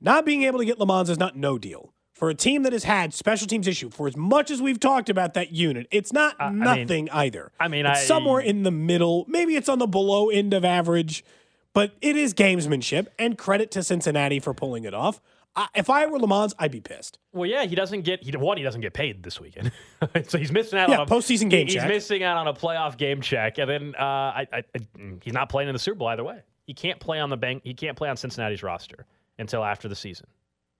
Not 0.00 0.24
being 0.24 0.42
able 0.42 0.58
to 0.58 0.64
get 0.64 0.78
Lamont 0.80 1.08
is 1.08 1.18
not 1.18 1.36
no 1.36 1.56
deal. 1.56 1.92
For 2.20 2.28
a 2.28 2.34
team 2.34 2.64
that 2.64 2.74
has 2.74 2.84
had 2.84 3.14
special 3.14 3.46
teams 3.46 3.66
issue 3.66 3.88
for 3.88 4.06
as 4.06 4.14
much 4.14 4.50
as 4.50 4.60
we've 4.60 4.78
talked 4.78 5.08
about 5.08 5.32
that 5.34 5.52
unit, 5.52 5.86
it's 5.90 6.12
not 6.12 6.36
I 6.38 6.50
mean- 6.50 6.58
nothing 6.58 7.08
either. 7.10 7.50
I 7.58 7.68
mean, 7.68 7.86
it's 7.86 8.00
I- 8.00 8.04
somewhere 8.04 8.40
in 8.42 8.62
the 8.62 8.70
middle. 8.70 9.24
Maybe 9.26 9.56
it's 9.56 9.70
on 9.70 9.78
the 9.78 9.86
below 9.86 10.28
end 10.28 10.52
of 10.52 10.62
average, 10.62 11.24
but 11.72 11.92
it 12.02 12.16
is 12.16 12.34
gamesmanship 12.34 13.06
and 13.18 13.38
credit 13.38 13.70
to 13.70 13.82
Cincinnati 13.82 14.38
for 14.38 14.52
pulling 14.52 14.84
it 14.84 14.92
off. 14.92 15.22
I, 15.56 15.68
if 15.74 15.88
I 15.88 16.04
were 16.04 16.18
Lamont, 16.18 16.52
I'd 16.58 16.70
be 16.70 16.80
pissed. 16.82 17.18
Well, 17.32 17.48
yeah, 17.48 17.64
he 17.64 17.74
doesn't 17.74 18.02
get 18.02 18.22
he 18.22 18.36
one. 18.36 18.58
He 18.58 18.62
doesn't 18.64 18.82
get 18.82 18.92
paid 18.92 19.22
this 19.22 19.40
weekend, 19.40 19.72
so 20.28 20.36
he's 20.36 20.52
missing 20.52 20.78
out 20.78 20.90
Yeah, 20.90 20.98
on 20.98 21.06
a 21.08 21.10
postseason 21.10 21.48
game 21.48 21.68
He's 21.68 21.76
check. 21.76 21.88
missing 21.88 22.22
out 22.22 22.36
on 22.36 22.46
a 22.48 22.52
playoff 22.52 22.98
game 22.98 23.22
check, 23.22 23.56
and 23.56 23.68
then 23.70 23.94
uh, 23.98 24.02
I, 24.04 24.46
I, 24.52 24.58
I, 24.74 24.80
he's 25.22 25.32
not 25.32 25.48
playing 25.48 25.70
in 25.70 25.72
the 25.72 25.78
Super 25.78 25.96
Bowl 25.96 26.08
either 26.08 26.22
way. 26.22 26.42
He 26.66 26.74
can't 26.74 27.00
play 27.00 27.18
on 27.18 27.30
the 27.30 27.38
bank. 27.38 27.62
He 27.64 27.72
can't 27.72 27.96
play 27.96 28.10
on 28.10 28.18
Cincinnati's 28.18 28.62
roster 28.62 29.06
until 29.38 29.64
after 29.64 29.88
the 29.88 29.96
season. 29.96 30.26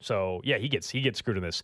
So 0.01 0.41
yeah, 0.45 0.59
he 0.59 0.69
gets 0.69 0.91
he 0.91 1.01
gets 1.01 1.19
screwed 1.19 1.37
in 1.37 1.43
this. 1.43 1.63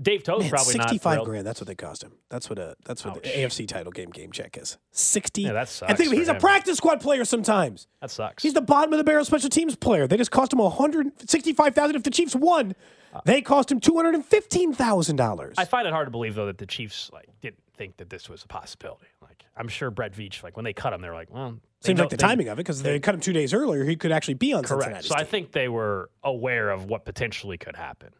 Dave 0.00 0.22
Toe's 0.22 0.40
Man, 0.40 0.50
probably 0.50 0.74
not 0.76 0.88
sixty-five 0.88 1.22
grand. 1.24 1.46
That's 1.46 1.60
what 1.60 1.66
they 1.66 1.74
cost 1.74 2.02
him. 2.02 2.12
That's 2.30 2.48
what 2.48 2.58
a 2.58 2.76
that's 2.86 3.04
what 3.04 3.22
the 3.22 3.28
AFC 3.28 3.68
title 3.68 3.92
game 3.92 4.08
game 4.08 4.32
check 4.32 4.56
is. 4.56 4.78
Sixty. 4.90 5.42
Yeah, 5.42 5.52
that 5.52 5.60
And 5.60 5.68
sucks 5.68 5.94
think 5.98 6.14
he's 6.14 6.28
a 6.28 6.34
practice 6.34 6.78
squad 6.78 7.02
player 7.02 7.26
sometimes. 7.26 7.86
That 8.00 8.10
sucks. 8.10 8.42
He's 8.42 8.54
the 8.54 8.62
bottom 8.62 8.94
of 8.94 8.96
the 8.96 9.04
barrel 9.04 9.24
special 9.24 9.50
teams 9.50 9.76
player. 9.76 10.06
They 10.06 10.16
just 10.16 10.30
cost 10.30 10.52
him 10.54 10.60
one 10.60 10.72
hundred 10.72 11.08
sixty-five 11.28 11.74
thousand. 11.74 11.96
If 11.96 12.04
the 12.04 12.10
Chiefs 12.10 12.34
won, 12.34 12.74
uh, 13.12 13.20
they 13.26 13.42
cost 13.42 13.70
him 13.70 13.80
two 13.80 13.94
hundred 13.96 14.14
and 14.14 14.24
fifteen 14.24 14.72
thousand 14.72 15.16
dollars. 15.16 15.56
I 15.58 15.66
find 15.66 15.86
it 15.86 15.92
hard 15.92 16.06
to 16.06 16.10
believe 16.10 16.36
though 16.36 16.46
that 16.46 16.56
the 16.56 16.66
Chiefs 16.66 17.10
like 17.12 17.28
didn't 17.42 17.60
think 17.76 17.98
that 17.98 18.08
this 18.08 18.30
was 18.30 18.44
a 18.44 18.48
possibility. 18.48 19.08
Like 19.20 19.44
I'm 19.58 19.68
sure 19.68 19.90
Brett 19.90 20.14
Veach, 20.14 20.42
like 20.42 20.56
when 20.56 20.64
they 20.64 20.72
cut 20.72 20.94
him, 20.94 21.02
they're 21.02 21.12
like, 21.12 21.30
well, 21.30 21.58
Seems 21.84 21.96
know- 21.98 22.04
like 22.04 22.10
the 22.10 22.16
they- 22.16 22.26
timing 22.26 22.48
of 22.48 22.58
it 22.58 22.62
because 22.64 22.82
they 22.82 22.98
cut 23.00 23.14
him 23.14 23.20
two 23.20 23.32
days 23.32 23.52
earlier. 23.52 23.84
He 23.84 23.96
could 23.96 24.12
actually 24.12 24.34
be 24.34 24.52
on 24.52 24.62
Correct. 24.62 24.82
Cincinnati's 24.84 25.08
So 25.08 25.14
I 25.16 25.24
think 25.24 25.52
they 25.52 25.68
were 25.68 26.10
aware 26.22 26.70
of 26.70 26.86
what 26.86 27.04
potentially 27.04 27.58
could 27.58 27.76
happen. 27.76 28.10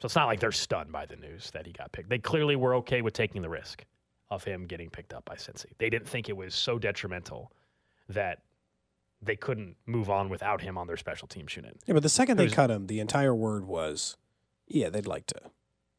So 0.00 0.06
it's 0.06 0.14
not 0.14 0.26
like 0.26 0.38
they're 0.40 0.52
stunned 0.52 0.92
by 0.92 1.06
the 1.06 1.16
news 1.16 1.50
that 1.52 1.66
he 1.66 1.72
got 1.72 1.90
picked. 1.92 2.08
They 2.08 2.18
clearly 2.18 2.56
were 2.56 2.74
okay 2.76 3.02
with 3.02 3.14
taking 3.14 3.42
the 3.42 3.48
risk 3.48 3.84
of 4.30 4.44
him 4.44 4.66
getting 4.66 4.90
picked 4.90 5.12
up 5.12 5.24
by 5.24 5.34
Cincy. 5.34 5.72
They 5.78 5.90
didn't 5.90 6.06
think 6.08 6.28
it 6.28 6.36
was 6.36 6.54
so 6.54 6.78
detrimental 6.78 7.50
that 8.08 8.42
they 9.20 9.34
couldn't 9.34 9.76
move 9.86 10.08
on 10.10 10.28
without 10.28 10.60
him 10.60 10.78
on 10.78 10.86
their 10.86 10.96
special 10.96 11.26
teams 11.26 11.56
unit. 11.56 11.76
Yeah, 11.86 11.94
but 11.94 12.04
the 12.04 12.08
second 12.08 12.36
they 12.36 12.48
cut 12.48 12.70
him, 12.70 12.86
the 12.86 13.00
entire 13.00 13.34
word 13.34 13.64
was, 13.64 14.16
yeah, 14.68 14.88
they'd 14.90 15.06
like 15.08 15.26
to, 15.26 15.40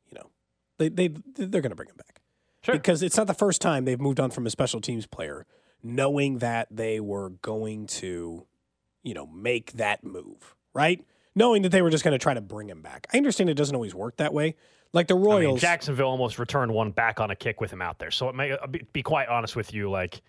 you 0.07 0.13
know, 0.15 0.29
they 0.77 0.87
they 0.87 1.07
they're 1.35 1.59
going 1.61 1.71
to 1.71 1.75
bring 1.75 1.89
him 1.89 1.97
back 1.97 2.21
Sure. 2.61 2.75
because 2.75 3.03
it's 3.03 3.17
not 3.17 3.27
the 3.27 3.33
first 3.33 3.61
time 3.61 3.83
they've 3.83 3.99
moved 3.99 4.21
on 4.21 4.31
from 4.31 4.45
a 4.45 4.49
special 4.49 4.79
teams 4.79 5.05
player, 5.07 5.45
knowing 5.83 6.39
that 6.39 6.67
they 6.71 6.99
were 6.99 7.29
going 7.29 7.87
to, 7.87 8.45
you 9.03 9.13
know, 9.13 9.27
make 9.27 9.73
that 9.73 10.03
move, 10.03 10.55
right? 10.73 11.03
Knowing 11.35 11.61
that 11.61 11.69
they 11.69 11.81
were 11.81 11.89
just 11.89 12.03
going 12.03 12.13
to 12.13 12.17
try 12.21 12.33
to 12.33 12.41
bring 12.41 12.69
him 12.69 12.81
back. 12.81 13.07
I 13.13 13.17
understand 13.17 13.49
it 13.49 13.55
doesn't 13.55 13.75
always 13.75 13.95
work 13.95 14.17
that 14.17 14.33
way. 14.33 14.55
Like 14.91 15.07
the 15.07 15.15
I 15.15 15.17
mean, 15.17 15.25
Royals. 15.25 15.61
Jacksonville 15.61 16.07
almost 16.07 16.39
returned 16.39 16.73
one 16.73 16.91
back 16.91 17.19
on 17.19 17.29
a 17.29 17.35
kick 17.35 17.61
with 17.61 17.71
him 17.71 17.81
out 17.81 17.99
there. 17.99 18.11
So 18.11 18.27
it 18.29 18.35
may 18.35 18.51
uh, 18.51 18.65
be, 18.67 18.85
be 18.91 19.03
quite 19.03 19.27
honest 19.27 19.55
with 19.55 19.73
you, 19.73 19.89
like 19.89 20.21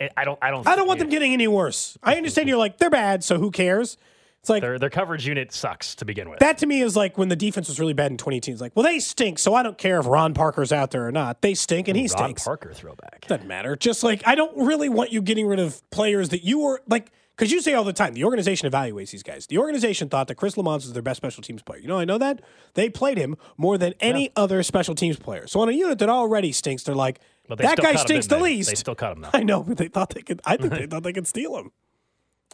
eh, 0.00 0.08
I 0.16 0.24
don't, 0.24 0.38
I 0.42 0.50
don't, 0.50 0.66
I 0.66 0.74
don't 0.76 0.88
want 0.88 0.98
them 0.98 1.08
getting 1.08 1.32
any 1.32 1.46
worse. 1.46 1.96
I 2.02 2.16
understand 2.16 2.48
you're 2.48 2.58
like, 2.58 2.78
they're 2.78 2.90
bad, 2.90 3.22
so 3.22 3.38
who 3.38 3.50
cares? 3.50 3.96
It's 4.40 4.48
like, 4.48 4.62
Their 4.62 4.78
their 4.78 4.88
coverage 4.90 5.26
unit 5.26 5.52
sucks 5.52 5.94
to 5.96 6.06
begin 6.06 6.30
with. 6.30 6.38
that 6.38 6.56
to 6.58 6.66
me 6.66 6.80
is 6.80 6.96
like 6.96 7.18
when 7.18 7.28
the 7.28 7.36
defense 7.36 7.68
was 7.68 7.78
really 7.78 7.92
bad 7.92 8.10
in 8.10 8.16
2018. 8.16 8.54
It's 8.54 8.62
like, 8.62 8.72
well, 8.74 8.84
they 8.84 8.98
stink, 8.98 9.38
so 9.38 9.54
I 9.54 9.62
don't 9.62 9.76
care 9.76 10.00
if 10.00 10.06
Ron 10.06 10.32
Parker's 10.32 10.72
out 10.72 10.92
there 10.92 11.06
or 11.06 11.12
not. 11.12 11.42
They 11.42 11.52
stink 11.52 11.88
and 11.88 11.96
he 11.96 12.04
Ron 12.04 12.08
stinks. 12.08 12.44
Parker 12.44 12.72
throwback. 12.72 13.26
Doesn't 13.26 13.46
matter. 13.46 13.76
Just 13.76 14.02
like, 14.02 14.22
I 14.26 14.34
don't 14.34 14.56
really 14.56 14.88
want 14.88 15.12
you 15.12 15.20
getting 15.20 15.46
rid 15.46 15.58
of 15.58 15.82
players 15.90 16.30
that 16.30 16.42
you 16.42 16.58
were 16.60 16.80
like, 16.88 17.12
because 17.36 17.52
you 17.52 17.60
say 17.60 17.74
all 17.74 17.84
the 17.84 17.92
time, 17.92 18.14
the 18.14 18.24
organization 18.24 18.70
evaluates 18.70 19.10
these 19.10 19.22
guys. 19.22 19.46
The 19.46 19.58
organization 19.58 20.08
thought 20.08 20.28
that 20.28 20.36
Chris 20.36 20.56
Lamont 20.56 20.82
was 20.84 20.92
their 20.94 21.02
best 21.02 21.18
special 21.18 21.42
teams 21.42 21.62
player. 21.62 21.80
You 21.80 21.88
know, 21.88 21.98
I 21.98 22.04
know 22.06 22.16
that. 22.18 22.40
They 22.74 22.88
played 22.88 23.18
him 23.18 23.36
more 23.58 23.76
than 23.76 23.92
any 24.00 24.30
other 24.36 24.62
special 24.62 24.94
teams 24.94 25.18
player. 25.18 25.46
So 25.46 25.60
on 25.60 25.68
a 25.68 25.72
unit 25.72 25.98
that 25.98 26.08
already 26.08 26.52
stinks, 26.52 26.82
they're 26.82 26.94
like, 26.94 27.20
that 27.48 27.76
guy 27.78 27.94
stinks 27.96 28.26
the 28.26 28.38
least. 28.38 28.70
They 28.70 28.74
still 28.76 28.94
cut 28.94 29.12
him 29.16 29.22
though. 29.22 29.30
I 29.34 29.42
know, 29.42 29.62
but 29.62 29.76
they 29.76 29.88
thought 29.88 30.10
they 30.14 30.22
could. 30.22 30.40
I 30.46 30.56
think 30.56 30.72
they 30.78 30.86
thought 30.86 31.02
they 31.02 31.12
could 31.12 31.26
steal 31.26 31.56
him. 31.58 31.72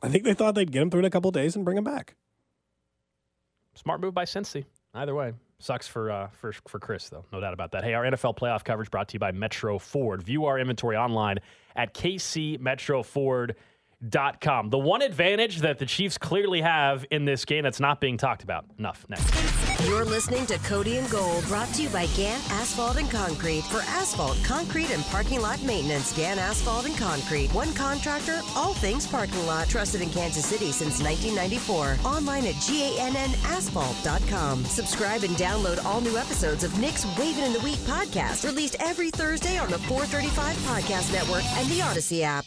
I 0.02 0.08
think 0.08 0.24
they 0.24 0.34
thought 0.34 0.54
they'd 0.54 0.70
get 0.70 0.82
him 0.82 0.90
through 0.90 1.00
in 1.00 1.06
a 1.06 1.10
couple 1.10 1.30
days 1.30 1.56
and 1.56 1.64
bring 1.64 1.78
him 1.78 1.84
back. 1.84 2.14
Smart 3.74 4.00
move 4.00 4.14
by 4.14 4.24
Cincy. 4.24 4.64
Either 4.94 5.14
way, 5.14 5.34
sucks 5.58 5.86
for 5.86 6.10
uh, 6.10 6.28
for 6.28 6.52
for 6.66 6.78
Chris 6.78 7.10
though, 7.10 7.24
no 7.32 7.40
doubt 7.40 7.52
about 7.52 7.72
that. 7.72 7.84
Hey, 7.84 7.92
our 7.92 8.04
NFL 8.04 8.38
playoff 8.38 8.64
coverage 8.64 8.90
brought 8.90 9.08
to 9.08 9.14
you 9.14 9.18
by 9.18 9.32
Metro 9.32 9.78
Ford. 9.78 10.22
View 10.22 10.46
our 10.46 10.58
inventory 10.58 10.96
online 10.96 11.38
at 11.74 11.92
kcmetroford.com. 14.06 14.70
The 14.70 14.78
one 14.78 15.02
advantage 15.02 15.58
that 15.58 15.78
the 15.78 15.86
Chiefs 15.86 16.18
clearly 16.18 16.60
have 16.60 17.04
in 17.10 17.24
this 17.24 17.44
game 17.44 17.64
that's 17.64 17.80
not 17.80 18.00
being 18.00 18.16
talked 18.16 18.42
about 18.42 18.64
enough. 18.78 19.04
Next. 19.08 19.32
You're 19.86 20.04
listening 20.04 20.46
to 20.46 20.58
Cody 20.58 20.98
and 20.98 21.08
Gold, 21.10 21.44
brought 21.44 21.68
to 21.74 21.82
you 21.82 21.88
by 21.90 22.06
Gant 22.06 22.42
Asphalt 22.50 22.96
and 22.96 23.08
Concrete. 23.10 23.62
For 23.64 23.80
asphalt, 23.80 24.38
concrete, 24.44 24.90
and 24.90 25.02
parking 25.04 25.40
lot 25.40 25.62
maintenance, 25.62 26.16
Gant 26.16 26.40
Asphalt 26.40 26.86
and 26.86 26.96
Concrete. 26.96 27.52
One 27.52 27.74
contractor, 27.74 28.40
all 28.56 28.72
things 28.74 29.06
parking 29.06 29.46
lot. 29.46 29.68
Trusted 29.68 30.00
in 30.00 30.08
Kansas 30.10 30.46
City 30.46 30.72
since 30.72 31.02
1994. 31.02 31.98
Online 32.04 32.46
at 32.46 32.54
GANNasphalt.com. 32.54 34.64
Subscribe 34.64 35.22
and 35.24 35.36
download 35.36 35.84
all 35.84 36.00
new 36.00 36.16
episodes 36.16 36.64
of 36.64 36.78
Nick's 36.78 37.04
Waving 37.18 37.44
in 37.44 37.52
the 37.52 37.60
Week 37.60 37.78
podcast, 37.80 38.44
released 38.44 38.76
every 38.80 39.10
Thursday 39.10 39.58
on 39.58 39.68
the 39.70 39.78
435 39.80 40.56
Podcast 40.56 41.12
Network 41.12 41.44
and 41.56 41.68
the 41.68 41.82
Odyssey 41.82 42.24
app. 42.24 42.46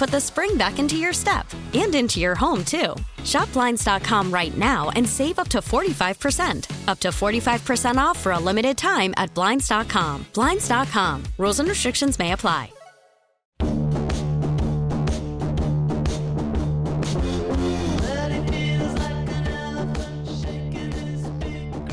put 0.00 0.10
the 0.10 0.18
spring 0.20 0.56
back 0.56 0.78
into 0.78 0.96
your 0.96 1.12
step 1.12 1.46
and 1.74 1.94
into 1.94 2.20
your 2.20 2.34
home, 2.34 2.64
too. 2.64 2.94
Shop 3.22 3.52
Blinds.com 3.52 4.32
right 4.32 4.56
now 4.56 4.88
and 4.96 5.06
save 5.06 5.38
up 5.38 5.48
to 5.48 5.58
45%. 5.58 6.88
Up 6.88 6.98
to 7.00 7.08
45% 7.08 7.96
off 7.96 8.18
for 8.18 8.32
a 8.32 8.38
limited 8.38 8.78
time 8.78 9.12
at 9.18 9.34
Blinds.com. 9.34 10.24
Blinds.com. 10.32 11.22
Rules 11.36 11.60
and 11.60 11.68
restrictions 11.68 12.18
may 12.18 12.32
apply. 12.32 12.72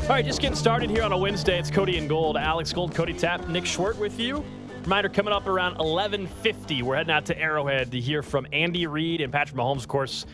All 0.00 0.14
right, 0.14 0.24
just 0.24 0.40
getting 0.40 0.56
started 0.56 0.88
here 0.88 1.02
on 1.02 1.12
a 1.12 1.18
Wednesday. 1.18 1.58
It's 1.58 1.70
Cody 1.70 1.98
and 1.98 2.08
Gold. 2.08 2.38
Alex 2.38 2.72
Gold, 2.72 2.94
Cody 2.94 3.12
Tapp, 3.12 3.46
Nick 3.48 3.64
Schwert 3.64 3.98
with 3.98 4.18
you. 4.18 4.42
Reminder 4.88 5.10
coming 5.10 5.34
up 5.34 5.46
around 5.46 5.76
11:50. 5.76 6.80
We're 6.80 6.96
heading 6.96 7.12
out 7.12 7.26
to 7.26 7.38
Arrowhead 7.38 7.90
to 7.90 8.00
hear 8.00 8.22
from 8.22 8.46
Andy 8.54 8.86
Reid 8.86 9.20
and 9.20 9.30
Patrick 9.30 9.54
Mahomes. 9.54 9.80
Of 9.80 9.88
course, 9.88 10.24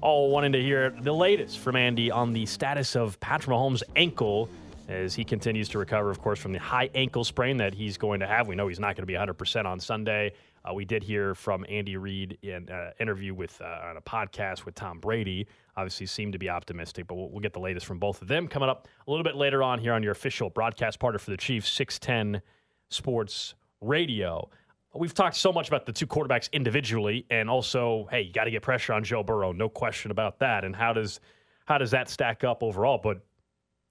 all 0.00 0.28
wanting 0.32 0.50
to 0.54 0.60
hear 0.60 0.90
the 0.90 1.14
latest 1.14 1.60
from 1.60 1.76
Andy 1.76 2.10
on 2.10 2.32
the 2.32 2.44
status 2.44 2.96
of 2.96 3.20
Patrick 3.20 3.54
Mahomes' 3.54 3.84
ankle 3.94 4.48
as 4.88 5.14
he 5.14 5.22
continues 5.22 5.68
to 5.68 5.78
recover, 5.78 6.10
of 6.10 6.20
course, 6.20 6.40
from 6.40 6.52
the 6.52 6.58
high 6.58 6.90
ankle 6.96 7.22
sprain 7.22 7.56
that 7.58 7.74
he's 7.74 7.96
going 7.96 8.18
to 8.18 8.26
have. 8.26 8.48
We 8.48 8.56
know 8.56 8.66
he's 8.66 8.80
not 8.80 8.96
going 8.96 9.02
to 9.02 9.06
be 9.06 9.12
100% 9.12 9.66
on 9.66 9.78
Sunday. 9.78 10.32
Uh, 10.64 10.74
we 10.74 10.84
did 10.84 11.04
hear 11.04 11.36
from 11.36 11.64
Andy 11.68 11.96
Reid 11.96 12.38
in 12.42 12.54
an 12.54 12.70
uh, 12.70 12.90
interview 12.98 13.34
with 13.34 13.60
uh, 13.60 13.86
on 13.88 13.98
a 13.98 14.02
podcast 14.02 14.64
with 14.64 14.74
Tom 14.74 14.98
Brady. 14.98 15.46
Obviously, 15.76 16.06
seemed 16.06 16.32
to 16.32 16.40
be 16.40 16.50
optimistic, 16.50 17.06
but 17.06 17.14
we'll, 17.14 17.30
we'll 17.30 17.38
get 17.38 17.52
the 17.52 17.60
latest 17.60 17.86
from 17.86 18.00
both 18.00 18.20
of 18.20 18.26
them 18.26 18.48
coming 18.48 18.68
up 18.68 18.88
a 19.06 19.10
little 19.12 19.22
bit 19.22 19.36
later 19.36 19.62
on 19.62 19.78
here 19.78 19.92
on 19.92 20.02
your 20.02 20.10
official 20.10 20.50
broadcast 20.50 20.98
partner 20.98 21.20
for 21.20 21.30
the 21.30 21.36
Chiefs, 21.36 21.70
610 21.70 22.42
Sports 22.88 23.54
Radio. 23.82 24.48
We've 24.94 25.14
talked 25.14 25.36
so 25.36 25.52
much 25.52 25.68
about 25.68 25.86
the 25.86 25.92
two 25.92 26.06
quarterbacks 26.06 26.50
individually, 26.52 27.24
and 27.30 27.48
also, 27.48 28.06
hey, 28.10 28.22
you 28.22 28.32
got 28.32 28.44
to 28.44 28.50
get 28.50 28.62
pressure 28.62 28.92
on 28.92 29.02
Joe 29.04 29.22
Burrow, 29.22 29.52
no 29.52 29.68
question 29.68 30.10
about 30.10 30.38
that. 30.40 30.64
And 30.64 30.76
how 30.76 30.92
does 30.92 31.20
how 31.64 31.78
does 31.78 31.90
that 31.92 32.10
stack 32.10 32.44
up 32.44 32.62
overall? 32.62 33.00
But 33.02 33.20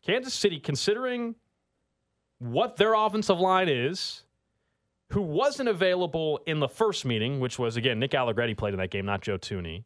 Kansas 0.06 0.34
City, 0.34 0.60
considering 0.60 1.36
what 2.40 2.76
their 2.76 2.94
offensive 2.94 3.40
line 3.40 3.70
is, 3.70 4.24
who 5.10 5.22
wasn't 5.22 5.70
available 5.70 6.40
in 6.46 6.60
the 6.60 6.68
first 6.68 7.06
meeting, 7.06 7.40
which 7.40 7.58
was 7.58 7.78
again 7.78 8.00
Nick 8.00 8.14
Allegretti 8.14 8.54
played 8.54 8.74
in 8.74 8.80
that 8.80 8.92
game, 8.92 9.06
not 9.06 9.22
Joe 9.22 9.38
Thuney. 9.38 9.84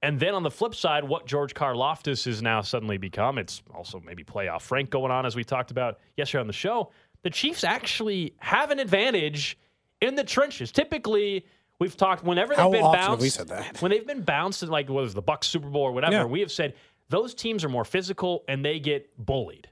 And 0.00 0.20
then 0.20 0.32
on 0.34 0.44
the 0.44 0.50
flip 0.50 0.74
side, 0.74 1.02
what 1.02 1.26
George 1.26 1.54
Karlaftis 1.54 2.24
has 2.26 2.40
now 2.40 2.60
suddenly 2.60 2.98
become, 2.98 3.36
it's 3.36 3.62
also 3.74 4.00
maybe 4.04 4.22
playoff 4.22 4.62
Frank 4.62 4.90
going 4.90 5.10
on, 5.10 5.26
as 5.26 5.34
we 5.34 5.42
talked 5.42 5.72
about 5.72 5.98
yesterday 6.16 6.40
on 6.40 6.46
the 6.46 6.52
show. 6.52 6.92
The 7.22 7.30
Chiefs 7.30 7.64
actually 7.64 8.34
have 8.38 8.70
an 8.70 8.78
advantage 8.78 9.58
in 10.00 10.14
the 10.14 10.24
trenches. 10.24 10.70
Typically, 10.70 11.44
we've 11.80 11.96
talked 11.96 12.22
whenever 12.24 12.50
they've 12.50 12.58
How 12.58 12.70
been 12.70 12.82
bounced. 12.82 13.22
we 13.22 13.28
said 13.28 13.48
that? 13.48 13.80
When 13.82 13.90
they've 13.90 14.06
been 14.06 14.22
bounced, 14.22 14.62
in 14.62 14.68
like 14.68 14.88
whether 14.88 15.04
it's 15.04 15.14
the 15.14 15.22
Bucks 15.22 15.48
Super 15.48 15.68
Bowl 15.68 15.82
or 15.82 15.92
whatever, 15.92 16.12
Yeah. 16.12 16.24
we 16.24 16.40
have 16.40 16.52
said 16.52 16.74
those 17.08 17.34
teams 17.34 17.64
are 17.64 17.68
more 17.68 17.84
physical 17.84 18.44
and 18.48 18.64
they 18.64 18.78
get 18.78 19.10
bullied. 19.24 19.68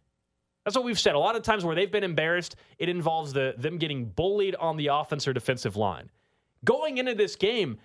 That's 0.64 0.74
what 0.76 0.84
we've 0.84 0.98
said. 0.98 1.14
A 1.14 1.18
lot 1.18 1.36
of 1.36 1.42
times 1.42 1.64
where 1.64 1.76
they've 1.76 1.90
been 1.92 2.02
embarrassed, 2.02 2.56
it 2.78 2.88
involves 2.88 3.32
the 3.32 3.54
them 3.56 3.78
getting 3.78 4.06
bullied 4.06 4.56
on 4.56 4.76
the 4.76 4.88
offense 4.88 5.28
or 5.28 5.32
defensive 5.32 5.76
line. 5.76 6.10
Going 6.64 6.98
into 6.98 7.14
this 7.14 7.36
game, 7.36 7.78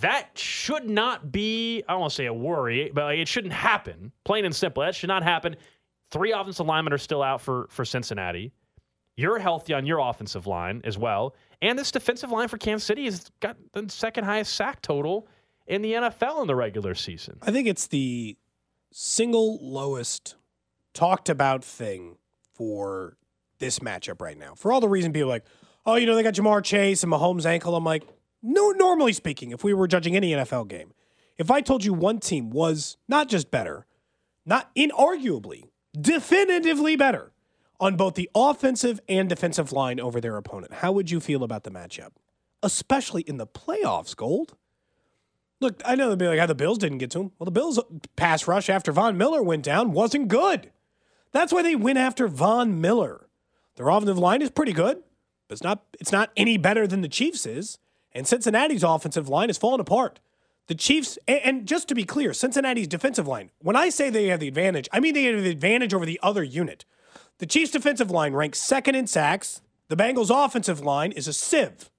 that 0.00 0.36
should 0.36 0.86
not 0.90 1.32
be, 1.32 1.82
I 1.88 1.92
don't 1.92 2.00
want 2.02 2.10
to 2.10 2.14
say 2.16 2.26
a 2.26 2.34
worry, 2.34 2.90
but 2.92 3.04
like, 3.04 3.18
it 3.18 3.28
shouldn't 3.28 3.54
happen. 3.54 4.12
Plain 4.24 4.44
and 4.44 4.54
simple. 4.54 4.82
That 4.82 4.94
should 4.94 5.08
not 5.08 5.22
happen 5.22 5.56
Three 6.10 6.32
offensive 6.32 6.66
linemen 6.66 6.92
are 6.92 6.98
still 6.98 7.22
out 7.22 7.40
for 7.40 7.68
for 7.70 7.84
Cincinnati. 7.84 8.52
You're 9.20 9.38
healthy 9.38 9.74
on 9.74 9.84
your 9.84 9.98
offensive 9.98 10.46
line 10.46 10.80
as 10.82 10.96
well. 10.96 11.34
And 11.60 11.78
this 11.78 11.90
defensive 11.90 12.30
line 12.30 12.48
for 12.48 12.56
Kansas 12.56 12.86
City 12.86 13.04
has 13.04 13.30
got 13.40 13.58
the 13.72 13.84
second 13.90 14.24
highest 14.24 14.54
sack 14.54 14.80
total 14.80 15.28
in 15.66 15.82
the 15.82 15.92
NFL 15.92 16.40
in 16.40 16.46
the 16.46 16.54
regular 16.54 16.94
season. 16.94 17.38
I 17.42 17.50
think 17.50 17.68
it's 17.68 17.86
the 17.86 18.38
single 18.92 19.58
lowest 19.60 20.36
talked 20.94 21.28
about 21.28 21.62
thing 21.62 22.16
for 22.54 23.18
this 23.58 23.80
matchup 23.80 24.22
right 24.22 24.38
now. 24.38 24.54
For 24.54 24.72
all 24.72 24.80
the 24.80 24.88
reason 24.88 25.12
people 25.12 25.28
are 25.28 25.34
like, 25.34 25.44
oh, 25.84 25.96
you 25.96 26.06
know, 26.06 26.14
they 26.14 26.22
got 26.22 26.32
Ja'Marr 26.32 26.64
Chase 26.64 27.02
and 27.02 27.12
Mahomes' 27.12 27.44
ankle. 27.44 27.76
I'm 27.76 27.84
like, 27.84 28.04
no, 28.42 28.70
normally 28.70 29.12
speaking, 29.12 29.50
if 29.50 29.62
we 29.62 29.74
were 29.74 29.86
judging 29.86 30.16
any 30.16 30.32
NFL 30.32 30.68
game, 30.68 30.94
if 31.36 31.50
I 31.50 31.60
told 31.60 31.84
you 31.84 31.92
one 31.92 32.20
team 32.20 32.48
was 32.48 32.96
not 33.06 33.28
just 33.28 33.50
better, 33.50 33.86
not 34.46 34.74
inarguably, 34.74 35.64
definitively 36.00 36.96
better 36.96 37.32
on 37.80 37.96
both 37.96 38.14
the 38.14 38.30
offensive 38.34 39.00
and 39.08 39.28
defensive 39.28 39.72
line 39.72 39.98
over 39.98 40.20
their 40.20 40.36
opponent, 40.36 40.74
how 40.74 40.92
would 40.92 41.10
you 41.10 41.18
feel 41.18 41.42
about 41.42 41.64
the 41.64 41.70
matchup? 41.70 42.10
Especially 42.62 43.22
in 43.22 43.38
the 43.38 43.46
playoffs, 43.46 44.14
Gold. 44.14 44.54
Look, 45.60 45.82
I 45.84 45.94
know 45.94 46.08
they'll 46.08 46.16
be 46.16 46.28
like, 46.28 46.38
how 46.38 46.46
the 46.46 46.54
Bills 46.54 46.78
didn't 46.78 46.98
get 46.98 47.10
to 47.12 47.20
him. 47.20 47.32
Well, 47.38 47.44
the 47.44 47.50
Bills' 47.50 47.80
pass 48.16 48.46
rush 48.46 48.70
after 48.70 48.92
Von 48.92 49.18
Miller 49.18 49.42
went 49.42 49.62
down 49.62 49.92
wasn't 49.92 50.28
good. 50.28 50.70
That's 51.32 51.52
why 51.52 51.62
they 51.62 51.76
went 51.76 51.98
after 51.98 52.28
Von 52.28 52.80
Miller. 52.80 53.28
Their 53.76 53.88
offensive 53.88 54.18
line 54.18 54.42
is 54.42 54.50
pretty 54.50 54.72
good, 54.72 55.02
but 55.48 55.54
it's 55.54 55.62
not 55.62 55.84
it's 55.98 56.12
not 56.12 56.30
any 56.36 56.56
better 56.56 56.86
than 56.86 57.02
the 57.02 57.08
Chiefs 57.08 57.46
is. 57.46 57.78
And 58.12 58.26
Cincinnati's 58.26 58.82
offensive 58.82 59.28
line 59.28 59.50
is 59.50 59.58
falling 59.58 59.80
apart. 59.80 60.18
The 60.66 60.74
Chiefs, 60.74 61.18
and, 61.28 61.40
and 61.44 61.68
just 61.68 61.88
to 61.88 61.94
be 61.94 62.04
clear, 62.04 62.32
Cincinnati's 62.32 62.88
defensive 62.88 63.26
line, 63.26 63.50
when 63.60 63.76
I 63.76 63.88
say 63.88 64.10
they 64.10 64.26
have 64.26 64.40
the 64.40 64.48
advantage, 64.48 64.88
I 64.92 65.00
mean 65.00 65.14
they 65.14 65.24
have 65.24 65.42
the 65.42 65.50
advantage 65.50 65.94
over 65.94 66.06
the 66.06 66.20
other 66.22 66.42
unit. 66.42 66.84
The 67.40 67.46
Chiefs' 67.46 67.72
defensive 67.72 68.10
line 68.10 68.34
ranks 68.34 68.60
second 68.60 68.96
in 68.96 69.06
sacks. 69.06 69.62
The 69.88 69.96
Bengals' 69.96 70.30
offensive 70.30 70.82
line 70.82 71.10
is 71.10 71.26
a 71.26 71.32
sieve. 71.32 71.90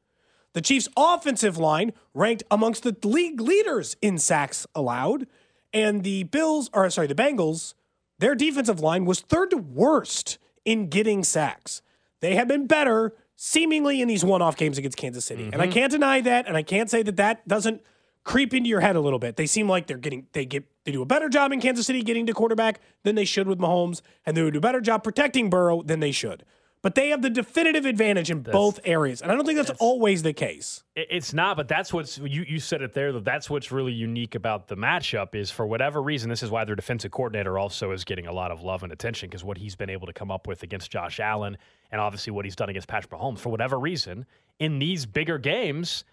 The 0.54 0.62
Chiefs' 0.62 0.88
offensive 0.96 1.58
line 1.58 1.94
ranked 2.14 2.44
amongst 2.52 2.84
the 2.84 2.96
league 3.04 3.42
leaders 3.42 3.98
in 4.04 4.20
sacks 4.20 4.68
allowed. 4.76 5.26
And 5.74 6.04
the 6.04 6.24
Bills, 6.24 6.70
or 6.74 6.88
sorry, 6.92 7.08
the 7.08 7.16
Bengals, 7.16 7.74
their 8.20 8.36
defensive 8.36 8.82
line 8.82 9.06
was 9.06 9.22
third 9.22 9.50
to 9.50 9.58
worst 9.58 10.38
in 10.64 10.90
getting 10.90 11.24
sacks. 11.24 11.82
They 12.20 12.36
have 12.36 12.48
been 12.48 12.68
better 12.68 13.16
seemingly 13.36 14.00
in 14.00 14.08
these 14.08 14.24
one-off 14.24 14.56
games 14.56 14.78
against 14.78 14.98
Kansas 14.98 15.26
City. 15.26 15.50
And 15.52 15.56
I 15.56 15.66
mm-hmm. 15.66 15.74
can't 15.74 15.92
deny 15.92 16.22
that 16.22 16.48
and 16.48 16.56
I 16.56 16.62
can't 16.62 16.88
say 16.88 17.02
that 17.02 17.16
that 17.16 17.48
doesn't 17.48 17.82
creep 18.24 18.54
into 18.54 18.70
your 18.70 18.82
head 18.82 18.96
a 18.96 19.02
little 19.02 19.20
bit. 19.20 19.36
They 19.36 19.46
seem 19.46 19.68
like 19.68 19.88
they're 19.88 19.98
getting 19.98 20.28
they 20.34 20.46
get 20.46 20.66
they 20.86 20.92
do 20.92 21.02
a 21.02 21.06
better 21.06 21.30
job 21.30 21.52
in 21.52 21.62
Kansas 21.62 21.86
City 21.86 22.02
getting 22.02 22.26
to 22.28 22.34
quarterback 22.34 22.80
than 23.04 23.16
they 23.16 23.26
should 23.26 23.48
with 23.48 23.60
Mahomes 23.60 24.02
and 24.26 24.36
they 24.36 24.44
would 24.44 24.54
do 24.54 24.60
a 24.60 24.62
better 24.62 24.82
job 24.82 25.04
protecting 25.04 25.50
Burrow 25.50 25.82
than 25.82 26.00
they 26.00 26.12
should. 26.12 26.44
But 26.84 26.96
they 26.96 27.10
have 27.10 27.22
the 27.22 27.30
definitive 27.30 27.86
advantage 27.86 28.32
in 28.32 28.42
both 28.42 28.80
areas. 28.84 29.22
And 29.22 29.32
I 29.32 29.36
don't 29.36 29.46
think 29.46 29.58
that's, 29.58 29.70
always 29.80 30.24
the 30.24 30.34
case. 30.34 30.82
It's 30.96 31.32
not, 31.32 31.56
but 31.56 31.68
that's 31.68 31.94
what's 31.94 32.18
you, 32.18 32.44
you 32.48 32.60
said 32.60 32.82
it 32.82 32.94
there. 32.94 33.12
That 33.12 33.24
that's 33.24 33.52
what's 33.52 33.72
really 33.72 33.92
unique 33.92 34.34
about 34.34 34.68
the 34.68 34.76
matchup 34.76 35.36
is 35.36 35.52
for 35.52 35.68
whatever 35.68 36.02
reason. 36.02 36.30
This 36.30 36.42
is 36.42 36.50
why 36.50 36.66
their 36.66 36.76
defensive 36.76 37.12
coordinator 37.12 37.60
also 37.60 37.92
is 37.92 38.04
getting 38.04 38.26
a 38.26 38.34
lot 38.34 38.50
of 38.50 38.64
love 38.64 38.82
and 38.82 38.92
attention 38.92 39.30
because 39.30 39.44
what 39.44 39.60
he's 39.60 39.76
been 39.76 39.92
able 39.92 40.08
to 40.08 40.14
come 40.14 40.32
up 40.32 40.48
with 40.48 40.64
against 40.64 40.90
Josh 40.90 41.20
Allen 41.20 41.56
and 41.92 42.02
obviously 42.02 42.32
what 42.32 42.46
he's 42.46 42.56
done 42.56 42.70
against 42.70 42.88
Patrick 42.88 43.12
Mahomes. 43.12 43.38
For 43.38 43.50
whatever 43.50 43.78
reason, 43.78 44.26
in 44.58 44.80
these 44.80 45.06
bigger 45.06 45.38
games, 45.38 46.04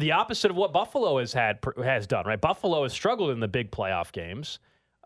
the 0.00 0.12
opposite 0.12 0.50
of 0.50 0.56
what 0.56 0.72
Buffalo 0.72 1.18
has 1.18 1.32
had 1.32 1.58
has 1.84 2.06
done. 2.06 2.26
Right, 2.26 2.40
Buffalo 2.40 2.82
has 2.82 2.92
struggled 2.92 3.30
in 3.30 3.40
the 3.40 3.48
big 3.48 3.70
playoff 3.70 4.10
games. 4.12 4.58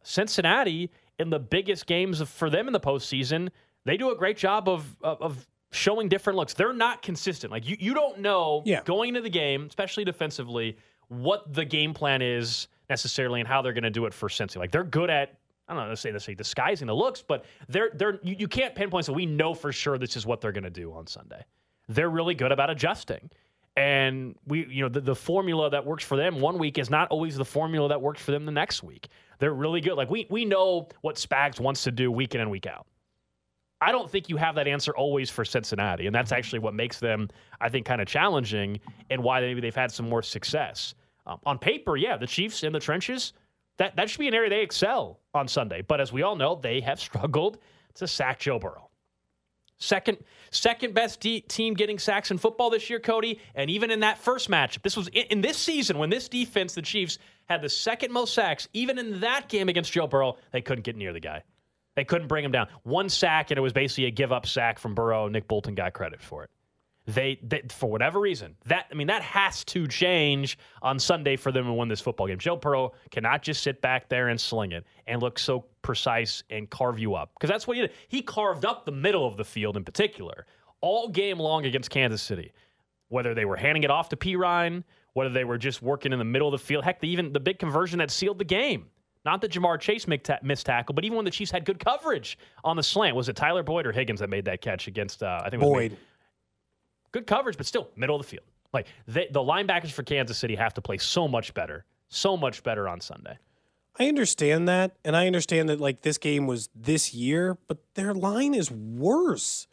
Cincinnati 0.02 0.90
in 1.18 1.30
the 1.30 1.38
biggest 1.38 1.87
games 1.87 2.20
for 2.22 2.50
them 2.50 2.66
in 2.66 2.72
the 2.72 2.80
postseason, 2.80 3.48
they 3.85 3.96
do 3.96 4.11
a 4.11 4.16
great 4.16 4.37
job 4.37 4.68
of, 4.68 4.96
of 5.02 5.20
of 5.22 5.46
showing 5.72 6.09
different 6.09 6.37
looks. 6.37 6.54
They're 6.54 6.72
not 6.72 7.02
consistent. 7.02 7.50
Like 7.50 7.68
you, 7.68 7.76
you 7.80 7.94
don't 7.94 8.20
know 8.20 8.62
Yeah. 8.64 8.83
going 8.85 9.09
into 9.11 9.20
the 9.22 9.30
game, 9.30 9.66
especially 9.68 10.04
defensively, 10.04 10.76
what 11.09 11.52
the 11.52 11.64
game 11.64 11.94
plan 11.94 12.22
is 12.22 12.68
necessarily 12.88 13.40
and 13.40 13.48
how 13.48 13.61
they're 13.62 13.72
going 13.72 13.83
to 13.85 13.90
do 13.90 14.07
it 14.07 14.14
for 14.14 14.28
Cincy. 14.28 14.57
Like 14.57 14.70
they're 14.70 14.85
good 14.85 15.11
at. 15.11 15.38
I 15.66 15.72
don't 15.74 15.85
know, 15.85 15.88
let's 15.88 16.02
say 16.02 16.16
say 16.18 16.35
disguising 16.35 16.87
the 16.88 16.94
looks, 16.94 17.22
but 17.22 17.46
they're 17.68 17.90
they're 17.94 18.20
you, 18.22 18.37
you 18.40 18.48
can't 18.48 18.74
pinpoint 18.74 19.07
so 19.07 19.12
we 19.14 19.24
know 19.26 19.54
for 19.54 19.72
sure 19.72 19.96
this 19.98 20.16
is 20.16 20.26
what 20.26 20.40
they're 20.42 20.52
going 20.52 20.64
to 20.64 20.70
do 20.70 20.92
on 20.92 21.07
Sunday. 21.07 21.42
They're 21.88 22.11
really 22.11 22.35
good 22.35 22.52
about 22.52 22.68
adjusting. 22.70 23.30
And 23.76 24.37
we, 24.46 24.66
you 24.66 24.82
know, 24.82 24.88
the, 24.88 25.00
the 25.00 25.14
formula 25.16 25.68
that 25.70 25.84
works 25.84 26.04
for 26.04 26.16
them 26.16 26.40
one 26.40 26.58
week 26.58 26.78
is 26.78 26.90
not 26.90 27.08
always 27.10 27.37
the 27.37 27.44
formula 27.44 27.88
that 27.88 28.00
works 28.00 28.22
for 28.22 28.30
them 28.30 28.44
the 28.44 28.52
next 28.52 28.82
week. 28.84 29.08
They're 29.40 29.52
really 29.52 29.80
good. 29.80 29.94
Like 29.94 30.10
we 30.10 30.26
we 30.30 30.44
know 30.44 30.88
what 31.00 31.16
Spags 31.16 31.58
wants 31.58 31.82
to 31.84 31.90
do 31.90 32.10
week 32.12 32.34
in 32.34 32.40
and 32.40 32.50
week 32.50 32.66
out. 32.66 32.87
I 33.80 33.92
don't 33.92 34.10
think 34.10 34.28
you 34.28 34.37
have 34.37 34.54
that 34.54 34.68
answer 34.68 34.92
always 34.92 35.28
for 35.28 35.44
Cincinnati, 35.44 36.06
and 36.06 36.14
that's 36.14 36.32
actually 36.32 36.60
what 36.60 36.72
makes 36.72 37.00
them, 37.00 37.28
I 37.60 37.68
think, 37.68 37.84
kind 37.84 38.00
of 38.00 38.06
challenging 38.06 38.80
and 39.10 39.22
why 39.22 39.40
maybe 39.40 39.60
they've 39.60 39.74
had 39.74 39.92
some 39.92 40.08
more 40.08 40.22
success. 40.22 40.94
Um, 41.26 41.38
on 41.44 41.58
paper, 41.58 41.96
yeah, 41.96 42.16
the 42.16 42.26
Chiefs 42.26 42.62
in 42.62 42.72
the 42.72 42.80
trenches, 42.80 43.32
that 43.78 43.96
that 43.96 44.08
should 44.08 44.20
be 44.20 44.28
an 44.28 44.34
area 44.34 44.50
they 44.50 44.62
excel 44.62 45.20
on 45.34 45.48
Sunday. 45.48 45.82
But 45.82 46.00
as 46.00 46.12
we 46.12 46.22
all 46.22 46.37
know, 46.37 46.54
they 46.54 46.80
have 46.80 47.00
struggled 47.08 47.58
to 47.94 48.06
sack 48.06 48.38
Joe 48.38 48.58
Burrow. 48.58 48.84
Second, 49.78 50.18
second 50.50 50.94
best 50.94 51.20
de- 51.20 51.40
team 51.40 51.74
getting 51.74 51.98
sacks 51.98 52.30
in 52.30 52.38
football 52.38 52.70
this 52.70 52.88
year, 52.88 53.00
Cody. 53.00 53.40
And 53.54 53.70
even 53.70 53.90
in 53.90 54.00
that 54.00 54.18
first 54.18 54.48
matchup, 54.50 54.82
this 54.82 54.96
was 54.96 55.08
in, 55.08 55.24
in 55.30 55.40
this 55.40 55.56
season 55.56 55.98
when 55.98 56.10
this 56.10 56.28
defense, 56.28 56.74
the 56.74 56.82
Chiefs, 56.82 57.18
had 57.46 57.60
the 57.60 57.68
second 57.68 58.12
most 58.12 58.34
sacks. 58.34 58.68
Even 58.72 58.98
in 58.98 59.20
that 59.20 59.48
game 59.48 59.68
against 59.68 59.92
Joe 59.92 60.06
Burrow, 60.06 60.37
they 60.52 60.60
couldn't 60.60 60.84
get 60.84 60.96
near 60.96 61.12
the 61.12 61.20
guy. 61.20 61.42
They 61.96 62.04
couldn't 62.04 62.28
bring 62.28 62.44
him 62.44 62.52
down. 62.52 62.68
One 62.82 63.08
sack, 63.08 63.50
and 63.50 63.58
it 63.58 63.60
was 63.60 63.72
basically 63.72 64.06
a 64.06 64.10
give 64.10 64.32
up 64.32 64.46
sack 64.46 64.78
from 64.78 64.94
Burrow. 64.94 65.28
Nick 65.28 65.46
Bolton 65.46 65.74
got 65.74 65.92
credit 65.92 66.20
for 66.20 66.44
it. 66.44 66.50
They, 67.07 67.38
they, 67.43 67.62
for 67.69 67.90
whatever 67.90 68.19
reason, 68.19 68.57
that 68.64 68.87
I 68.90 68.95
mean, 68.95 69.09
that 69.09 69.21
has 69.21 69.62
to 69.64 69.87
change 69.87 70.57
on 70.81 70.99
Sunday 70.99 71.37
for 71.37 71.53
them 71.53 71.67
to 71.67 71.73
win 71.73 71.88
this 71.88 72.01
football 72.01 72.27
game. 72.27 72.38
Joe 72.38 72.57
Burrow 72.57 72.95
cannot 73.11 73.43
just 73.43 73.62
sit 73.62 73.83
back 73.83 74.09
there 74.09 74.29
and 74.29 74.40
sling 74.40 74.73
it 74.73 74.87
and 75.07 75.21
look 75.21 75.38
so 75.38 75.67
precise 75.83 76.43
and 76.49 76.71
carve 76.71 76.99
you 76.99 77.14
up 77.14 77.31
because 77.35 77.51
that's 77.51 77.67
what 77.67 77.77
he 77.77 77.83
did. 77.83 77.93
He 78.09 78.23
carved 78.23 78.64
up 78.64 78.87
the 78.87 78.93
middle 78.93 79.27
of 79.27 79.37
the 79.37 79.45
field 79.45 79.77
in 79.77 79.85
particular 79.85 80.47
all 80.81 81.09
game 81.09 81.38
long 81.38 81.64
against 81.64 81.90
Kansas 81.90 82.23
City. 82.23 82.53
Whether 83.09 83.35
they 83.35 83.45
were 83.45 83.57
handing 83.57 83.85
it 83.85 83.90
off 83.90 84.09
to 84.11 84.17
P. 84.17 84.37
Ryan, 84.37 84.85
whether 85.14 85.31
they 85.31 85.45
were 85.45 85.59
just 85.59 85.83
working 85.83 86.12
in 86.12 86.19
the 86.19 86.25
middle 86.25 86.49
of 86.49 86.53
the 86.53 86.59
field, 86.59 86.85
heck, 86.85 87.01
the, 87.01 87.09
even 87.09 87.33
the 87.33 87.40
big 87.40 87.59
conversion 87.59 87.99
that 88.01 88.11
sealed 88.11 88.38
the 88.38 88.45
game. 88.45 88.87
Not 89.25 89.40
that 89.40 89.53
Ja'Marr 89.53 89.81
Chase 89.81 90.07
missed 90.07 90.67
tackle, 90.67 90.95
but 90.95 91.05
even 91.05 91.17
when 91.17 91.25
the 91.25 91.31
Chiefs 91.31 91.51
had 91.51 91.64
good 91.64 91.79
coverage 91.79 92.37
on 92.62 92.77
the 92.77 92.83
slant, 92.83 93.17
was 93.17 93.31
it 93.31 93.37
Tyler 93.37 93.62
Boyd 93.62 93.87
or 93.87 93.93
Higgins 93.93 94.21
that 94.21 94.29
made 94.29 94.45
that 94.45 94.61
catch 94.61 94.87
against? 94.87 95.23
Uh, 95.23 95.40
I 95.43 95.49
think 95.49 95.62
it 95.62 95.67
was 95.67 95.73
Boyd. 95.73 95.97
Good 97.14 97.27
coverage, 97.29 97.57
but 97.57 97.64
still 97.64 97.88
middle 97.96 98.16
of 98.16 98.22
the 98.22 98.29
field. 98.29 98.44
Like 98.72 98.88
they, 99.07 99.29
the 99.31 99.40
linebackers 99.40 99.92
for 99.92 100.03
Kansas 100.03 100.37
City 100.37 100.57
have 100.57 100.74
to 100.74 100.83
play 100.83 100.98
so 100.98 101.29
much 101.29 101.55
better, 101.55 101.85
so 102.09 102.37
much 102.37 102.62
better 102.64 102.88
on 102.88 103.00
Sunday. 103.00 103.38
I 103.96 104.09
understand 104.09 104.68
that, 104.68 104.96
and 105.05 105.16
I 105.16 105.29
understand 105.29 105.68
that 105.68 105.81
like 105.81 106.03
this 106.03 106.18
game 106.18 106.48
was 106.48 106.68
this 106.74 107.14
year, 107.14 107.57
but 107.68 107.79
their 107.94 108.12
line 108.12 108.53
is 108.53 108.70
worse. 108.70 109.68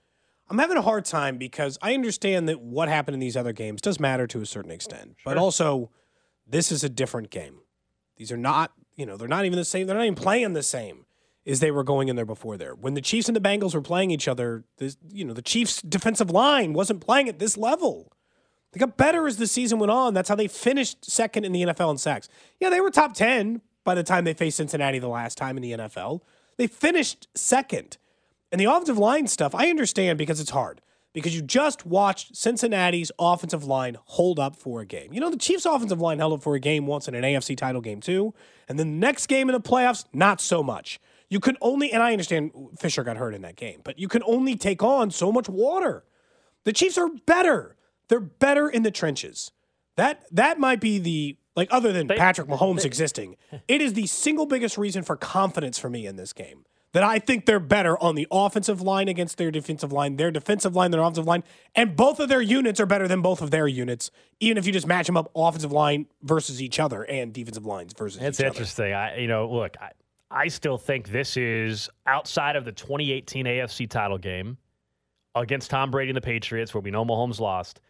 I'm 0.48 0.60
having 0.60 0.78
a 0.78 0.84
hard 0.84 1.06
time 1.06 1.40
because 1.40 1.80
I 1.82 1.96
understand 1.96 2.48
that 2.48 2.62
what 2.62 2.88
happened 2.88 3.16
in 3.16 3.20
these 3.20 3.36
other 3.36 3.54
games 3.54 3.82
does 3.82 4.00
matter 4.00 4.28
to 4.28 4.42
a 4.42 4.46
certain 4.46 4.70
extent, 4.70 5.16
but 5.26 5.38
also 5.38 5.90
this 6.46 6.72
is 6.72 6.84
a 6.84 6.90
different 6.90 7.32
game. 7.32 7.62
These 8.18 8.32
are 8.32 8.38
not, 8.38 8.72
you 8.96 9.08
know, 9.08 9.18
they're 9.18 9.28
not 9.28 9.46
even 9.46 9.58
the 9.58 9.66
same. 9.66 9.88
They're 9.88 9.96
not 9.96 10.04
even 10.04 10.14
playing 10.14 10.54
the 10.54 10.62
same 10.62 11.06
as 11.46 11.60
they 11.60 11.72
were 11.72 11.84
going 11.84 12.08
in 12.08 12.16
there 12.16 12.26
before 12.26 12.58
there. 12.58 12.76
When 12.76 12.94
the 12.94 13.02
Chiefs 13.02 13.28
and 13.28 13.36
the 13.36 13.42
Bengals 13.42 13.74
were 13.74 13.82
playing 13.82 14.12
each 14.12 14.28
other, 14.28 14.64
you 15.12 15.26
know, 15.26 15.34
the 15.34 15.42
Chiefs' 15.42 15.82
defensive 15.82 16.30
line 16.30 16.74
wasn't 16.74 17.02
playing 17.02 17.30
at 17.30 17.40
this 17.40 17.58
level. 17.58 18.12
They 18.72 18.80
got 18.80 18.96
better 18.96 19.28
as 19.28 19.38
the 19.38 19.48
season 19.48 19.80
went 19.80 19.92
on. 19.92 20.14
That's 20.14 20.30
how 20.30 20.36
they 20.36 20.48
finished 20.48 21.04
second 21.10 21.44
in 21.44 21.52
the 21.52 21.64
NFL 21.64 21.92
in 21.92 21.98
sacks. 21.98 22.30
Yeah, 22.60 22.70
they 22.70 22.80
were 22.80 22.92
top 22.92 23.14
10 23.14 23.62
by 23.84 23.96
the 23.96 24.04
time 24.04 24.24
they 24.24 24.34
faced 24.34 24.58
Cincinnati 24.58 25.00
the 25.00 25.10
last 25.10 25.38
time 25.38 25.58
in 25.58 25.64
the 25.64 25.72
NFL. 25.72 26.22
They 26.58 26.68
finished 26.68 27.28
second. 27.36 27.98
And 28.52 28.62
the 28.62 28.66
offensive 28.66 28.98
line 28.98 29.28
stuff, 29.28 29.56
I 29.56 29.70
understand 29.70 30.18
because 30.18 30.40
it's 30.40 30.52
hard. 30.52 30.80
Because 31.14 31.36
you 31.36 31.42
just 31.42 31.86
watched 31.86 32.38
Cincinnati's 32.38 33.12
offensive 33.20 33.66
line 33.66 33.98
hold 34.06 34.40
up 34.40 34.56
for 34.56 34.80
a 34.80 34.86
game. 34.86 35.12
You 35.12 35.20
know, 35.20 35.30
the 35.30 35.36
Chiefs' 35.36 35.66
offensive 35.66 36.00
line 36.00 36.20
held 36.20 36.32
up 36.32 36.42
for 36.42 36.56
a 36.56 36.60
game 36.60 36.88
once 36.88 37.10
in 37.10 37.16
an 37.16 37.24
AFC 37.24 37.58
title 37.58 37.82
game, 37.82 38.00
too. 38.00 38.34
And 38.70 38.80
then 38.80 38.92
the 38.92 38.98
next 38.98 39.28
game 39.28 39.50
in 39.50 39.54
the 39.54 39.60
playoffs, 39.60 40.06
not 40.14 40.40
so 40.40 40.64
much. 40.64 41.02
You 41.32 41.40
could 41.40 41.58
only, 41.62 41.92
and 41.94 42.04
I 42.04 42.12
understand 42.12 42.52
Fisher 42.78 43.04
got 43.04 43.16
hurt 43.18 43.34
in 43.34 43.42
that 43.44 43.56
game, 43.56 43.80
but 43.86 43.98
you 43.98 44.08
can 44.10 44.22
only 44.26 44.56
take 44.58 44.84
on 44.84 45.10
so 45.12 45.32
much 45.32 45.48
water. 45.50 46.04
The 46.66 46.74
Chiefs 46.74 46.98
are 46.98 47.08
better. 47.26 47.78
They're 48.10 48.20
better 48.20 48.68
in 48.70 48.84
the 48.84 48.92
trenches. 48.92 49.52
That 49.96 50.26
that 50.32 50.60
might 50.60 50.82
be 50.82 51.00
the 51.00 51.38
like 51.56 51.70
other 51.72 51.94
than 51.94 52.08
They- 52.08 52.18
Patrick 52.18 52.48
Mahomes 52.50 52.82
they- 52.82 52.88
existing. 52.88 53.38
It 53.70 53.82
is 53.82 53.94
the 53.94 54.08
single 54.08 54.46
biggest 54.46 54.78
reason 54.78 55.04
for 55.04 55.16
confidence 55.16 55.80
for 55.80 55.90
me 55.90 56.06
in 56.06 56.18
this 56.18 56.34
game. 56.34 56.66
That 56.94 57.04
I 57.04 57.20
think 57.20 57.46
they're 57.46 57.62
better 57.62 57.98
on 58.04 58.16
the 58.16 58.28
offensive 58.30 58.82
line 58.82 59.08
against 59.08 59.38
their 59.38 59.50
defensive 59.50 59.94
line, 59.94 60.18
their 60.18 60.30
defensive 60.32 60.76
line, 60.76 60.92
their 60.92 61.00
offensive 61.00 61.26
line, 61.26 61.46
and 61.74 61.96
both 61.96 62.20
of 62.20 62.28
their 62.28 62.42
units 62.42 62.82
are 62.82 62.86
better 62.86 63.08
than 63.08 63.22
both 63.22 63.42
of 63.42 63.50
their 63.50 63.66
units, 63.66 64.12
even 64.42 64.58
if 64.58 64.66
you 64.68 64.74
just 64.74 64.86
match 64.86 65.06
them 65.06 65.16
up 65.16 65.32
offensive 65.34 65.72
line 65.72 66.08
versus 66.22 66.62
each 66.62 66.82
other 66.82 67.04
and 67.04 67.32
defensive 67.32 67.66
lines 67.66 67.94
versus 67.98 68.22
It's 68.22 68.42
each 68.42 68.44
other. 68.46 68.50
It's 68.50 68.58
interesting. 68.58 68.92
I, 68.94 69.20
you 69.20 69.28
know, 69.28 69.50
look, 69.50 69.78
I, 69.80 69.92
I 70.32 70.48
still 70.48 70.78
think 70.78 71.10
this 71.10 71.36
is 71.36 71.90
outside 72.06 72.56
of 72.56 72.64
the 72.64 72.72
2018 72.72 73.46
AFC 73.46 73.90
title 73.90 74.18
game 74.18 74.58
against 75.36 75.70
Tom 75.70 75.92
Brady 75.92 76.12
and 76.12 76.18
the 76.18 76.22
Patriots, 76.22 76.74
where 76.74 76.82
we 76.82 76.90
know 76.90 77.04
Mahomes 77.04 77.40
lost. 77.40 77.82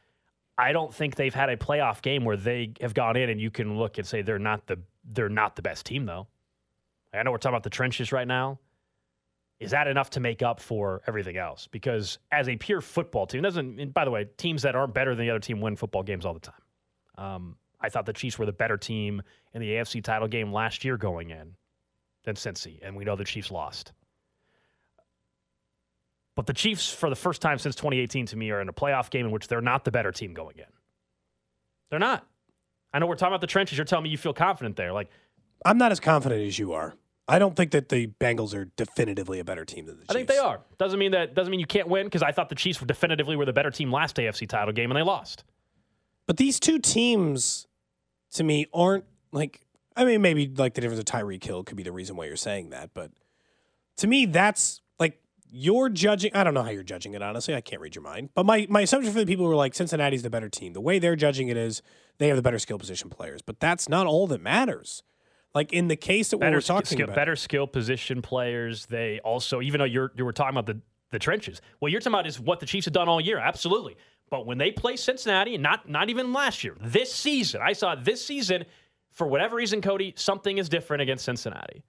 I 0.57 0.71
don't 0.71 0.93
think 0.93 1.15
they've 1.15 1.33
had 1.33 1.49
a 1.49 1.57
playoff 1.57 2.01
game 2.01 2.25
where 2.25 2.37
they 2.37 2.73
have 2.81 2.93
gone 2.93 3.15
in 3.15 3.29
and 3.29 3.39
you 3.39 3.51
can 3.51 3.77
look 3.77 3.99
and 3.99 4.07
say 4.07 4.21
they're 4.21 4.39
not 4.39 4.65
the 4.67 4.79
they're 5.03 5.29
not 5.29 5.55
the 5.55 5.61
best 5.61 5.85
team 5.85 6.05
though. 6.05 6.27
I 7.13 7.23
know 7.23 7.31
we're 7.31 7.37
talking 7.37 7.53
about 7.53 7.63
the 7.63 7.69
trenches 7.69 8.11
right 8.11 8.27
now. 8.27 8.59
Is 9.59 9.71
that 9.71 9.87
enough 9.87 10.09
to 10.11 10.19
make 10.19 10.41
up 10.41 10.59
for 10.59 11.01
everything 11.07 11.37
else? 11.37 11.67
Because 11.71 12.17
as 12.31 12.49
a 12.49 12.55
pure 12.55 12.81
football 12.81 13.27
team, 13.27 13.43
doesn't. 13.43 13.93
By 13.93 14.05
the 14.05 14.11
way, 14.11 14.25
teams 14.37 14.63
that 14.63 14.75
aren't 14.75 14.93
better 14.93 15.13
than 15.13 15.25
the 15.25 15.29
other 15.29 15.39
team 15.39 15.61
win 15.61 15.75
football 15.75 16.01
games 16.01 16.25
all 16.25 16.33
the 16.33 16.39
time. 16.39 16.55
Um, 17.17 17.55
I 17.79 17.89
thought 17.89 18.05
the 18.07 18.13
Chiefs 18.13 18.39
were 18.39 18.45
the 18.45 18.51
better 18.51 18.77
team 18.77 19.21
in 19.53 19.61
the 19.61 19.69
AFC 19.69 20.03
title 20.03 20.27
game 20.27 20.51
last 20.51 20.83
year 20.83 20.97
going 20.97 21.29
in 21.29 21.55
than 22.23 22.35
Cincy, 22.35 22.79
and 22.81 22.95
we 22.95 23.03
know 23.03 23.15
the 23.15 23.23
Chiefs 23.23 23.51
lost. 23.51 23.93
But 26.35 26.47
the 26.47 26.53
Chiefs, 26.53 26.91
for 26.93 27.09
the 27.09 27.15
first 27.15 27.41
time 27.41 27.59
since 27.59 27.75
2018, 27.75 28.27
to 28.27 28.37
me, 28.37 28.51
are 28.51 28.61
in 28.61 28.69
a 28.69 28.73
playoff 28.73 29.09
game 29.09 29.25
in 29.25 29.31
which 29.31 29.47
they're 29.47 29.61
not 29.61 29.83
the 29.83 29.91
better 29.91 30.11
team 30.11 30.33
going 30.33 30.57
in. 30.57 30.65
They're 31.89 31.99
not. 31.99 32.25
I 32.93 32.99
know 32.99 33.05
we're 33.05 33.15
talking 33.15 33.31
about 33.31 33.41
the 33.41 33.47
trenches. 33.47 33.77
You're 33.77 33.85
telling 33.85 34.03
me 34.03 34.09
you 34.09 34.17
feel 34.17 34.33
confident 34.33 34.75
there. 34.75 34.93
Like, 34.93 35.09
I'm 35.65 35.77
not 35.77 35.91
as 35.91 35.99
confident 35.99 36.41
as 36.47 36.57
you 36.57 36.73
are. 36.73 36.95
I 37.27 37.39
don't 37.39 37.55
think 37.55 37.71
that 37.71 37.89
the 37.89 38.07
Bengals 38.07 38.53
are 38.53 38.65
definitively 38.75 39.39
a 39.39 39.43
better 39.43 39.63
team 39.63 39.85
than 39.85 39.95
the 39.95 40.01
Chiefs. 40.01 40.11
I 40.11 40.13
think 40.13 40.27
they 40.27 40.37
are. 40.37 40.61
Doesn't 40.77 40.99
mean 40.99 41.11
that 41.11 41.33
doesn't 41.33 41.51
mean 41.51 41.59
you 41.59 41.65
can't 41.65 41.87
win 41.87 42.05
because 42.05 42.23
I 42.23 42.31
thought 42.31 42.49
the 42.49 42.55
Chiefs 42.55 42.81
were 42.81 42.87
definitively 42.87 43.35
were 43.35 43.45
the 43.45 43.53
better 43.53 43.71
team 43.71 43.91
last 43.91 44.15
AFC 44.17 44.49
title 44.49 44.73
game 44.73 44.89
and 44.89 44.97
they 44.97 45.03
lost. 45.03 45.43
But 46.27 46.37
these 46.37 46.59
two 46.59 46.79
teams, 46.79 47.67
to 48.33 48.43
me, 48.43 48.67
aren't 48.73 49.05
like. 49.31 49.61
I 49.95 50.05
mean, 50.05 50.21
maybe 50.21 50.47
like 50.47 50.73
the 50.73 50.81
difference 50.81 50.99
of 50.99 51.05
Tyreek 51.05 51.43
Hill 51.43 51.63
could 51.63 51.77
be 51.77 51.83
the 51.83 51.91
reason 51.91 52.15
why 52.15 52.25
you're 52.25 52.35
saying 52.35 52.69
that, 52.69 52.91
but 52.93 53.11
to 53.97 54.07
me, 54.07 54.25
that's 54.25 54.81
like 54.99 55.21
you're 55.49 55.89
judging. 55.89 56.31
I 56.33 56.43
don't 56.43 56.53
know 56.53 56.63
how 56.63 56.69
you're 56.69 56.83
judging 56.83 57.13
it. 57.13 57.21
Honestly, 57.21 57.55
I 57.55 57.61
can't 57.61 57.81
read 57.81 57.95
your 57.95 58.03
mind. 58.03 58.29
But 58.33 58.45
my 58.45 58.67
my 58.69 58.81
assumption 58.81 59.11
for 59.13 59.19
the 59.19 59.25
people 59.25 59.45
who 59.45 59.51
are 59.51 59.55
like 59.55 59.73
Cincinnati's 59.73 60.23
the 60.23 60.29
better 60.29 60.49
team, 60.49 60.73
the 60.73 60.81
way 60.81 60.99
they're 60.99 61.15
judging 61.15 61.49
it 61.49 61.57
is 61.57 61.81
they 62.17 62.27
have 62.27 62.37
the 62.37 62.41
better 62.41 62.59
skill 62.59 62.79
position 62.79 63.09
players. 63.09 63.41
But 63.41 63.59
that's 63.59 63.89
not 63.89 64.07
all 64.07 64.27
that 64.27 64.41
matters. 64.41 65.03
Like 65.53 65.73
in 65.73 65.87
the 65.87 65.97
case 65.97 66.29
that 66.29 66.39
better 66.39 66.57
we're 66.57 66.61
talking 66.61 66.85
skill, 66.85 67.03
about, 67.05 67.15
better 67.15 67.35
skill 67.35 67.67
position 67.67 68.21
players. 68.21 68.85
They 68.85 69.19
also, 69.19 69.61
even 69.61 69.79
though 69.79 69.85
you're 69.85 70.11
you 70.15 70.23
were 70.25 70.33
talking 70.33 70.57
about 70.57 70.65
the 70.65 70.81
the 71.11 71.19
trenches, 71.19 71.61
what 71.79 71.91
you're 71.91 71.99
talking 71.99 72.13
about 72.13 72.27
is 72.27 72.39
what 72.39 72.61
the 72.61 72.65
Chiefs 72.65 72.85
have 72.85 72.93
done 72.93 73.09
all 73.09 73.19
year. 73.19 73.37
Absolutely. 73.37 73.97
But 74.29 74.45
when 74.45 74.57
they 74.57 74.71
play 74.71 74.95
Cincinnati, 74.95 75.57
not 75.57 75.89
not 75.89 76.09
even 76.09 76.31
last 76.31 76.63
year, 76.63 76.77
this 76.79 77.13
season, 77.13 77.61
I 77.61 77.73
saw 77.73 77.95
this 77.95 78.25
season, 78.25 78.65
for 79.11 79.27
whatever 79.27 79.55
reason, 79.55 79.81
Cody, 79.81 80.13
something 80.15 80.57
is 80.57 80.69
different 80.69 81.01
against 81.01 81.25
Cincinnati. 81.25 81.83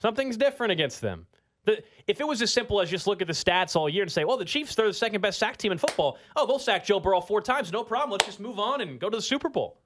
Something's 0.00 0.36
different 0.36 0.72
against 0.72 1.00
them. 1.00 1.26
The, 1.64 1.82
if 2.08 2.20
it 2.20 2.26
was 2.26 2.42
as 2.42 2.52
simple 2.52 2.80
as 2.80 2.90
just 2.90 3.06
look 3.06 3.22
at 3.22 3.28
the 3.28 3.32
stats 3.32 3.76
all 3.76 3.88
year 3.88 4.02
and 4.02 4.10
say, 4.10 4.24
well, 4.24 4.36
the 4.36 4.44
Chiefs, 4.44 4.74
they're 4.74 4.88
the 4.88 4.92
second 4.92 5.20
best 5.20 5.38
sack 5.38 5.56
team 5.56 5.70
in 5.70 5.78
football. 5.78 6.18
Oh, 6.34 6.44
they'll 6.46 6.58
sack 6.58 6.84
Joe 6.84 6.98
Burrow 6.98 7.20
four 7.20 7.40
times. 7.40 7.70
No 7.70 7.84
problem. 7.84 8.10
Let's 8.10 8.26
just 8.26 8.40
move 8.40 8.58
on 8.58 8.80
and 8.80 8.98
go 8.98 9.08
to 9.08 9.16
the 9.16 9.22
Super 9.22 9.48
Bowl. 9.48 9.78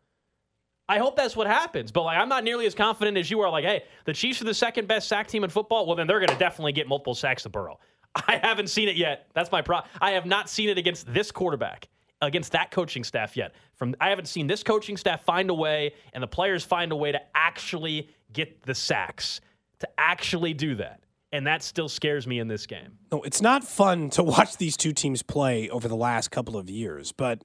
I 0.89 0.99
hope 0.99 1.17
that's 1.17 1.37
what 1.37 1.47
happens. 1.47 1.91
But 1.91 2.05
like 2.05 2.17
I'm 2.17 2.29
not 2.29 2.45
nearly 2.45 2.67
as 2.67 2.75
confident 2.75 3.17
as 3.19 3.31
you 3.31 3.41
are 3.41 3.51
like, 3.51 3.65
hey, 3.65 3.85
the 4.05 4.13
Chiefs 4.13 4.41
are 4.41 4.45
the 4.45 4.55
second 4.55 4.87
best 4.87 5.09
sack 5.09 5.27
team 5.27 5.45
in 5.45 5.51
football. 5.51 5.87
Well, 5.87 5.97
then 5.97 6.07
they're 6.07 6.21
gonna 6.21 6.39
definitely 6.39 6.73
get 6.73 6.89
multiple 6.89 7.15
sacks 7.15 7.43
to 7.43 7.49
Burrow. 7.49 7.79
I 8.15 8.41
haven't 8.43 8.69
seen 8.69 8.89
it 8.89 8.97
yet. 8.97 9.29
That's 9.35 9.51
my 9.51 9.63
pro 9.63 9.81
I 10.01 10.13
have 10.13 10.27
not 10.27 10.49
seen 10.49 10.69
it 10.69 10.79
against 10.79 11.13
this 11.13 11.31
quarterback, 11.31 11.89
against 12.23 12.53
that 12.53 12.71
coaching 12.71 13.05
staff 13.05 13.37
yet. 13.37 13.55
From 13.75 13.95
I 14.01 14.11
haven't 14.11 14.27
seen 14.27 14.47
this 14.47 14.63
coaching 14.63 14.97
staff 14.97 15.25
find 15.25 15.51
a 15.51 15.55
way 15.55 15.95
and 16.13 16.23
the 16.23 16.29
players 16.29 16.65
find 16.65 16.93
a 16.93 16.97
way 16.97 17.13
to 17.13 17.21
actually 17.35 18.11
get 18.33 18.63
the 18.63 18.75
sacks, 18.75 19.41
to 19.81 19.89
actually 19.99 20.55
do 20.55 20.75
that. 20.77 21.01
And 21.33 21.47
that 21.47 21.63
still 21.63 21.89
scares 21.89 22.27
me 22.27 22.39
in 22.39 22.49
this 22.49 22.67
game. 22.67 22.99
No, 23.13 23.23
it's 23.23 23.43
not 23.43 23.65
fun 23.65 24.11
to 24.11 24.23
watch 24.23 24.57
these 24.57 24.77
two 24.77 24.93
teams 24.93 25.23
play 25.23 25.69
over 25.69 25.89
the 25.89 25.97
last 25.97 26.31
couple 26.31 26.57
of 26.57 26.71
years, 26.71 27.13
but 27.13 27.45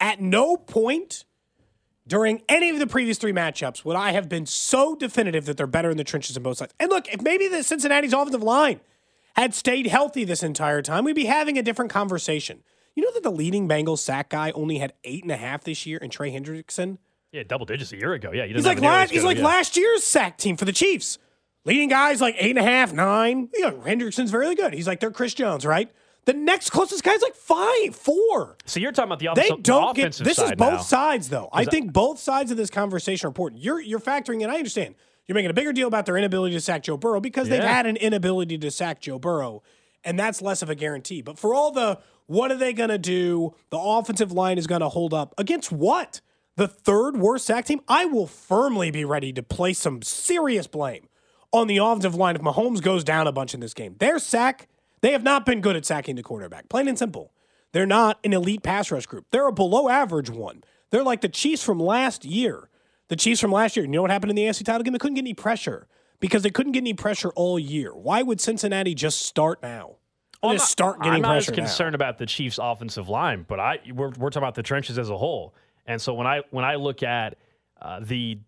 at 0.00 0.20
no 0.20 0.56
point 0.56 1.24
during 2.06 2.42
any 2.48 2.70
of 2.70 2.78
the 2.78 2.86
previous 2.86 3.18
three 3.18 3.32
matchups 3.32 3.84
would 3.84 3.94
I 3.94 4.12
have 4.12 4.28
been 4.28 4.46
so 4.46 4.96
definitive 4.96 5.44
that 5.44 5.58
they're 5.58 5.66
better 5.66 5.90
in 5.90 5.98
the 5.98 6.04
trenches 6.04 6.36
on 6.36 6.42
both 6.42 6.56
sides. 6.56 6.72
And 6.80 6.88
look, 6.88 7.06
if 7.12 7.20
maybe 7.20 7.48
the 7.48 7.62
Cincinnati's 7.62 8.14
offensive 8.14 8.42
line 8.42 8.80
had 9.36 9.54
stayed 9.54 9.86
healthy 9.86 10.24
this 10.24 10.42
entire 10.42 10.80
time, 10.80 11.04
we'd 11.04 11.14
be 11.14 11.26
having 11.26 11.58
a 11.58 11.62
different 11.62 11.90
conversation. 11.90 12.64
You 12.98 13.04
know 13.04 13.12
that 13.12 13.22
the 13.22 13.30
leading 13.30 13.68
Bengals 13.68 13.98
sack 13.98 14.30
guy 14.30 14.50
only 14.56 14.78
had 14.78 14.92
eight 15.04 15.22
and 15.22 15.30
a 15.30 15.36
half 15.36 15.62
this 15.62 15.86
year, 15.86 16.00
and 16.02 16.10
Trey 16.10 16.32
Hendrickson. 16.32 16.98
Yeah, 17.30 17.44
double 17.46 17.64
digits 17.64 17.92
a 17.92 17.96
year 17.96 18.12
ago. 18.12 18.32
Yeah, 18.32 18.44
he's 18.46 18.66
like 18.66 18.80
last, 18.80 19.12
he's 19.12 19.22
like 19.22 19.38
yeah. 19.38 19.44
last 19.44 19.76
year's 19.76 20.02
sack 20.02 20.36
team 20.36 20.56
for 20.56 20.64
the 20.64 20.72
Chiefs. 20.72 21.16
Leading 21.64 21.90
guys 21.90 22.20
like 22.20 22.34
eight 22.40 22.50
and 22.50 22.58
a 22.58 22.68
half, 22.68 22.92
nine. 22.92 23.50
You 23.54 23.60
know, 23.60 23.72
Hendrickson's 23.74 24.32
very 24.32 24.52
good. 24.56 24.74
He's 24.74 24.88
like 24.88 24.98
they're 24.98 25.12
Chris 25.12 25.32
Jones, 25.32 25.64
right? 25.64 25.92
The 26.24 26.32
next 26.32 26.70
closest 26.70 27.04
guy's 27.04 27.22
like 27.22 27.36
five, 27.36 27.94
four. 27.94 28.56
So 28.64 28.80
you're 28.80 28.90
talking 28.90 29.10
about 29.10 29.20
the 29.20 29.26
offensive, 29.26 29.58
they 29.58 29.62
don't 29.62 29.94
the 29.94 30.02
get 30.02 30.12
this 30.14 30.40
is 30.40 30.50
both 30.56 30.58
now. 30.58 30.78
sides 30.78 31.28
though. 31.28 31.48
I 31.52 31.66
think 31.66 31.92
both 31.92 32.18
sides 32.18 32.50
of 32.50 32.56
this 32.56 32.68
conversation 32.68 33.26
are 33.26 33.28
important. 33.28 33.62
You're 33.62 33.80
you're 33.80 34.00
factoring 34.00 34.42
in. 34.42 34.50
I 34.50 34.56
understand 34.56 34.96
you're 35.28 35.36
making 35.36 35.52
a 35.52 35.54
bigger 35.54 35.72
deal 35.72 35.86
about 35.86 36.04
their 36.04 36.16
inability 36.16 36.56
to 36.56 36.60
sack 36.60 36.82
Joe 36.82 36.96
Burrow 36.96 37.20
because 37.20 37.48
they've 37.48 37.62
had 37.62 37.86
an 37.86 37.96
inability 37.96 38.58
to 38.58 38.72
sack 38.72 39.00
Joe 39.00 39.20
Burrow, 39.20 39.62
and 40.02 40.18
that's 40.18 40.42
less 40.42 40.62
of 40.62 40.68
a 40.68 40.74
guarantee. 40.74 41.22
But 41.22 41.38
for 41.38 41.54
all 41.54 41.70
the 41.70 42.00
what 42.28 42.52
are 42.52 42.56
they 42.56 42.72
going 42.72 42.90
to 42.90 42.98
do? 42.98 43.54
The 43.70 43.78
offensive 43.78 44.30
line 44.30 44.58
is 44.58 44.66
going 44.66 44.82
to 44.82 44.88
hold 44.90 45.12
up 45.12 45.34
against 45.38 45.72
what? 45.72 46.20
The 46.56 46.68
third 46.68 47.16
worst 47.16 47.46
sack 47.46 47.64
team. 47.64 47.80
I 47.88 48.04
will 48.04 48.26
firmly 48.26 48.90
be 48.90 49.04
ready 49.04 49.32
to 49.32 49.42
place 49.42 49.78
some 49.78 50.02
serious 50.02 50.66
blame 50.66 51.08
on 51.52 51.66
the 51.66 51.78
offensive 51.78 52.14
line 52.14 52.36
if 52.36 52.42
Mahomes 52.42 52.82
goes 52.82 53.02
down 53.02 53.26
a 53.26 53.32
bunch 53.32 53.54
in 53.54 53.60
this 53.60 53.72
game. 53.72 53.96
Their 53.98 54.18
sack, 54.18 54.68
they 55.00 55.12
have 55.12 55.22
not 55.22 55.46
been 55.46 55.62
good 55.62 55.74
at 55.74 55.86
sacking 55.86 56.16
the 56.16 56.22
quarterback. 56.22 56.68
Plain 56.68 56.88
and 56.88 56.98
simple. 56.98 57.32
They're 57.72 57.86
not 57.86 58.18
an 58.22 58.34
elite 58.34 58.62
pass 58.62 58.90
rush 58.90 59.06
group. 59.06 59.26
They're 59.30 59.48
a 59.48 59.52
below 59.52 59.88
average 59.88 60.28
one. 60.28 60.62
They're 60.90 61.02
like 61.02 61.22
the 61.22 61.28
Chiefs 61.28 61.62
from 61.62 61.80
last 61.80 62.26
year. 62.26 62.68
The 63.08 63.16
Chiefs 63.16 63.40
from 63.40 63.52
last 63.52 63.74
year. 63.74 63.86
You 63.86 63.92
know 63.92 64.02
what 64.02 64.10
happened 64.10 64.30
in 64.30 64.36
the 64.36 64.42
AFC 64.42 64.64
title 64.64 64.82
game? 64.82 64.92
They 64.92 64.98
couldn't 64.98 65.14
get 65.14 65.22
any 65.22 65.34
pressure 65.34 65.88
because 66.20 66.42
they 66.42 66.50
couldn't 66.50 66.72
get 66.72 66.80
any 66.80 66.92
pressure 66.92 67.30
all 67.30 67.58
year. 67.58 67.94
Why 67.94 68.22
would 68.22 68.40
Cincinnati 68.40 68.94
just 68.94 69.22
start 69.22 69.62
now? 69.62 69.96
I'm 70.42 70.54
just 70.54 70.62
not- 70.62 70.68
start 70.68 70.98
getting 70.98 71.14
I'm 71.14 71.22
not 71.22 71.36
as 71.36 71.46
pressure 71.46 71.60
now. 71.60 71.66
concerned 71.66 71.94
about 71.94 72.18
the 72.18 72.26
Chiefs' 72.26 72.58
offensive 72.62 73.08
line, 73.08 73.44
but 73.48 73.58
I 73.60 73.78
we're, 73.92 74.10
we're 74.18 74.30
talking 74.30 74.44
about 74.44 74.54
the 74.54 74.62
trenches 74.62 74.98
as 74.98 75.10
a 75.10 75.16
whole. 75.16 75.54
And 75.86 76.00
so 76.00 76.14
when 76.14 76.26
I 76.26 76.42
when 76.50 76.64
I 76.64 76.76
look 76.76 77.02
at 77.02 77.38
uh, 77.80 78.00
the 78.02 78.38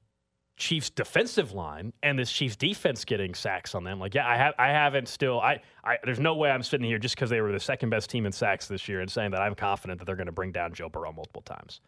Chiefs' 0.56 0.90
defensive 0.90 1.52
line 1.52 1.92
and 2.02 2.18
this 2.18 2.30
Chiefs 2.30 2.54
defense 2.54 3.04
getting 3.06 3.34
sacks 3.34 3.74
on 3.74 3.82
them, 3.82 3.98
like 3.98 4.14
yeah, 4.14 4.28
I 4.28 4.36
have 4.36 4.54
I 4.58 4.68
haven't 4.68 5.08
still 5.08 5.40
I, 5.40 5.60
I 5.82 5.96
there's 6.04 6.20
no 6.20 6.34
way 6.36 6.50
I'm 6.50 6.62
sitting 6.62 6.86
here 6.86 6.98
just 6.98 7.14
because 7.14 7.30
they 7.30 7.40
were 7.40 7.50
the 7.50 7.58
second 7.58 7.90
best 7.90 8.10
team 8.10 8.26
in 8.26 8.32
sacks 8.32 8.68
this 8.68 8.88
year 8.88 9.00
and 9.00 9.10
saying 9.10 9.30
that 9.30 9.40
I'm 9.40 9.54
confident 9.54 9.98
that 9.98 10.04
they're 10.04 10.16
going 10.16 10.26
to 10.26 10.32
bring 10.32 10.52
down 10.52 10.74
Joe 10.74 10.88
Burrow 10.90 11.12
multiple 11.12 11.42
times. 11.42 11.80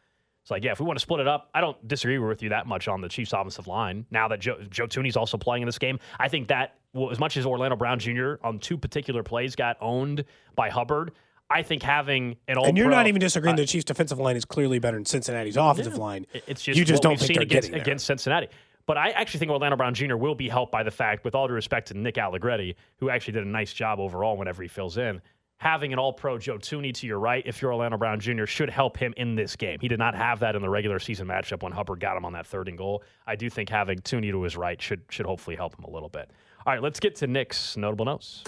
It's 0.42 0.50
like, 0.50 0.64
yeah, 0.64 0.72
if 0.72 0.80
we 0.80 0.86
want 0.86 0.98
to 0.98 1.02
split 1.02 1.20
it 1.20 1.28
up, 1.28 1.50
I 1.54 1.60
don't 1.60 1.86
disagree 1.86 2.18
with 2.18 2.42
you 2.42 2.48
that 2.48 2.66
much 2.66 2.88
on 2.88 3.00
the 3.00 3.08
Chiefs' 3.08 3.32
offensive 3.32 3.68
line. 3.68 4.06
Now 4.10 4.26
that 4.26 4.40
Joe, 4.40 4.56
Joe 4.70 4.88
Thuney's 4.88 5.16
also 5.16 5.36
playing 5.38 5.62
in 5.62 5.66
this 5.66 5.78
game, 5.78 6.00
I 6.18 6.28
think 6.28 6.48
that 6.48 6.78
well, 6.94 7.10
as 7.10 7.18
much 7.18 7.36
as 7.36 7.46
Orlando 7.46 7.76
Brown 7.76 7.98
Jr. 7.98 8.34
on 8.42 8.58
two 8.58 8.76
particular 8.76 9.22
plays 9.22 9.56
got 9.56 9.76
owned 9.80 10.24
by 10.54 10.68
Hubbard, 10.68 11.12
I 11.50 11.62
think 11.62 11.82
having 11.82 12.36
an 12.48 12.56
all 12.56 12.64
pro. 12.64 12.68
and 12.68 12.78
you're 12.78 12.90
not 12.90 13.06
even 13.06 13.20
disagreeing 13.20 13.56
that 13.56 13.62
the 13.62 13.68
Chiefs' 13.68 13.84
defensive 13.84 14.18
line 14.18 14.36
is 14.36 14.44
clearly 14.44 14.78
better 14.78 14.96
than 14.96 15.04
Cincinnati's 15.04 15.56
offensive 15.56 15.98
line. 15.98 16.26
It's 16.46 16.62
just 16.62 16.78
you 16.78 16.84
just 16.84 17.02
don't 17.02 17.18
think 17.18 17.34
they're 17.34 17.42
against, 17.42 17.68
getting 17.68 17.72
there. 17.72 17.80
against 17.82 18.06
Cincinnati. 18.06 18.48
But 18.86 18.98
I 18.98 19.10
actually 19.10 19.38
think 19.38 19.50
Orlando 19.52 19.76
Brown 19.76 19.94
Jr. 19.94 20.16
will 20.16 20.34
be 20.34 20.48
helped 20.48 20.72
by 20.72 20.82
the 20.82 20.90
fact, 20.90 21.24
with 21.24 21.34
all 21.34 21.46
due 21.46 21.54
respect 21.54 21.88
to 21.88 21.94
Nick 21.94 22.18
Allegretti, 22.18 22.76
who 22.96 23.10
actually 23.10 23.34
did 23.34 23.44
a 23.44 23.48
nice 23.48 23.72
job 23.72 24.00
overall 24.00 24.36
whenever 24.36 24.62
he 24.62 24.68
fills 24.68 24.98
in. 24.98 25.20
Having 25.58 25.92
an 25.92 26.00
all 26.00 26.12
pro 26.12 26.38
Joe 26.38 26.58
Thuney 26.58 26.92
to 26.94 27.06
your 27.06 27.20
right, 27.20 27.44
if 27.46 27.62
you're 27.62 27.72
Orlando 27.72 27.96
Brown 27.96 28.18
Jr., 28.18 28.46
should 28.46 28.68
help 28.68 28.96
him 28.96 29.14
in 29.16 29.36
this 29.36 29.54
game. 29.54 29.78
He 29.80 29.86
did 29.86 30.00
not 30.00 30.16
have 30.16 30.40
that 30.40 30.56
in 30.56 30.62
the 30.62 30.68
regular 30.68 30.98
season 30.98 31.28
matchup 31.28 31.62
when 31.62 31.70
Hubbard 31.70 32.00
got 32.00 32.16
him 32.16 32.24
on 32.24 32.32
that 32.32 32.48
third 32.48 32.66
and 32.66 32.76
goal. 32.76 33.04
I 33.28 33.36
do 33.36 33.48
think 33.48 33.68
having 33.68 33.98
Thuney 34.00 34.32
to 34.32 34.42
his 34.42 34.56
right 34.56 34.82
should 34.82 35.02
should 35.08 35.26
hopefully 35.26 35.54
help 35.54 35.78
him 35.78 35.84
a 35.84 35.90
little 35.90 36.08
bit. 36.08 36.32
All 36.64 36.72
right, 36.72 36.82
let's 36.82 37.00
get 37.00 37.16
to 37.16 37.26
Nick's 37.26 37.76
notable 37.76 38.04
notes. 38.04 38.44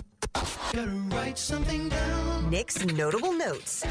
Nick's 2.49 2.85
notable 2.87 3.33
notes. 3.33 3.85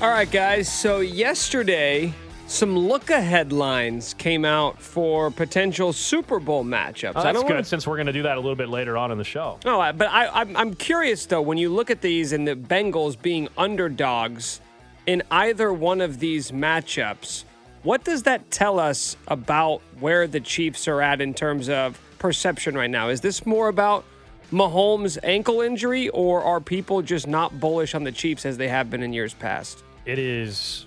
All 0.00 0.08
right, 0.10 0.30
guys. 0.30 0.72
So 0.72 1.00
yesterday, 1.00 2.12
some 2.46 2.76
look 2.78 3.10
ahead 3.10 3.52
lines 3.52 4.14
came 4.14 4.44
out 4.44 4.80
for 4.80 5.30
potential 5.30 5.92
Super 5.92 6.38
Bowl 6.38 6.64
matchups. 6.64 7.12
Oh, 7.16 7.20
I 7.20 7.22
that's 7.24 7.34
don't 7.34 7.46
good 7.46 7.54
wanna- 7.54 7.64
since 7.64 7.86
we're 7.86 7.96
going 7.96 8.06
to 8.06 8.12
do 8.12 8.22
that 8.22 8.36
a 8.36 8.40
little 8.40 8.54
bit 8.56 8.68
later 8.68 8.96
on 8.96 9.10
in 9.10 9.18
the 9.18 9.24
show. 9.24 9.58
No, 9.64 9.80
I- 9.80 9.92
but 9.92 10.08
I, 10.08 10.28
I'm, 10.28 10.56
I'm 10.56 10.74
curious 10.74 11.26
though. 11.26 11.42
When 11.42 11.58
you 11.58 11.68
look 11.70 11.90
at 11.90 12.00
these 12.00 12.32
and 12.32 12.46
the 12.46 12.54
Bengals 12.54 13.20
being 13.20 13.48
underdogs 13.58 14.60
in 15.06 15.22
either 15.30 15.72
one 15.72 16.00
of 16.00 16.20
these 16.20 16.50
matchups, 16.52 17.44
what 17.82 18.04
does 18.04 18.22
that 18.22 18.50
tell 18.50 18.78
us 18.78 19.16
about 19.28 19.82
where 20.00 20.26
the 20.26 20.40
Chiefs 20.40 20.86
are 20.88 21.00
at 21.02 21.20
in 21.20 21.34
terms 21.34 21.68
of 21.68 22.00
perception 22.24 22.74
right 22.74 22.90
now? 22.90 23.10
Is 23.10 23.20
this 23.20 23.44
more 23.44 23.68
about 23.68 24.02
Mahomes' 24.50 25.18
ankle 25.22 25.60
injury, 25.60 26.08
or 26.08 26.42
are 26.42 26.58
people 26.58 27.02
just 27.02 27.26
not 27.26 27.60
bullish 27.60 27.94
on 27.94 28.02
the 28.02 28.12
Chiefs 28.12 28.46
as 28.46 28.56
they 28.56 28.66
have 28.66 28.88
been 28.88 29.02
in 29.02 29.12
years 29.12 29.34
past? 29.34 29.84
It 30.06 30.18
is 30.18 30.86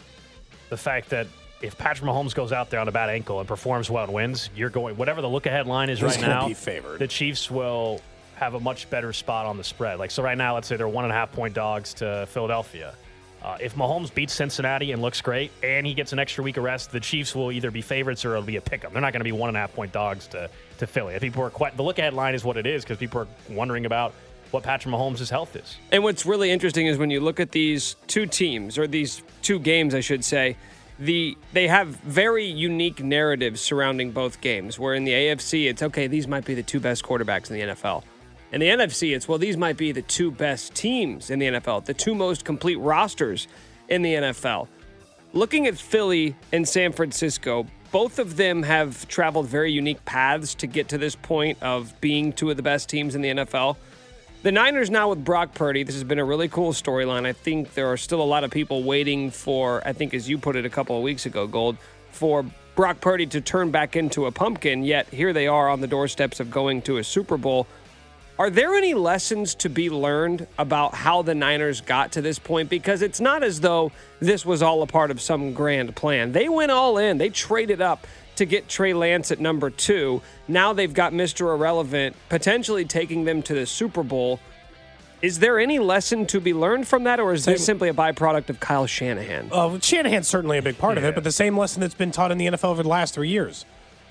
the 0.71 0.77
fact 0.77 1.11
that 1.11 1.27
if 1.61 1.77
Patrick 1.77 2.09
Mahomes 2.09 2.33
goes 2.33 2.51
out 2.51 2.71
there 2.71 2.79
on 2.79 2.87
a 2.87 2.91
bad 2.91 3.11
ankle 3.11 3.37
and 3.37 3.47
performs 3.47 3.87
well 3.87 4.05
and 4.05 4.13
wins, 4.13 4.49
you're 4.55 4.71
going 4.71 4.97
whatever 4.97 5.21
the 5.21 5.29
look 5.29 5.45
ahead 5.45 5.67
line 5.67 5.91
is 5.91 5.99
He's 5.99 6.09
right 6.17 6.21
now. 6.21 6.47
be 6.47 6.55
favored. 6.55 6.97
The 6.97 7.07
Chiefs 7.07 7.51
will 7.51 8.01
have 8.33 8.55
a 8.55 8.59
much 8.59 8.89
better 8.89 9.13
spot 9.13 9.45
on 9.45 9.57
the 9.57 9.63
spread. 9.63 9.99
Like 9.99 10.09
so, 10.09 10.23
right 10.23 10.37
now, 10.37 10.55
let's 10.55 10.67
say 10.67 10.75
they're 10.75 10.87
one 10.87 11.05
and 11.05 11.13
a 11.13 11.15
half 11.15 11.31
point 11.33 11.53
dogs 11.53 11.93
to 11.95 12.25
Philadelphia. 12.31 12.95
Uh, 13.43 13.57
if 13.61 13.75
Mahomes 13.75 14.13
beats 14.13 14.33
Cincinnati 14.33 14.91
and 14.91 15.01
looks 15.01 15.21
great, 15.21 15.51
and 15.63 15.85
he 15.85 15.93
gets 15.93 16.11
an 16.11 16.19
extra 16.19 16.43
week 16.43 16.57
of 16.57 16.63
rest, 16.63 16.91
the 16.91 16.99
Chiefs 16.99 17.35
will 17.35 17.51
either 17.51 17.71
be 17.71 17.81
favorites 17.81 18.25
or 18.25 18.31
it'll 18.31 18.43
be 18.43 18.57
a 18.57 18.61
pick 18.61 18.83
'em. 18.83 18.91
They're 18.93 19.01
not 19.01 19.13
going 19.13 19.21
to 19.21 19.25
be 19.25 19.31
one 19.31 19.49
and 19.49 19.57
a 19.57 19.59
half 19.61 19.73
point 19.73 19.91
dogs 19.91 20.27
to 20.27 20.49
to 20.79 20.87
Philly. 20.87 21.15
If 21.15 21.21
people 21.21 21.43
are 21.43 21.49
quite 21.49 21.75
the 21.77 21.83
look 21.83 21.99
ahead 21.99 22.13
line 22.13 22.35
is 22.35 22.43
what 22.43 22.57
it 22.57 22.65
is 22.65 22.83
because 22.83 22.97
people 22.97 23.21
are 23.21 23.27
wondering 23.49 23.85
about 23.85 24.13
what 24.51 24.63
Patrick 24.63 24.93
Mahomes' 24.93 25.29
health 25.29 25.55
is. 25.55 25.77
And 25.91 26.03
what's 26.03 26.25
really 26.25 26.51
interesting 26.51 26.87
is 26.87 26.97
when 26.97 27.09
you 27.09 27.19
look 27.19 27.39
at 27.39 27.51
these 27.51 27.95
two 28.07 28.25
teams 28.25 28.77
or 28.77 28.87
these 28.87 29.21
two 29.41 29.59
games, 29.59 29.93
I 29.93 29.99
should 29.99 30.23
say, 30.23 30.55
the 30.99 31.37
they 31.53 31.67
have 31.67 31.87
very 31.87 32.45
unique 32.45 33.03
narratives 33.03 33.61
surrounding 33.61 34.11
both 34.11 34.41
games. 34.41 34.79
Where 34.79 34.93
in 34.93 35.03
the 35.03 35.11
AFC, 35.11 35.69
it's 35.69 35.83
okay, 35.83 36.07
these 36.07 36.27
might 36.27 36.45
be 36.45 36.53
the 36.53 36.63
two 36.63 36.79
best 36.79 37.03
quarterbacks 37.03 37.51
in 37.51 37.57
the 37.57 37.73
NFL. 37.73 38.03
In 38.51 38.61
the 38.61 38.67
NFC, 38.67 39.15
it's 39.15 39.27
well, 39.27 39.37
these 39.37 39.57
might 39.57 39.75
be 39.75 39.91
the 39.91 40.01
two 40.01 40.31
best 40.31 40.73
teams 40.73 41.29
in 41.29 41.39
the 41.39 41.47
NFL, 41.47 41.83
the 41.85 41.93
two 41.93 42.15
most 42.15 42.45
complete 42.45 42.77
rosters 42.77 43.47
in 43.89 44.01
the 44.01 44.13
NFL. 44.13 44.67
Looking 45.33 45.67
at 45.67 45.77
Philly 45.77 46.35
and 46.53 46.67
San 46.67 46.93
Francisco, 46.93 47.67
both 47.91 48.19
of 48.19 48.37
them 48.37 48.63
have 48.63 49.07
traveled 49.07 49.47
very 49.47 49.71
unique 49.71 50.03
paths 50.05 50.55
to 50.55 50.67
get 50.67 50.87
to 50.89 50.97
this 50.97 51.15
point 51.15 51.61
of 51.61 51.99
being 51.99 52.31
two 52.31 52.49
of 52.49 52.57
the 52.57 52.63
best 52.63 52.87
teams 52.89 53.15
in 53.15 53.21
the 53.21 53.29
NFL. 53.29 53.75
The 54.43 54.51
Niners 54.51 54.89
now 54.89 55.09
with 55.09 55.25
Brock 55.25 55.53
Purdy, 55.53 55.83
this 55.83 55.95
has 55.95 56.03
been 56.05 56.19
a 56.19 56.25
really 56.25 56.47
cool 56.47 56.71
storyline. 56.71 57.25
I 57.25 57.33
think 57.33 57.73
there 57.73 57.91
are 57.91 57.97
still 57.97 58.21
a 58.21 58.23
lot 58.23 58.45
of 58.45 58.51
people 58.51 58.83
waiting 58.83 59.29
for, 59.29 59.85
I 59.85 59.91
think 59.91 60.13
as 60.13 60.29
you 60.29 60.37
put 60.37 60.55
it 60.55 60.65
a 60.65 60.69
couple 60.69 60.95
of 60.95 61.03
weeks 61.03 61.25
ago, 61.25 61.47
Gold, 61.47 61.75
for 62.11 62.45
Brock 62.75 63.01
Purdy 63.01 63.25
to 63.25 63.41
turn 63.41 63.71
back 63.71 63.95
into 63.95 64.27
a 64.27 64.31
pumpkin, 64.31 64.83
yet 64.83 65.07
here 65.09 65.33
they 65.33 65.47
are 65.47 65.67
on 65.67 65.81
the 65.81 65.87
doorsteps 65.87 66.39
of 66.39 66.49
going 66.49 66.81
to 66.83 66.97
a 66.97 67.03
Super 67.03 67.37
Bowl. 67.37 67.67
Are 68.39 68.51
there 68.51 68.75
any 68.75 68.93
lessons 68.93 69.55
to 69.55 69.69
be 69.69 69.89
learned 69.89 70.45
about 70.59 70.93
how 70.93 71.23
the 71.23 71.33
Niners 71.33 71.81
got 71.81 72.11
to 72.11 72.21
this 72.21 72.37
point? 72.37 72.69
Because 72.69 73.01
it's 73.01 73.19
not 73.19 73.43
as 73.43 73.61
though 73.61 73.91
this 74.19 74.45
was 74.45 74.61
all 74.61 74.83
a 74.83 74.87
part 74.87 75.09
of 75.09 75.19
some 75.19 75.53
grand 75.53 75.95
plan. 75.95 76.33
They 76.33 76.47
went 76.47 76.71
all 76.71 76.99
in, 76.99 77.17
they 77.17 77.29
traded 77.29 77.81
up 77.81 78.05
to 78.35 78.45
get 78.45 78.69
Trey 78.69 78.93
Lance 78.93 79.31
at 79.31 79.39
number 79.39 79.71
two. 79.71 80.21
Now 80.47 80.71
they've 80.71 80.93
got 80.93 81.13
Mr. 81.13 81.51
Irrelevant 81.51 82.15
potentially 82.29 82.85
taking 82.85 83.23
them 83.23 83.41
to 83.41 83.55
the 83.55 83.65
Super 83.65 84.03
Bowl. 84.03 84.39
Is 85.23 85.39
there 85.39 85.57
any 85.57 85.79
lesson 85.79 86.27
to 86.27 86.39
be 86.39 86.53
learned 86.53 86.87
from 86.87 87.05
that, 87.05 87.19
or 87.19 87.33
is 87.33 87.43
this 87.45 87.65
simply 87.65 87.89
a 87.89 87.93
byproduct 87.93 88.51
of 88.51 88.59
Kyle 88.59 88.85
Shanahan? 88.85 89.49
Uh, 89.51 89.79
Shanahan's 89.79 90.27
certainly 90.27 90.59
a 90.59 90.61
big 90.61 90.77
part 90.77 90.99
of 90.99 91.03
it, 91.03 91.15
but 91.15 91.23
the 91.23 91.31
same 91.31 91.57
lesson 91.57 91.81
that's 91.81 91.95
been 91.95 92.11
taught 92.11 92.31
in 92.31 92.37
the 92.37 92.45
NFL 92.45 92.65
over 92.65 92.83
the 92.83 92.89
last 92.89 93.15
three 93.15 93.29
years. 93.29 93.65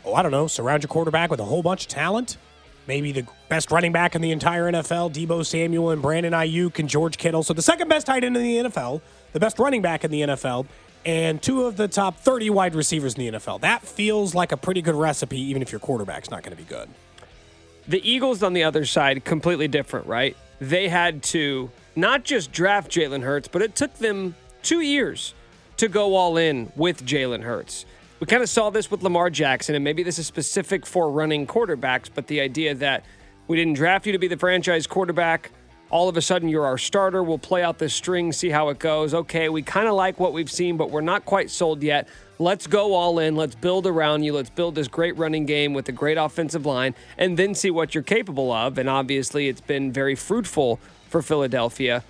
Oh, 0.05 0.15
I 0.15 0.23
don't 0.23 0.33
know. 0.33 0.49
Surround 0.49 0.83
your 0.83 0.89
quarterback 0.89 1.31
with 1.31 1.39
a 1.39 1.45
whole 1.45 1.63
bunch 1.63 1.83
of 1.83 1.89
talent. 1.89 2.39
Maybe 2.87 3.13
the 3.13 3.27
best 3.49 3.71
running 3.71 3.93
back 3.93 4.15
in 4.15 4.23
the 4.23 4.31
entire 4.31 4.71
NFL, 4.71 5.13
Deebo 5.13 5.45
Samuel 5.45 5.91
and 5.91 6.01
Brandon 6.01 6.33
Aiyuk 6.33 6.79
and 6.79 6.89
George 6.89 7.19
Kittle. 7.19 7.43
So 7.43 7.53
the 7.53 7.63
second 7.63 7.89
best 7.89 8.07
tight 8.07 8.23
end 8.23 8.37
in 8.37 8.43
the 8.43 8.71
NFL, 8.71 9.01
the 9.33 9.41
best 9.41 9.59
running 9.59 9.83
back 9.83 10.05
in 10.05 10.11
the 10.11 10.21
NFL, 10.23 10.67
and 11.05 11.41
two 11.41 11.65
of 11.65 11.77
the 11.77 11.89
top 11.89 12.19
30 12.19 12.51
wide 12.51 12.75
receivers 12.75 13.15
in 13.15 13.21
the 13.33 13.39
NFL. 13.39 13.61
That 13.61 13.83
feels 13.83 14.35
like 14.35 14.53
a 14.53 14.57
pretty 14.57 14.83
good 14.83 14.95
recipe, 14.95 15.41
even 15.41 15.63
if 15.63 15.73
your 15.73 15.79
quarterback's 15.79 16.31
not 16.31 16.43
going 16.43 16.57
to 16.57 16.63
be 16.63 16.69
good. 16.69 16.89
The 17.89 18.09
Eagles 18.09 18.43
on 18.43 18.53
the 18.53 18.65
other 18.65 18.85
side, 18.85 19.25
completely 19.25 19.69
different, 19.69 20.07
right? 20.07 20.37
They 20.61 20.89
had 20.89 21.23
to 21.25 21.71
not 21.95 22.25
just 22.25 22.51
draft 22.51 22.91
Jalen 22.91 23.23
Hurts, 23.23 23.49
but 23.49 23.63
it 23.63 23.77
took 23.77 23.95
them 23.95 24.35
two 24.63 24.81
years 24.81 25.35
to 25.77 25.89
go 25.89 26.15
all 26.15 26.37
in 26.37 26.73
with 26.75 27.05
Jalen 27.05 27.43
Hurts. 27.43 27.87
We 28.19 28.27
kind 28.27 28.43
of 28.43 28.49
saw 28.49 28.71
this 28.71 28.91
with 28.91 29.03
Lamar 29.03 29.29
Jackson, 29.29 29.75
and 29.75 29.85
maybe 29.85 30.03
this 30.03 30.19
is 30.19 30.27
specific 30.27 30.87
for 30.87 31.11
running 31.11 31.47
quarterbacks, 31.47 32.09
but 32.13 32.27
the 32.29 32.41
idea 32.41 32.75
that 32.77 33.05
we 33.47 33.59
didn't 33.59 33.75
draft 33.75 34.07
you 34.07 34.13
to 34.13 34.19
be 34.19 34.27
the 34.27 34.39
franchise 34.39 34.87
quarterback. 34.87 35.51
All 35.91 36.09
of 36.09 36.17
a 36.17 36.23
sudden, 36.23 36.49
you're 36.49 36.65
our 36.65 36.79
starter. 36.79 37.23
We'll 37.23 37.37
play 37.37 37.63
out 37.63 37.77
the 37.77 37.91
string, 37.91 38.33
see 38.33 38.49
how 38.49 38.71
it 38.71 38.79
goes. 38.79 39.13
Okay, 39.13 39.51
we 39.51 39.61
kind 39.61 39.87
of 39.87 39.95
like 39.95 40.19
what 40.19 40.33
we've 40.33 40.51
seen, 40.51 40.79
but 40.79 40.91
we're 40.91 41.03
not 41.03 41.27
quite 41.27 41.51
sold 41.51 41.83
yet. 41.83 42.09
Let's 42.39 42.67
go 42.67 42.95
all 42.95 43.19
in. 43.19 43.37
Let's 43.37 43.55
build 43.55 43.87
around 43.87 44.23
you. 44.23 44.33
Let's 44.33 44.51
build 44.51 44.75
this 44.77 44.89
great 44.89 45.17
running 45.19 45.45
game 45.45 45.75
with 45.75 45.89
a 45.91 45.93
great 45.93 46.17
offensive 46.17 46.65
line 46.65 46.95
and 47.19 47.37
then 47.37 47.55
see 47.55 47.71
what 47.71 47.95
you're 47.95 48.03
capable 48.03 48.51
of. 48.51 48.79
And 48.79 48.89
obviously, 48.89 49.49
it's 49.49 49.61
been 49.61 49.93
very 49.93 50.15
fruitful 50.15 50.81
for 51.11 51.21
Philadelphia. 51.21 52.03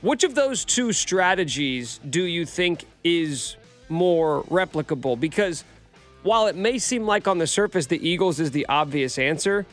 Which 0.00 0.24
of 0.24 0.34
those 0.34 0.64
two 0.64 0.94
strategies 0.94 2.00
do 2.08 2.22
you 2.22 2.46
think 2.46 2.86
is 3.04 3.56
more 3.90 4.44
replicable? 4.44 5.18
Because 5.18 5.64
while 6.22 6.46
it 6.46 6.56
may 6.56 6.78
seem 6.78 7.06
like 7.06 7.26
on 7.26 7.38
the 7.38 7.46
surface 7.46 7.86
the 7.86 8.06
Eagles 8.06 8.40
is 8.40 8.50
the 8.50 8.66
obvious 8.66 9.18
answer, 9.18 9.66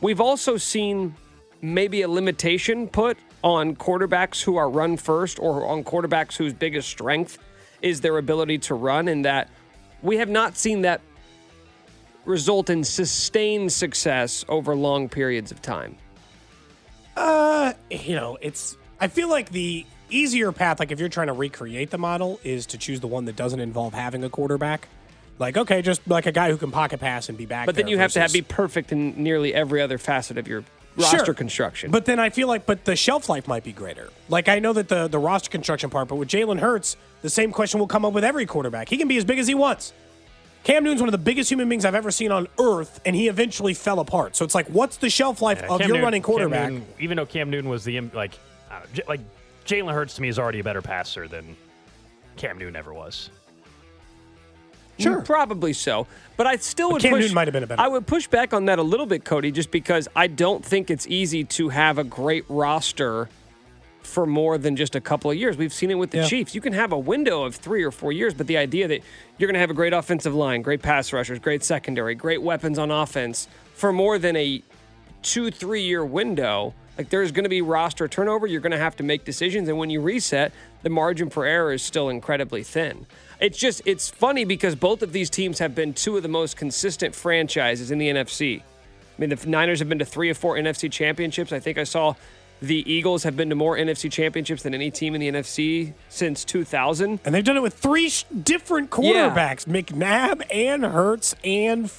we've 0.00 0.20
also 0.20 0.56
seen 0.56 1.14
maybe 1.60 2.02
a 2.02 2.08
limitation 2.08 2.88
put 2.88 3.16
on 3.44 3.76
quarterbacks 3.76 4.42
who 4.42 4.56
are 4.56 4.68
run 4.68 4.96
first 4.96 5.38
or 5.38 5.66
on 5.66 5.84
quarterbacks 5.84 6.36
whose 6.36 6.52
biggest 6.52 6.88
strength 6.88 7.38
is 7.80 8.00
their 8.00 8.18
ability 8.18 8.58
to 8.58 8.74
run, 8.74 9.08
and 9.08 9.24
that 9.24 9.48
we 10.02 10.16
have 10.16 10.28
not 10.28 10.56
seen 10.56 10.82
that 10.82 11.00
result 12.24 12.70
in 12.70 12.84
sustained 12.84 13.72
success 13.72 14.44
over 14.48 14.74
long 14.74 15.08
periods 15.08 15.50
of 15.50 15.60
time. 15.60 15.96
Uh, 17.16 17.72
you 17.90 18.14
know, 18.14 18.38
it's. 18.40 18.76
I 19.00 19.08
feel 19.08 19.28
like 19.28 19.50
the 19.50 19.84
easier 20.16 20.52
path, 20.52 20.78
like 20.80 20.90
if 20.92 21.00
you're 21.00 21.08
trying 21.08 21.26
to 21.28 21.32
recreate 21.32 21.90
the 21.90 21.98
model, 21.98 22.40
is 22.44 22.66
to 22.66 22.78
choose 22.78 23.00
the 23.00 23.06
one 23.06 23.24
that 23.26 23.36
doesn't 23.36 23.60
involve 23.60 23.94
having 23.94 24.24
a 24.24 24.28
quarterback. 24.30 24.88
Like, 25.38 25.56
okay, 25.56 25.82
just 25.82 26.06
like 26.08 26.26
a 26.26 26.32
guy 26.32 26.50
who 26.50 26.56
can 26.56 26.70
pocket 26.70 27.00
pass 27.00 27.28
and 27.28 27.36
be 27.38 27.46
back. 27.46 27.66
But 27.66 27.74
then 27.74 27.86
there 27.86 27.92
you 27.92 27.98
have 27.98 28.12
to 28.12 28.20
have, 28.20 28.32
be 28.32 28.42
perfect 28.42 28.92
in 28.92 29.22
nearly 29.22 29.54
every 29.54 29.80
other 29.80 29.98
facet 29.98 30.38
of 30.38 30.46
your 30.46 30.62
roster 30.96 31.24
Sure. 31.24 31.34
construction. 31.34 31.90
But 31.90 32.04
then 32.04 32.20
I 32.20 32.30
feel 32.30 32.46
like, 32.48 32.66
but 32.66 32.84
the 32.84 32.94
shelf 32.94 33.28
life 33.28 33.48
might 33.48 33.64
be 33.64 33.72
greater. 33.72 34.10
Like 34.28 34.48
I 34.48 34.58
know 34.58 34.72
that 34.74 34.88
the 34.88 35.08
the 35.08 35.18
roster 35.18 35.50
construction 35.50 35.88
part, 35.90 36.08
but 36.08 36.16
with 36.16 36.28
Jalen 36.28 36.60
Hurts, 36.60 36.96
the 37.22 37.30
same 37.30 37.50
question 37.50 37.80
will 37.80 37.86
come 37.88 38.04
up 38.04 38.12
with 38.12 38.24
every 38.24 38.46
quarterback. 38.46 38.88
He 38.88 38.98
can 38.98 39.08
be 39.08 39.16
as 39.16 39.24
big 39.24 39.38
as 39.38 39.46
he 39.48 39.54
wants. 39.54 39.92
Cam 40.64 40.84
Newton's 40.84 41.00
one 41.00 41.08
of 41.08 41.12
the 41.12 41.18
biggest 41.18 41.50
human 41.50 41.68
beings 41.68 41.84
I've 41.84 41.96
ever 41.96 42.12
seen 42.12 42.30
on 42.30 42.46
earth, 42.60 43.00
and 43.04 43.16
he 43.16 43.26
eventually 43.26 43.74
fell 43.74 43.98
apart. 43.98 44.36
So 44.36 44.44
it's 44.44 44.54
like, 44.54 44.68
what's 44.68 44.98
the 44.98 45.10
shelf 45.10 45.42
life 45.42 45.58
Yeah, 45.60 45.72
of 45.72 45.80
Cam 45.80 45.88
your 45.88 45.96
Newton- 45.96 46.04
running 46.04 46.22
quarterback? 46.22 46.70
Newton- 46.70 46.86
even 47.00 47.16
though 47.16 47.26
Cam 47.26 47.50
Newton 47.50 47.68
was 47.68 47.82
the 47.82 47.98
like, 48.12 48.34
uh, 48.70 48.74
I 48.74 48.78
know, 48.96 49.02
like 49.08 49.20
Jalen 49.64 49.92
Hurts 49.92 50.14
to 50.16 50.22
me 50.22 50.28
is 50.28 50.38
already 50.38 50.60
a 50.60 50.64
better 50.64 50.82
passer 50.82 51.28
than 51.28 51.56
Cam 52.36 52.58
Newton 52.58 52.76
ever 52.76 52.92
was. 52.92 53.30
Sure, 54.98 55.20
mm, 55.20 55.24
probably 55.24 55.72
so. 55.72 56.06
But 56.36 56.46
I 56.46 56.56
still 56.56 56.88
But 56.88 56.94
would. 56.94 57.02
Cam 57.02 57.12
push, 57.12 57.20
Newton 57.22 57.34
might 57.34 57.48
have 57.48 57.52
been 57.52 57.62
a 57.62 57.66
better- 57.66 57.80
I 57.80 57.88
would 57.88 58.06
push 58.06 58.26
back 58.26 58.52
on 58.52 58.66
that 58.66 58.78
a 58.78 58.82
little 58.82 59.06
bit, 59.06 59.24
Cody, 59.24 59.50
just 59.50 59.70
because 59.70 60.08
I 60.14 60.26
don't 60.26 60.64
think 60.64 60.90
it's 60.90 61.06
easy 61.06 61.44
to 61.44 61.70
have 61.70 61.98
a 61.98 62.04
great 62.04 62.44
roster 62.48 63.28
for 64.02 64.26
more 64.26 64.58
than 64.58 64.76
just 64.76 64.94
a 64.96 65.00
couple 65.00 65.30
of 65.30 65.36
years. 65.36 65.56
We've 65.56 65.72
seen 65.72 65.90
it 65.90 65.94
with 65.94 66.10
the 66.10 66.18
Yeah. 66.18 66.26
Chiefs. 66.26 66.54
You 66.54 66.60
can 66.60 66.72
have 66.72 66.92
a 66.92 66.98
window 66.98 67.44
of 67.44 67.54
three 67.54 67.82
or 67.84 67.90
four 67.90 68.12
years, 68.12 68.34
but 68.34 68.46
the 68.48 68.56
idea 68.58 68.88
that 68.88 69.00
you're 69.38 69.46
going 69.46 69.54
to 69.54 69.60
have 69.60 69.70
a 69.70 69.74
great 69.74 69.92
offensive 69.92 70.34
line, 70.34 70.60
great 70.60 70.82
pass 70.82 71.12
rushers, 71.12 71.38
great 71.38 71.62
secondary, 71.64 72.14
great 72.14 72.42
weapons 72.42 72.78
on 72.78 72.90
offense 72.90 73.48
for 73.74 73.92
more 73.92 74.18
than 74.18 74.36
a 74.36 74.62
two, 75.22 75.50
three 75.50 75.82
year 75.82 76.04
window, 76.04 76.74
like 76.98 77.08
there's 77.08 77.32
going 77.32 77.44
to 77.44 77.50
be 77.50 77.62
roster 77.62 78.08
turnover. 78.08 78.46
You're 78.46 78.60
going 78.60 78.72
to 78.72 78.78
have 78.78 78.96
to 78.96 79.02
make 79.02 79.24
decisions. 79.24 79.68
And 79.68 79.78
when 79.78 79.90
you 79.90 80.00
reset, 80.00 80.52
the 80.82 80.90
margin 80.90 81.30
for 81.30 81.44
error 81.44 81.72
is 81.72 81.82
still 81.82 82.08
incredibly 82.08 82.62
thin. 82.62 83.06
It's 83.40 83.58
just, 83.58 83.82
it's 83.84 84.10
funny 84.10 84.44
because 84.44 84.74
both 84.74 85.02
of 85.02 85.12
these 85.12 85.30
teams 85.30 85.58
have 85.58 85.74
been 85.74 85.94
two 85.94 86.16
of 86.16 86.22
the 86.22 86.28
most 86.28 86.56
consistent 86.56 87.14
franchises 87.14 87.90
in 87.90 87.98
the 87.98 88.08
NFC. 88.08 88.60
I 88.60 88.64
mean, 89.18 89.30
the 89.30 89.48
Niners 89.48 89.78
have 89.80 89.88
been 89.88 89.98
to 89.98 90.04
three 90.04 90.30
or 90.30 90.34
four 90.34 90.56
NFC 90.56 90.90
championships. 90.90 91.52
I 91.52 91.58
think 91.58 91.76
I 91.78 91.84
saw 91.84 92.14
the 92.60 92.90
Eagles 92.90 93.24
have 93.24 93.36
been 93.36 93.48
to 93.48 93.56
more 93.56 93.76
NFC 93.76 94.10
championships 94.10 94.62
than 94.62 94.72
any 94.72 94.90
team 94.90 95.14
in 95.16 95.20
the 95.20 95.28
NFC 95.32 95.92
since 96.08 96.44
2000. 96.44 97.18
and 97.24 97.34
they've 97.34 97.44
done 97.44 97.56
it 97.56 97.62
with 97.62 97.74
three 97.74 98.08
sh- 98.08 98.24
different 98.42 98.90
quarterbacks: 98.90 99.66
McNabb 99.66 100.42
and 100.54 100.84
Hurts 100.84 101.34
and 101.42 101.90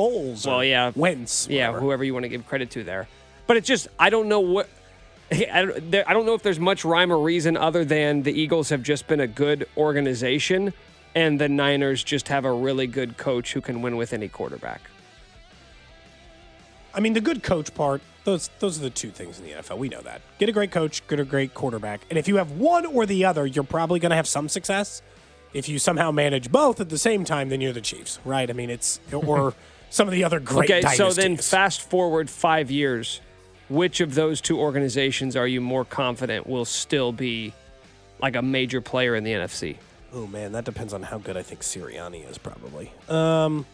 Foles. 0.00 0.46
or 0.46 0.50
Well, 0.50 0.64
yeah. 0.64 0.92
Wentz. 0.94 1.48
Yeah, 1.48 1.72
whoever 1.72 2.04
you 2.04 2.12
want 2.14 2.24
to 2.24 2.28
give 2.28 2.46
credit 2.46 2.70
to 2.72 2.84
there. 2.84 3.08
But 3.46 3.56
it's 3.56 3.66
just 3.68 3.88
I 3.98 4.10
don't 4.10 4.28
know 4.28 4.40
what 4.40 4.68
I 5.32 5.62
don't, 5.62 5.90
there, 5.90 6.08
I 6.08 6.12
don't 6.12 6.26
know 6.26 6.34
if 6.34 6.42
there's 6.42 6.60
much 6.60 6.84
rhyme 6.84 7.12
or 7.12 7.18
reason 7.18 7.56
other 7.56 7.84
than 7.84 8.22
the 8.22 8.32
Eagles 8.32 8.68
have 8.70 8.82
just 8.82 9.06
been 9.06 9.20
a 9.20 9.26
good 9.26 9.68
organization 9.76 10.72
and 11.14 11.40
the 11.40 11.48
Niners 11.48 12.02
just 12.04 12.28
have 12.28 12.44
a 12.44 12.52
really 12.52 12.86
good 12.86 13.16
coach 13.16 13.52
who 13.52 13.60
can 13.60 13.82
win 13.82 13.96
with 13.96 14.12
any 14.12 14.28
quarterback. 14.28 14.80
I 16.92 17.00
mean, 17.00 17.12
the 17.12 17.20
good 17.20 17.42
coach 17.42 17.72
part, 17.74 18.02
those 18.24 18.50
those 18.58 18.78
are 18.78 18.82
the 18.82 18.90
two 18.90 19.10
things 19.10 19.38
in 19.38 19.44
the 19.44 19.52
NFL. 19.52 19.78
We 19.78 19.88
know 19.88 20.00
that. 20.02 20.20
Get 20.38 20.48
a 20.48 20.52
great 20.52 20.70
coach, 20.70 21.06
get 21.08 21.20
a 21.20 21.24
great 21.24 21.54
quarterback. 21.54 22.02
And 22.10 22.18
if 22.18 22.28
you 22.28 22.36
have 22.36 22.52
one 22.52 22.86
or 22.86 23.06
the 23.06 23.24
other, 23.24 23.46
you're 23.46 23.64
probably 23.64 24.00
going 24.00 24.10
to 24.10 24.16
have 24.16 24.28
some 24.28 24.48
success. 24.48 25.02
If 25.52 25.68
you 25.68 25.80
somehow 25.80 26.12
manage 26.12 26.52
both 26.52 26.80
at 26.80 26.90
the 26.90 26.98
same 26.98 27.24
time, 27.24 27.48
then 27.48 27.60
you're 27.60 27.72
the 27.72 27.80
Chiefs, 27.80 28.20
right? 28.24 28.48
I 28.48 28.52
mean, 28.52 28.70
it's 28.70 29.00
or 29.12 29.54
some 29.90 30.08
of 30.08 30.12
the 30.12 30.24
other 30.24 30.40
great 30.40 30.70
okay, 30.70 30.80
dynasties. 30.80 31.14
so 31.14 31.20
then 31.20 31.36
fast 31.36 31.82
forward 31.82 32.30
5 32.30 32.70
years, 32.70 33.20
which 33.68 34.00
of 34.00 34.14
those 34.14 34.40
two 34.40 34.58
organizations 34.58 35.36
are 35.36 35.46
you 35.46 35.60
more 35.60 35.84
confident 35.84 36.46
will 36.46 36.64
still 36.64 37.12
be 37.12 37.52
like 38.20 38.36
a 38.36 38.42
major 38.42 38.80
player 38.80 39.14
in 39.14 39.24
the 39.24 39.32
NFC? 39.32 39.76
Oh 40.12 40.26
man, 40.26 40.52
that 40.52 40.64
depends 40.64 40.92
on 40.92 41.02
how 41.02 41.18
good 41.18 41.36
I 41.36 41.42
think 41.42 41.60
Sirianni 41.60 42.28
is. 42.28 42.38
Probably. 42.38 42.92
Um, 43.08 43.66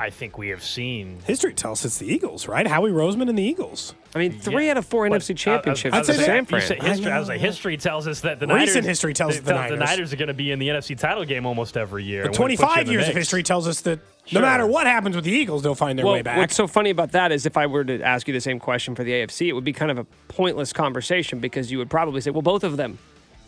I 0.00 0.08
think 0.10 0.38
we 0.38 0.48
have 0.48 0.64
seen. 0.64 1.18
history 1.26 1.52
tells 1.52 1.80
us 1.80 1.84
it's 1.84 1.98
the 1.98 2.06
Eagles, 2.12 2.48
right? 2.48 2.66
Howie 2.66 2.90
Roseman 2.90 3.28
and 3.28 3.36
the 3.36 3.42
Eagles. 3.42 3.94
I 4.14 4.18
mean, 4.18 4.32
three 4.32 4.64
Yeah. 4.64 4.70
out 4.72 4.76
of 4.78 4.86
four 4.86 5.06
But, 5.08 5.20
NFC 5.20 5.34
uh, 5.34 5.36
championships 5.36 5.94
I 5.94 5.98
for 5.98 6.00
was- 6.00 6.08
I 6.08 6.12
was 6.12 6.24
San 6.24 6.26
say, 6.26 6.38
you 6.38 6.44
Fran. 6.46 6.60
said 6.62 6.82
history, 6.82 7.12
I 7.12 7.16
I 7.16 7.18
was 7.20 7.28
like, 7.28 7.40
history 7.40 7.76
tells 7.76 8.08
us 8.08 8.20
that 8.22 8.40
the 8.40 8.46
Recent 8.46 8.58
Niners, 8.76 8.86
history 8.86 9.12
tells 9.14 9.34
us 9.34 9.40
the 9.40 9.52
tells 9.52 9.78
Niners. 9.78 10.12
are 10.12 10.16
going 10.16 10.28
to 10.28 10.34
be 10.34 10.50
in 10.50 10.58
the 10.58 10.68
NFC 10.68 10.94
title 10.98 11.24
game 11.26 11.44
almost 11.44 11.76
every 11.76 12.02
year. 12.04 12.22
But 12.22 12.30
and 12.30 12.38
when 12.38 12.50
it 12.50 12.58
puts 12.58 12.62
you 12.62 12.66
25 12.66 12.80
in 12.80 12.86
the 12.86 12.92
years 12.94 13.08
of 13.08 13.14
history 13.14 13.42
tells 13.42 13.68
us 13.68 13.82
that 13.82 13.98
Sure. 14.24 14.40
no 14.40 14.46
matter 14.46 14.66
what 14.66 14.86
happens 14.86 15.16
with 15.16 15.24
the 15.26 15.30
Eagles, 15.32 15.62
they'll 15.62 15.74
find 15.74 15.98
their 15.98 16.06
well, 16.06 16.14
way 16.14 16.22
back. 16.22 16.38
what's 16.38 16.54
so 16.56 16.66
funny 16.66 16.90
about 16.90 17.12
that 17.12 17.30
is 17.30 17.44
if 17.46 17.56
I 17.58 17.66
were 17.66 17.84
to 17.84 18.00
ask 18.02 18.26
you 18.26 18.32
the 18.34 18.40
same 18.40 18.58
question 18.58 18.94
for 18.94 19.04
the 19.04 19.12
AFC, 19.12 19.48
it 19.48 19.52
would 19.52 19.64
be 19.64 19.72
kind 19.72 19.90
of 19.90 19.98
a 19.98 20.04
pointless 20.28 20.72
conversation 20.72 21.40
because 21.40 21.70
you 21.70 21.78
would 21.78 21.90
probably 21.90 22.20
say, 22.20 22.30
well, 22.30 22.42
both 22.42 22.64
of 22.64 22.76
them, 22.78 22.98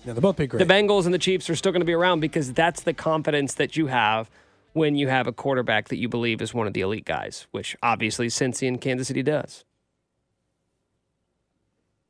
yeah, 0.05 0.13
they'll 0.13 0.21
both 0.21 0.37
be 0.37 0.47
great. 0.47 0.67
the 0.67 0.73
Bengals 0.75 1.05
and 1.07 1.15
the 1.15 1.19
Chiefs, 1.19 1.49
are 1.51 1.57
still 1.57 1.73
going 1.73 1.81
to 1.81 1.87
be 1.87 1.93
around 1.95 2.21
because 2.21 2.53
that's 2.53 2.83
the 2.83 2.93
confidence 2.95 3.55
that 3.55 3.77
you 3.77 3.87
have 3.89 4.29
when 4.73 4.95
you 4.97 5.09
have 5.09 5.27
a 5.27 5.33
quarterback 5.33 5.89
that 5.89 5.97
you 5.99 6.09
believe 6.09 6.41
is 6.43 6.55
one 6.55 6.67
of 6.67 6.73
the 6.73 6.81
elite 6.81 7.05
guys, 7.05 7.47
which 7.51 7.77
obviously 7.83 8.29
Cincy 8.29 8.67
and 8.69 8.81
Kansas 8.81 9.09
City 9.09 9.23
does. 9.23 9.65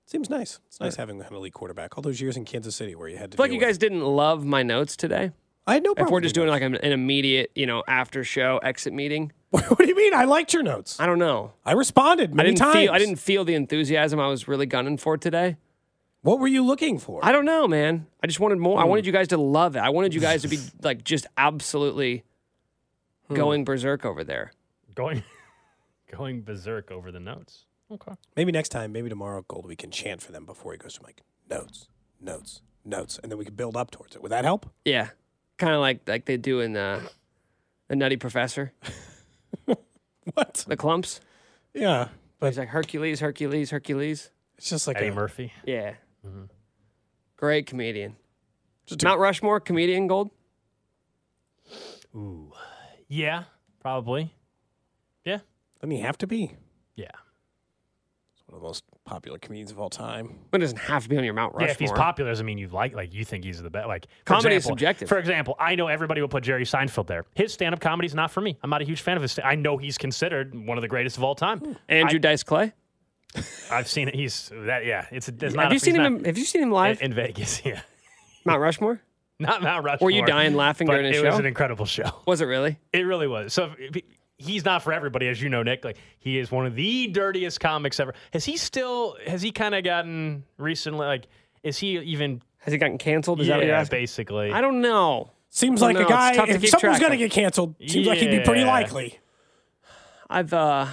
Seems 0.06 0.28
nice. 0.28 0.60
It's 0.66 0.78
nice 0.80 0.96
having 0.96 1.20
an 1.20 1.34
elite 1.34 1.54
quarterback. 1.54 1.96
All 1.96 2.02
those 2.02 2.20
years 2.20 2.36
in 2.36 2.44
Kansas 2.44 2.76
City 2.76 2.94
where 2.94 3.08
you 3.08 3.16
had 3.16 3.32
to. 3.32 3.36
I 3.36 3.36
feel 3.38 3.44
like 3.44 3.52
you 3.52 3.60
guys 3.60 3.78
didn't 3.78 4.02
love 4.02 4.44
my 4.44 4.62
notes 4.62 4.96
today. 4.96 5.30
I 5.66 5.74
had 5.74 5.82
no 5.84 5.94
If 5.96 6.10
we're 6.10 6.20
just 6.20 6.34
doing 6.34 6.48
like 6.48 6.62
an, 6.62 6.74
an 6.74 6.92
immediate, 6.92 7.50
you 7.54 7.66
know, 7.66 7.84
after 7.86 8.24
show 8.24 8.58
exit 8.58 8.92
meeting, 8.92 9.32
what 9.50 9.78
do 9.78 9.86
you 9.86 9.94
mean? 9.94 10.12
I 10.12 10.24
liked 10.24 10.52
your 10.52 10.62
notes. 10.62 10.98
I 11.00 11.06
don't 11.06 11.20
know. 11.20 11.52
I 11.64 11.72
responded 11.72 12.32
I 12.32 12.34
many 12.34 12.48
didn't 12.50 12.58
times. 12.58 12.74
feel 12.74 12.92
I 12.92 12.98
didn't 12.98 13.16
feel 13.16 13.44
the 13.44 13.54
enthusiasm 13.54 14.18
I 14.20 14.26
was 14.26 14.48
really 14.48 14.66
gunning 14.66 14.98
for 14.98 15.16
today. 15.16 15.56
What 16.22 16.40
were 16.40 16.46
you 16.48 16.64
looking 16.64 16.98
for? 16.98 17.20
I 17.24 17.32
don't 17.32 17.44
know, 17.44 17.66
man. 17.66 18.06
I 18.22 18.26
just 18.26 18.38
wanted 18.38 18.58
more. 18.58 18.78
I 18.78 18.82
Hmm. 18.82 18.90
wanted 18.90 19.06
you 19.06 19.12
guys 19.12 19.28
to 19.28 19.36
love 19.38 19.76
it. 19.76 19.80
I 19.80 19.88
wanted 19.90 20.14
you 20.14 20.20
guys 20.20 20.42
to 20.42 20.48
be 20.48 20.58
like 20.82 21.04
just 21.04 21.26
absolutely 21.38 22.24
Hmm. 23.28 23.34
going 23.34 23.64
berserk 23.64 24.04
over 24.04 24.24
there. 24.24 24.52
going 24.94 25.22
going 26.16 26.42
berserk 26.42 26.90
over 26.90 27.10
the 27.12 27.20
notes. 27.20 27.64
Okay. 27.90 28.12
Maybe 28.36 28.52
next 28.52 28.70
time, 28.70 28.90
maybe 28.92 29.08
tomorrow, 29.10 29.44
Gold, 29.46 29.66
we 29.66 29.76
can 29.76 29.90
chant 29.90 30.22
for 30.22 30.32
them 30.32 30.46
before 30.46 30.72
he 30.72 30.78
goes 30.78 30.94
to 30.94 31.02
Mike. 31.02 31.22
Notes, 31.50 31.88
notes, 32.20 32.62
notes, 32.84 33.18
and 33.22 33.30
then 33.30 33.38
we 33.38 33.44
can 33.44 33.54
build 33.54 33.76
up 33.76 33.90
towards 33.90 34.16
it. 34.16 34.22
Would 34.22 34.32
that 34.32 34.44
help? 34.44 34.66
Yeah, 34.84 35.10
kind 35.58 35.74
of 35.74 35.80
like 35.80 36.00
like 36.08 36.24
they 36.24 36.36
do 36.38 36.60
in 36.60 36.74
uh, 36.76 37.02
the 37.88 37.96
Nutty 37.96 38.16
Professor, 38.16 38.72
What? 40.34 40.64
the 40.66 40.76
Klumps. 40.76 41.20
Yeah, 41.74 42.08
but 42.38 42.46
He's 42.48 42.58
like 42.58 42.68
Hercules, 42.68 43.20
Hercules, 43.20 43.70
Hercules. 43.70 44.30
it's 44.56 44.70
just 44.70 44.86
like 44.86 44.96
Eddie 44.96 45.08
a, 45.08 45.14
Murphy. 45.14 45.52
Yeah, 45.66 45.94
great 47.36 47.66
comedian. 47.66 48.16
just 48.86 49.02
a- 49.02 49.06
Mount 49.06 49.20
Rushmore 49.20 49.60
comedian 49.60 50.06
gold. 50.06 50.30
Ooh. 52.14 52.52
Yeah, 53.14 53.44
probably. 53.80 54.32
Yeah. 55.24 55.40
Doesn't 55.80 55.90
he 55.90 56.00
have 56.00 56.16
to 56.18 56.26
be? 56.26 56.52
Yeah. 56.96 57.08
It's 58.32 58.42
one 58.46 58.54
of 58.56 58.62
the 58.62 58.66
most 58.66 58.84
popular 59.04 59.38
comedians 59.38 59.70
of 59.70 59.78
all 59.78 59.90
time. 59.90 60.38
It 60.50 60.58
doesn't 60.58 60.78
have 60.78 61.02
to 61.02 61.08
be 61.10 61.18
on 61.18 61.24
your 61.24 61.34
Mount 61.34 61.52
Rushmore. 61.52 61.66
Yeah, 61.68 61.72
if 61.72 61.78
he's 61.78 61.92
popular, 61.92 62.30
doesn't 62.30 62.46
mean 62.46 62.56
you 62.56 62.68
like 62.68 62.94
like 62.94 63.12
you 63.12 63.26
think 63.26 63.44
he's 63.44 63.60
the 63.62 63.68
best. 63.68 63.86
Like 63.86 64.06
for 64.24 64.34
Comedy 64.34 64.54
is 64.56 64.64
subjective. 64.64 65.10
For 65.10 65.18
example, 65.18 65.56
I 65.60 65.74
know 65.74 65.88
everybody 65.88 66.22
will 66.22 66.28
put 66.28 66.42
Jerry 66.42 66.64
Seinfeld 66.64 67.06
there. 67.06 67.24
His 67.34 67.52
stand-up 67.52 67.80
comedy 67.80 68.06
is 68.06 68.14
not 68.14 68.30
for 68.30 68.40
me. 68.40 68.56
I'm 68.62 68.70
not 68.70 68.80
a 68.80 68.86
huge 68.86 69.02
fan 69.02 69.16
of 69.16 69.22
his. 69.22 69.32
sta- 69.32 69.42
I 69.44 69.56
know 69.56 69.76
he's 69.76 69.98
considered 69.98 70.54
one 70.54 70.78
of 70.78 70.82
the 70.82 70.88
greatest 70.88 71.18
of 71.18 71.22
all 71.22 71.34
time. 71.34 71.58
Hmm. 71.58 71.72
Andrew 71.90 72.18
Dice 72.18 72.42
Clay. 72.44 72.72
I've 73.70 73.88
seen 73.88 74.08
it. 74.08 74.14
He's 74.14 74.50
that. 74.54 74.86
Yeah, 74.86 75.06
it's. 75.12 75.28
it's 75.28 75.42
Have 75.42 75.54
not 75.54 75.70
you 75.70 75.76
a, 75.76 75.80
seen 75.80 75.96
him? 75.96 76.16
in- 76.16 76.24
have 76.24 76.38
you 76.38 76.46
seen 76.46 76.62
him 76.62 76.70
live? 76.70 77.00
in, 77.02 77.10
in 77.10 77.14
Vegas? 77.14 77.60
Yeah, 77.66 77.82
Mount 78.46 78.60
Rushmore. 78.60 79.02
not 79.38 79.62
Mount 79.62 79.84
Rushmore. 79.84 80.06
Were 80.06 80.10
you 80.10 80.24
dying 80.26 80.54
laughing 80.54 80.86
during 80.86 81.06
his 81.06 81.16
show? 81.16 81.24
it 81.24 81.30
was 81.30 81.38
an 81.38 81.46
incredible 81.46 81.86
show. 81.86 82.10
Was 82.26 82.40
it 82.40 82.46
really? 82.46 82.78
It 82.92 83.02
really 83.02 83.26
was. 83.26 83.52
So 83.52 83.72
if- 83.78 83.96
if- 83.96 84.02
he's 84.38 84.64
not 84.64 84.82
for 84.82 84.92
everybody, 84.92 85.28
as 85.28 85.40
you 85.40 85.48
know, 85.48 85.62
Nick. 85.62 85.84
Like 85.84 85.98
he 86.18 86.38
is 86.38 86.50
one 86.50 86.66
of 86.66 86.74
the 86.74 87.06
dirtiest 87.08 87.60
comics 87.60 87.98
ever. 88.00 88.14
Has 88.32 88.44
he 88.44 88.56
still? 88.56 89.16
Has 89.26 89.42
he 89.42 89.52
kind 89.52 89.74
of 89.74 89.84
gotten 89.84 90.44
recently? 90.58 91.06
Like, 91.06 91.26
is 91.62 91.78
he 91.78 91.98
even? 91.98 92.42
Has 92.58 92.72
he 92.72 92.78
gotten 92.78 92.98
canceled? 92.98 93.40
Is 93.40 93.46
yeah, 93.48 93.54
that 93.58 93.66
what 93.66 93.66
you're 93.66 93.84
basically. 93.86 94.52
I 94.52 94.60
don't 94.60 94.80
know. 94.80 95.30
Seems 95.50 95.80
Well, 95.80 95.90
like 95.90 95.98
no, 95.98 96.06
a 96.06 96.08
guy. 96.08 96.32
to 96.34 96.42
If 96.48 96.68
someone's 96.70 96.98
going 96.98 97.10
to 97.10 97.16
of. 97.16 97.18
get 97.18 97.30
canceled, 97.30 97.74
seems 97.86 98.06
like 98.06 98.18
he'd 98.18 98.30
be 98.30 98.40
pretty 98.40 98.64
likely. 98.64 99.18
I've 100.30 100.52
uh, 100.52 100.86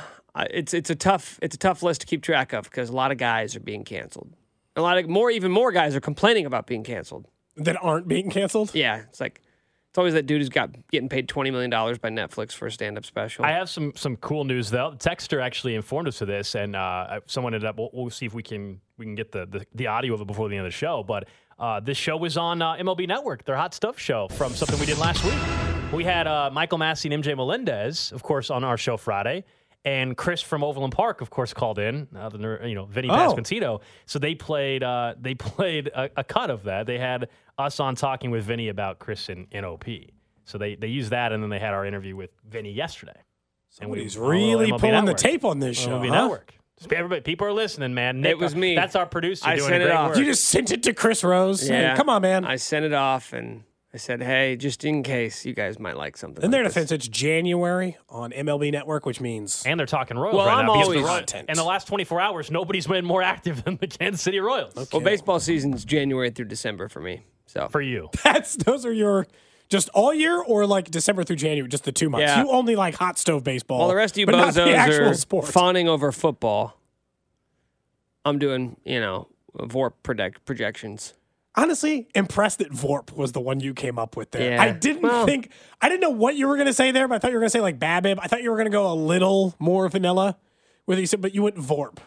it's 0.51 0.73
it's 0.73 0.89
a 0.89 0.95
tough 0.95 1.39
it's 1.41 1.55
a 1.55 1.59
tough 1.59 1.81
list 1.81 2.01
to 2.01 2.07
keep 2.07 2.21
track 2.23 2.53
of 2.53 2.65
because 2.65 2.89
a 2.89 2.93
lot 2.93 3.11
of 3.11 3.17
guys 3.17 3.55
are 3.55 3.59
being 3.61 3.83
canceled. 3.83 4.33
A 4.75 4.81
lot 4.81 4.97
of 4.97 5.07
more 5.07 5.31
even 5.31 5.51
more 5.51 5.71
guys 5.71 5.95
are 5.95 6.01
complaining 6.01 6.45
about 6.45 6.67
being 6.67 6.83
canceled. 6.83 7.27
That 7.59 7.77
aren't 7.81 8.07
being 8.07 8.29
canceled. 8.29 8.73
Yeah, 8.73 9.03
it's 9.09 9.19
like 9.19 9.41
it's 9.89 9.97
always 9.97 10.13
that 10.13 10.25
dude 10.27 10.41
who's 10.41 10.49
got 10.49 10.69
getting 10.91 11.09
paid 11.09 11.27
twenty 11.27 11.51
million 11.51 11.69
dollars 11.69 11.97
by 11.97 12.09
Netflix 12.09 12.53
for 12.53 12.67
a 12.67 12.71
stand 12.71 12.97
up 12.97 13.05
special. 13.05 13.45
I 13.45 13.51
have 13.51 13.69
some 13.69 13.93
some 13.95 14.15
cool 14.17 14.43
news 14.43 14.69
though. 14.69 14.91
Texter 14.97 15.41
actually 15.41 15.75
informed 15.75 16.07
us 16.07 16.21
of 16.21 16.27
this, 16.27 16.55
and 16.55 16.75
uh, 16.75 17.19
someone 17.25 17.53
ended 17.53 17.67
up. 17.67 17.77
We'll, 17.77 17.89
we'll 17.93 18.09
see 18.09 18.25
if 18.25 18.33
we 18.33 18.43
can 18.43 18.81
we 18.97 19.05
can 19.05 19.15
get 19.15 19.31
the, 19.31 19.45
the 19.45 19.65
the 19.73 19.87
audio 19.87 20.13
of 20.13 20.21
it 20.21 20.27
before 20.27 20.47
the 20.47 20.55
end 20.55 20.65
of 20.65 20.71
the 20.71 20.77
show. 20.77 21.03
But 21.03 21.27
uh, 21.57 21.79
this 21.79 21.97
show 21.97 22.17
was 22.17 22.37
on 22.37 22.61
uh, 22.61 22.75
MLB 22.75 23.07
Network, 23.07 23.45
their 23.45 23.55
hot 23.55 23.73
stuff 23.73 23.99
show 23.99 24.27
from 24.29 24.53
something 24.53 24.79
we 24.79 24.85
did 24.85 24.97
last 24.97 25.23
week. 25.23 25.93
We 25.93 26.03
had 26.03 26.27
uh, 26.27 26.51
Michael 26.53 26.77
Massey 26.77 27.11
and 27.11 27.23
MJ 27.23 27.35
Melendez, 27.35 28.11
of 28.11 28.21
course, 28.21 28.51
on 28.51 28.63
our 28.63 28.77
show 28.77 28.95
Friday. 28.95 29.43
And 29.85 30.17
Chris 30.17 30.41
from 30.41 30.63
Overland 30.63 30.91
Park, 30.93 31.21
of 31.21 31.29
course, 31.29 31.53
called 31.53 31.79
in. 31.79 32.07
Uh, 32.15 32.27
the, 32.29 32.59
you 32.65 32.75
know, 32.75 32.85
Vinny 32.85 33.09
Oh. 33.09 33.13
Pasquantino. 33.13 33.81
So 34.05 34.19
they 34.19 34.35
played. 34.35 34.83
Uh, 34.83 35.15
they 35.19 35.35
played 35.35 35.87
a, 35.87 36.09
a 36.17 36.23
cut 36.23 36.49
of 36.49 36.63
that. 36.63 36.85
They 36.85 36.97
had 36.99 37.29
us 37.57 37.79
on 37.79 37.95
talking 37.95 38.29
with 38.29 38.43
Vinny 38.43 38.67
about 38.69 38.99
Chris 38.99 39.29
and, 39.29 39.47
and 39.51 39.65
OP. 39.65 39.85
So 40.43 40.57
they 40.57 40.75
they 40.75 40.87
used 40.87 41.11
that, 41.11 41.31
and 41.31 41.41
then 41.41 41.49
they 41.49 41.59
had 41.59 41.73
our 41.73 41.85
interview 41.85 42.15
with 42.15 42.31
Vinny 42.47 42.71
yesterday. 42.73 43.13
And 43.79 43.89
we- 43.89 44.09
Somebody's 44.09 44.17
really 44.17 44.71
MLB 44.71 44.79
pulling 44.79 45.05
the 45.05 45.13
tape 45.13 45.45
on 45.45 45.59
this 45.59 45.77
show. 45.79 45.91
MLB 45.99 46.09
huh? 46.09 46.21
Network. 46.23 46.53
Everybody, 46.91 47.21
people 47.21 47.45
are 47.45 47.51
listening, 47.53 47.93
man. 47.93 48.21
Nick, 48.21 48.31
It 48.31 48.37
was 48.39 48.55
me. 48.55 48.73
That's 48.73 48.95
our 48.95 49.05
producer 49.05 49.45
I 49.47 49.57
doing 49.57 49.69
sent 49.69 49.83
it 49.83 49.91
off. 49.91 50.09
work. 50.11 50.17
You 50.17 50.25
just 50.25 50.45
sent 50.45 50.71
it 50.71 50.83
to 50.83 50.93
Chris 50.93 51.23
Rose. 51.25 51.67
Hey, 51.67 51.93
come 51.97 52.07
on, 52.09 52.21
man. 52.21 52.45
I 52.45 52.55
sent 52.55 52.85
it 52.85 52.93
off 52.93 53.33
and 53.33 53.63
I 53.91 53.97
said, 53.97 54.21
hey, 54.21 54.55
just 54.55 54.85
in 54.85 55.01
case 55.01 55.45
you 55.47 55.53
guys 55.55 55.79
might 55.79 55.97
like 55.97 56.15
something. 56.15 56.43
In 56.43 56.51
like 56.51 56.51
their 56.51 56.63
this. 56.63 56.73
defense, 56.75 56.91
it's 56.91 57.07
January 57.07 57.97
on 58.07 58.31
MLB 58.31 58.71
Network, 58.71 59.07
which 59.07 59.19
means 59.19 59.63
and 59.65 59.79
they're 59.79 59.87
talking 59.87 60.15
Royals 60.17 60.35
Well, 60.35 60.45
right 60.45 60.59
I'm 60.59 60.67
now. 60.67 60.73
because 60.73 60.87
always- 60.89 61.01
the 61.01 61.07
Roy- 61.07 61.15
Content. 61.17 61.49
in 61.49 61.55
the 61.55 61.63
last 61.63 61.87
24 61.87 62.21
hours, 62.21 62.51
nobody's 62.51 62.85
been 62.85 63.03
more 63.05 63.23
active 63.35 63.63
than 63.63 63.77
the 63.77 63.87
Kansas 63.87 64.21
City 64.21 64.39
Royals. 64.39 64.73
Well, 64.93 65.01
baseball 65.01 65.39
season's 65.39 65.85
January 65.85 66.29
through 66.29 66.45
December 66.45 66.87
for 66.87 66.99
me. 66.99 67.25
So 67.47 67.67
For 67.69 67.81
you. 67.81 68.09
that's 68.23 68.55
those 68.57 68.85
are 68.85 68.93
your 68.93 69.25
just 69.69 69.89
all 69.89 70.13
year 70.13 70.39
or 70.39 70.67
like 70.67 70.91
December 70.91 71.23
through 71.23 71.37
January, 71.37 71.67
just 71.67 71.83
the 71.83 71.91
two 71.91 72.11
months. 72.11 72.25
Yeah. 72.27 72.43
You 72.43 72.51
only 72.51 72.75
like 72.75 72.93
hot 72.93 73.17
stove 73.17 73.43
baseball. 73.43 73.79
while 73.79 73.87
the 73.87 73.95
rest 73.95 74.13
of 74.13 74.19
you 74.19 74.27
but 74.27 74.33
not 74.33 74.53
the 74.53 74.61
bozos 74.61 74.99
are 75.09 75.13
sport. 75.15 75.47
fawning 75.47 75.87
over 75.89 76.11
football, 76.11 76.79
I'm 78.23 78.37
doing, 78.37 78.77
you 78.83 78.99
know, 78.99 79.27
VORP 79.57 79.93
project 80.03 80.45
projections. 80.45 81.15
Honestly, 81.61 82.07
impressed 82.15 82.59
that 82.59 82.71
Vorp 82.71 83.11
was 83.11 83.33
the 83.33 83.41
one 83.41 83.59
you 83.59 83.73
came 83.73 83.99
up 83.99 84.15
with 84.15 84.31
there. 84.31 84.51
Yeah. 84.51 84.61
I 84.61 84.71
didn't 84.71 85.01
Well- 85.01 85.25
think 85.25 85.51
I 85.81 85.89
didn't 85.89 86.01
know 86.01 86.09
what 86.09 86.35
you 86.35 86.47
were 86.47 86.55
going 86.55 86.67
to 86.67 86.73
say 86.73 86.91
there, 86.91 87.07
but 87.07 87.15
I 87.15 87.19
thought 87.19 87.31
you 87.31 87.35
were 87.37 87.41
going 87.41 87.47
to 87.49 87.57
say 87.57 87.61
like 87.61 87.79
Babip. 87.79 88.17
I 88.21 88.27
thought 88.27 88.41
you 88.43 88.49
were 88.49 88.55
going 88.55 88.67
to 88.67 88.71
go 88.71 88.91
a 88.91 88.95
little 88.95 89.55
more 89.59 89.87
vanilla 89.89 90.37
with 90.87 90.99
you 90.99 91.05
said, 91.05 91.21
but 91.21 91.35
you 91.35 91.43
went 91.43 91.57
Vorp. 91.57 91.97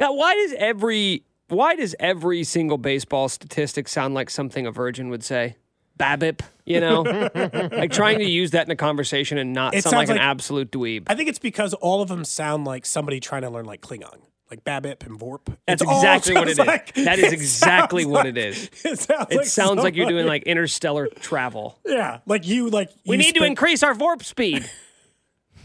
Now, 0.00 0.14
why 0.14 0.34
does 0.34 0.52
every 0.58 1.24
why 1.48 1.76
does 1.76 1.94
every 2.00 2.44
single 2.44 2.78
baseball 2.78 3.28
statistic 3.28 3.86
sound 3.88 4.14
like 4.14 4.30
something 4.30 4.66
a 4.66 4.72
virgin 4.72 5.08
would 5.10 5.22
say? 5.22 5.56
Babip, 5.98 6.40
you 6.64 6.80
know, 6.80 7.02
like 7.72 7.92
trying 7.92 8.18
to 8.18 8.24
use 8.24 8.50
that 8.52 8.66
in 8.66 8.70
a 8.72 8.76
conversation 8.76 9.38
and 9.38 9.52
not 9.52 9.74
It 9.74 9.84
sound 9.84 9.94
like, 9.96 10.08
sounds 10.08 10.18
an 10.18 10.22
absolute 10.24 10.72
dweeb. 10.72 11.04
I 11.06 11.14
think 11.14 11.28
it's 11.28 11.38
because 11.38 11.74
all 11.74 12.02
of 12.02 12.08
them 12.08 12.24
sound 12.24 12.64
like 12.64 12.86
somebody 12.86 13.20
trying 13.20 13.42
to 13.42 13.50
learn 13.50 13.66
like 13.66 13.82
Klingon, 13.82 14.18
like 14.52 14.64
Babip 14.64 15.06
and 15.06 15.18
Vorp. 15.18 15.46
That's 15.66 15.80
It's 15.80 15.90
exactly 15.90 16.34
what 16.34 16.46
it 16.48 16.50
is. 16.52 16.58
like- 16.58 16.94
that 16.94 17.18
is 17.18 17.32
exactly 17.40 18.04
what 18.04 18.26
like- 18.26 18.36
it 18.36 18.38
is. 18.38 18.70
It 18.84 18.98
sounds 18.98 19.26
It 19.30 19.36
like 19.38 19.46
sounds 19.46 19.82
like 19.82 19.96
you're 19.96 20.08
doing 20.08 20.26
like 20.26 20.42
interstellar 20.42 21.06
travel. 21.06 21.78
yeah, 21.86 22.18
like 22.26 22.46
you 22.46 22.68
like 22.68 22.90
We 23.06 23.16
you 23.16 23.22
need 23.22 23.34
to 23.36 23.44
increase 23.44 23.82
our 23.82 23.94
VORP 23.94 24.22
speed. 24.24 24.70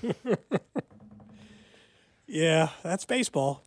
Yeah, 2.29 2.69
that's 2.83 3.05
baseball. 3.05 3.63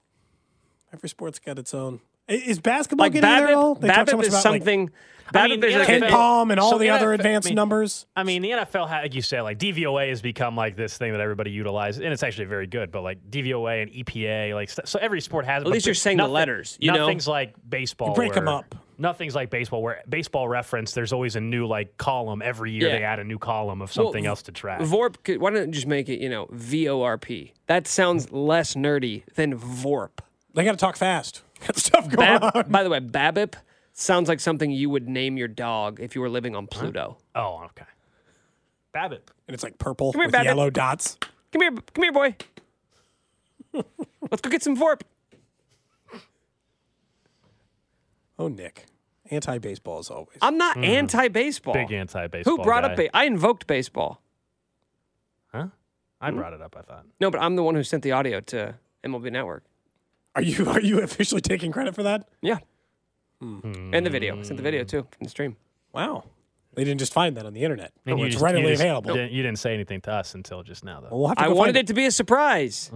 Every 0.92 1.08
sport's 1.08 1.38
got 1.38 1.58
its 1.58 1.72
own. 1.72 2.00
I- 2.30 2.34
Is 2.34 2.60
basketball 2.60 3.06
Like 3.06 3.12
getting 3.14 3.28
there 3.28 3.48
at 3.48 3.54
all? 3.54 3.76
Babip, 3.76 3.80
They 3.80 3.88
talk 3.88 4.08
so 4.10 4.16
much 4.16 4.26
is 4.26 4.32
about, 4.34 4.44
like, 4.50 4.60
something. 4.62 4.90
I 5.32 5.32
Babip 5.32 5.50
mean, 5.50 5.60
the 5.60 5.66
is 5.68 5.74
like 5.76 5.86
Ken 5.86 6.02
NFL 6.02 6.10
Palm 6.10 6.50
and 6.50 6.58
all 6.58 6.70
So 6.72 6.78
the 6.78 6.86
the 6.86 6.90
other 6.90 7.06
NFL 7.10 7.14
advanced 7.14 7.46
I 7.46 7.50
mean, 7.50 7.54
numbers. 7.56 8.06
I 8.16 8.22
mean, 8.24 8.42
the 8.42 8.50
NFL, 8.50 8.88
had, 8.88 9.02
like 9.02 9.14
you 9.14 9.22
say, 9.22 9.40
like 9.40 9.58
DVOA 9.58 10.08
has 10.08 10.20
become 10.22 10.56
like 10.56 10.74
this 10.74 10.98
thing 10.98 11.12
that 11.12 11.20
everybody 11.20 11.52
utilizes, 11.52 12.00
and 12.02 12.12
it's 12.12 12.24
actually 12.24 12.46
very 12.46 12.66
good. 12.66 12.90
But 12.90 13.02
like 13.02 13.30
DVOA 13.30 13.82
and 13.82 13.92
EPA, 13.92 14.54
like 14.54 14.70
so 14.70 14.98
every 15.00 15.20
sport 15.20 15.44
has. 15.46 15.62
it, 15.62 15.66
At 15.66 15.72
least 15.72 15.86
you're 15.86 15.94
saying 15.94 16.16
the 16.16 16.26
letters, 16.26 16.76
you 16.80 16.90
know? 16.90 16.98
nothing's 17.00 17.28
like 17.28 17.54
baseball. 17.68 18.08
You 18.08 18.14
break 18.14 18.36
'em 18.36 18.46
where- 18.46 18.54
up. 18.56 18.74
Nothing's 18.98 19.34
like 19.34 19.48
baseball, 19.48 19.82
where 19.82 20.02
baseball 20.08 20.46
reference. 20.46 20.92
There's 20.92 21.12
always 21.14 21.34
a 21.36 21.40
new 21.40 21.66
like 21.66 21.96
column 21.96 22.42
every 22.42 22.72
year. 22.72 22.88
Yeah. 22.88 22.98
They 22.98 23.02
add 23.04 23.18
a 23.18 23.24
new 23.24 23.38
column 23.38 23.80
of 23.80 23.90
something 23.90 24.24
Well, 24.24 24.32
else 24.32 24.42
to 24.42 24.52
track. 24.52 24.80
VORP. 24.82 25.14
could- 25.22 25.40
Why 25.40 25.50
don't 25.52 25.66
you 25.68 25.72
just 25.72 25.86
make 25.86 26.08
it, 26.10 26.20
you 26.20 26.28
know, 26.28 26.46
VORP? 26.52 27.52
That 27.66 27.86
sounds 27.86 28.30
less 28.30 28.74
nerdy 28.74 29.22
than 29.36 29.56
VORP. 29.56 30.18
They 30.54 30.64
got 30.64 30.72
to 30.72 30.76
talk 30.76 30.96
fast. 30.96 31.42
Got 31.66 31.76
stuff 31.78 32.08
going 32.08 32.40
Bab- 32.40 32.56
on. 32.56 32.70
by 32.70 32.82
the 32.82 32.90
way, 32.90 33.00
BABIP 33.00 33.54
sounds 33.92 34.28
like 34.28 34.40
something 34.40 34.70
you 34.70 34.90
would 34.90 35.08
name 35.08 35.36
your 35.36 35.48
dog 35.48 36.00
if 36.00 36.14
you 36.14 36.20
were 36.20 36.28
living 36.30 36.56
on 36.56 36.66
Pluto. 36.66 37.18
Oh, 37.34 37.62
okay. 37.66 37.84
Babbitt. 38.92 39.30
And 39.46 39.54
it's 39.54 39.62
like 39.62 39.78
purple 39.78 40.12
Come 40.12 40.20
here, 40.20 40.28
with 40.28 40.32
Babbitt. 40.32 40.46
yellow 40.46 40.70
dots. 40.70 41.18
Come 41.52 41.62
here, 41.62 41.70
come 41.70 42.02
here, 42.02 42.12
boy. 42.12 42.36
Let's 44.30 44.40
go 44.42 44.50
get 44.50 44.62
some 44.62 44.76
Vorp. 44.76 45.02
Oh, 48.38 48.48
Nick. 48.48 48.86
Anti 49.30 49.58
baseball 49.58 49.98
as 49.98 50.11
always. 50.11 50.38
I'm 50.42 50.56
not 50.56 50.76
hmm. 50.76 50.84
anti-baseball. 50.84 51.74
Big 51.74 51.92
anti-baseball. 51.92 52.56
Who 52.56 52.62
brought 52.62 52.82
guy. 52.82 52.90
up? 52.90 52.96
Ba- 52.96 53.16
I 53.16 53.24
invoked 53.26 53.66
baseball. 53.66 54.22
Huh? 55.52 55.66
I 56.20 56.30
hmm? 56.30 56.36
brought 56.36 56.52
it 56.52 56.61
up. 56.61 56.74
I 56.76 56.82
thought. 56.82 57.06
No, 57.20 57.30
but 57.30 57.40
I'm 57.40 57.54
the 57.54 57.62
one 57.62 57.74
who 57.74 57.84
sent 57.84 58.02
the 58.02 58.12
audio 58.12 58.40
to 58.40 58.74
MLB 59.04 59.30
Network. 59.30 59.64
Are 60.34 60.42
you 60.42 60.68
are 60.68 60.80
you 60.80 61.00
officially 61.02 61.40
taking 61.40 61.72
credit 61.72 61.94
for 61.94 62.02
that? 62.04 62.28
Yeah. 62.42 62.58
And 63.40 64.04
the 64.06 64.10
video. 64.10 64.38
I 64.38 64.42
sent 64.42 64.58
the 64.58 64.62
video 64.62 64.84
too 64.84 65.02
from 65.02 65.24
the 65.24 65.30
stream. 65.30 65.56
Wow. 65.92 66.24
They 66.74 66.84
didn't 66.84 67.00
just 67.00 67.12
find 67.12 67.36
that 67.36 67.46
on 67.46 67.52
the 67.54 67.62
internet. 67.64 67.92
And 68.06 68.14
Oh, 68.14 68.18
you 68.18 68.26
it's 68.26 68.34
just- 68.34 68.44
readily 68.44 68.64
you 68.64 68.68
just 68.70 68.82
available. 68.82 69.14
Didn't, 69.14 69.32
you 69.32 69.42
didn't 69.42 69.58
say 69.58 69.74
anything 69.74 70.00
to 70.02 70.12
us 70.12 70.34
until 70.34 70.62
just 70.62 70.84
now, 70.84 71.00
though. 71.00 71.08
Well, 71.10 71.18
we'll 71.20 71.34
I 71.36 71.48
wanted 71.48 71.70
find 71.74 71.76
it 71.78 71.86
to 71.88 71.94
be 71.94 72.06
a 72.06 72.10
surprise. 72.12 72.90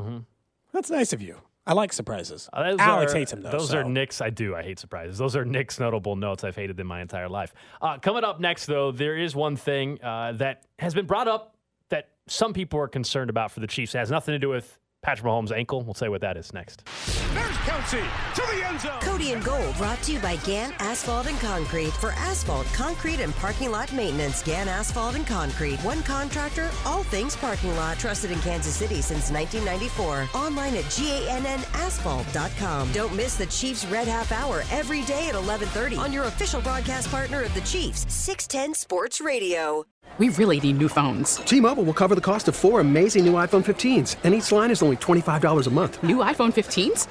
That's 0.73 0.91
nice 0.91 1.13
of 1.13 1.21
you. 1.23 1.39
I 1.67 1.73
like 1.73 1.93
surprises. 1.95 2.49
Uh, 2.53 2.71
those 2.73 2.79
Alex 2.81 3.13
are- 3.15 3.17
hates 3.17 3.33
him 3.33 3.41
though. 3.41 3.51
Those 3.51 3.71
so. 3.71 3.79
are 3.79 3.85
Nick's. 3.85 4.21
I 4.21 4.29
do. 4.31 4.55
I 4.55 4.63
hate 4.63 4.79
surprises. 4.79 5.17
Those 5.17 5.35
are 5.35 5.45
Nick's 5.47 5.81
notable 5.81 6.15
notes 6.15 6.45
I've 6.45 6.55
hated 6.57 6.79
in 6.79 6.87
my 6.87 7.01
entire 7.01 7.29
life. 7.29 7.55
Uh, 7.81 7.97
coming 7.99 8.23
up 8.23 8.39
next, 8.39 8.67
though, 8.67 8.93
there 8.93 9.17
is 9.17 9.35
one 9.35 9.57
thing 9.57 9.99
uh, 10.03 10.33
that 10.33 10.67
has 10.79 10.93
been 10.95 11.07
brought 11.07 11.27
up 11.27 11.57
that 11.89 12.11
some 12.29 12.53
people 12.53 12.79
are 12.81 12.89
concerned 12.89 13.31
about 13.31 13.51
for 13.51 13.61
the 13.61 13.67
Chiefs. 13.67 13.95
It 13.95 13.99
has 13.99 14.11
nothing 14.11 14.33
to 14.35 14.39
do 14.39 14.51
with 14.51 14.79
Patrick 15.01 15.27
Mahomes' 15.27 15.53
ankle. 15.53 15.81
We'll 15.83 15.95
say 15.95 16.09
what 16.11 16.21
that 16.21 16.37
is 16.37 16.53
next. 16.53 16.85
Cody 19.01 19.33
and 19.33 19.45
Gold 19.45 19.77
brought 19.77 20.01
to 20.03 20.13
you 20.13 20.19
by 20.19 20.37
Gan 20.37 20.73
Asphalt 20.79 21.27
and 21.27 21.39
Concrete. 21.39 21.93
For 21.95 22.11
asphalt, 22.13 22.67
concrete, 22.75 23.21
and 23.21 23.35
parking 23.37 23.71
lot 23.71 23.93
maintenance, 23.93 24.43
Gan 24.43 24.69
Asphalt 24.69 25.15
and 25.15 25.27
Concrete. 25.27 25.79
One 25.81 26.03
contractor, 26.03 26.71
all 26.85 27.03
things 27.05 27.37
parking 27.37 27.75
lot. 27.77 27.99
Trusted 27.99 28.31
in 28.31 28.39
Kansas 28.41 28.75
City 28.75 29.01
since 29.01 29.31
1994. 29.31 30.29
Online 30.35 30.77
at 30.77 30.85
GANNasphalt.com. 30.85 32.93
Don't 32.93 33.15
miss 33.15 33.37
the 33.37 33.47
Chiefs 33.47 33.87
Red 33.87 34.09
Half 34.09 34.33
Hour 34.33 34.65
every 34.71 35.03
day 35.03 35.29
at 35.29 35.35
1130 35.35 35.97
on 35.97 36.13
your 36.13 36.25
official 36.25 36.61
broadcast 36.61 37.11
partner 37.11 37.43
of 37.43 37.55
the 37.55 37.61
Chiefs, 37.63 38.07
610 38.13 38.75
Sports 38.75 39.21
Radio. 39.21 39.87
We 40.19 40.29
really 40.29 40.61
need 40.61 40.79
new 40.79 40.89
phones. 40.89 41.37
T-Mobile 41.39 41.83
will 41.83 41.93
cover 41.93 42.15
the 42.15 42.21
cost 42.21 42.47
of 42.47 42.55
four 42.55 42.79
amazing 42.79 43.25
new 43.25 43.33
iPhone 43.33 43.65
15s, 43.65 44.15
and 44.23 44.33
each 44.33 44.53
line 44.53 44.71
is 44.71 44.81
only 44.81 44.97
$25 44.97 45.67
a 45.67 45.71
month. 45.71 46.01
New 46.05 46.19
iPhone 46.19 46.53
15s? 46.53 47.11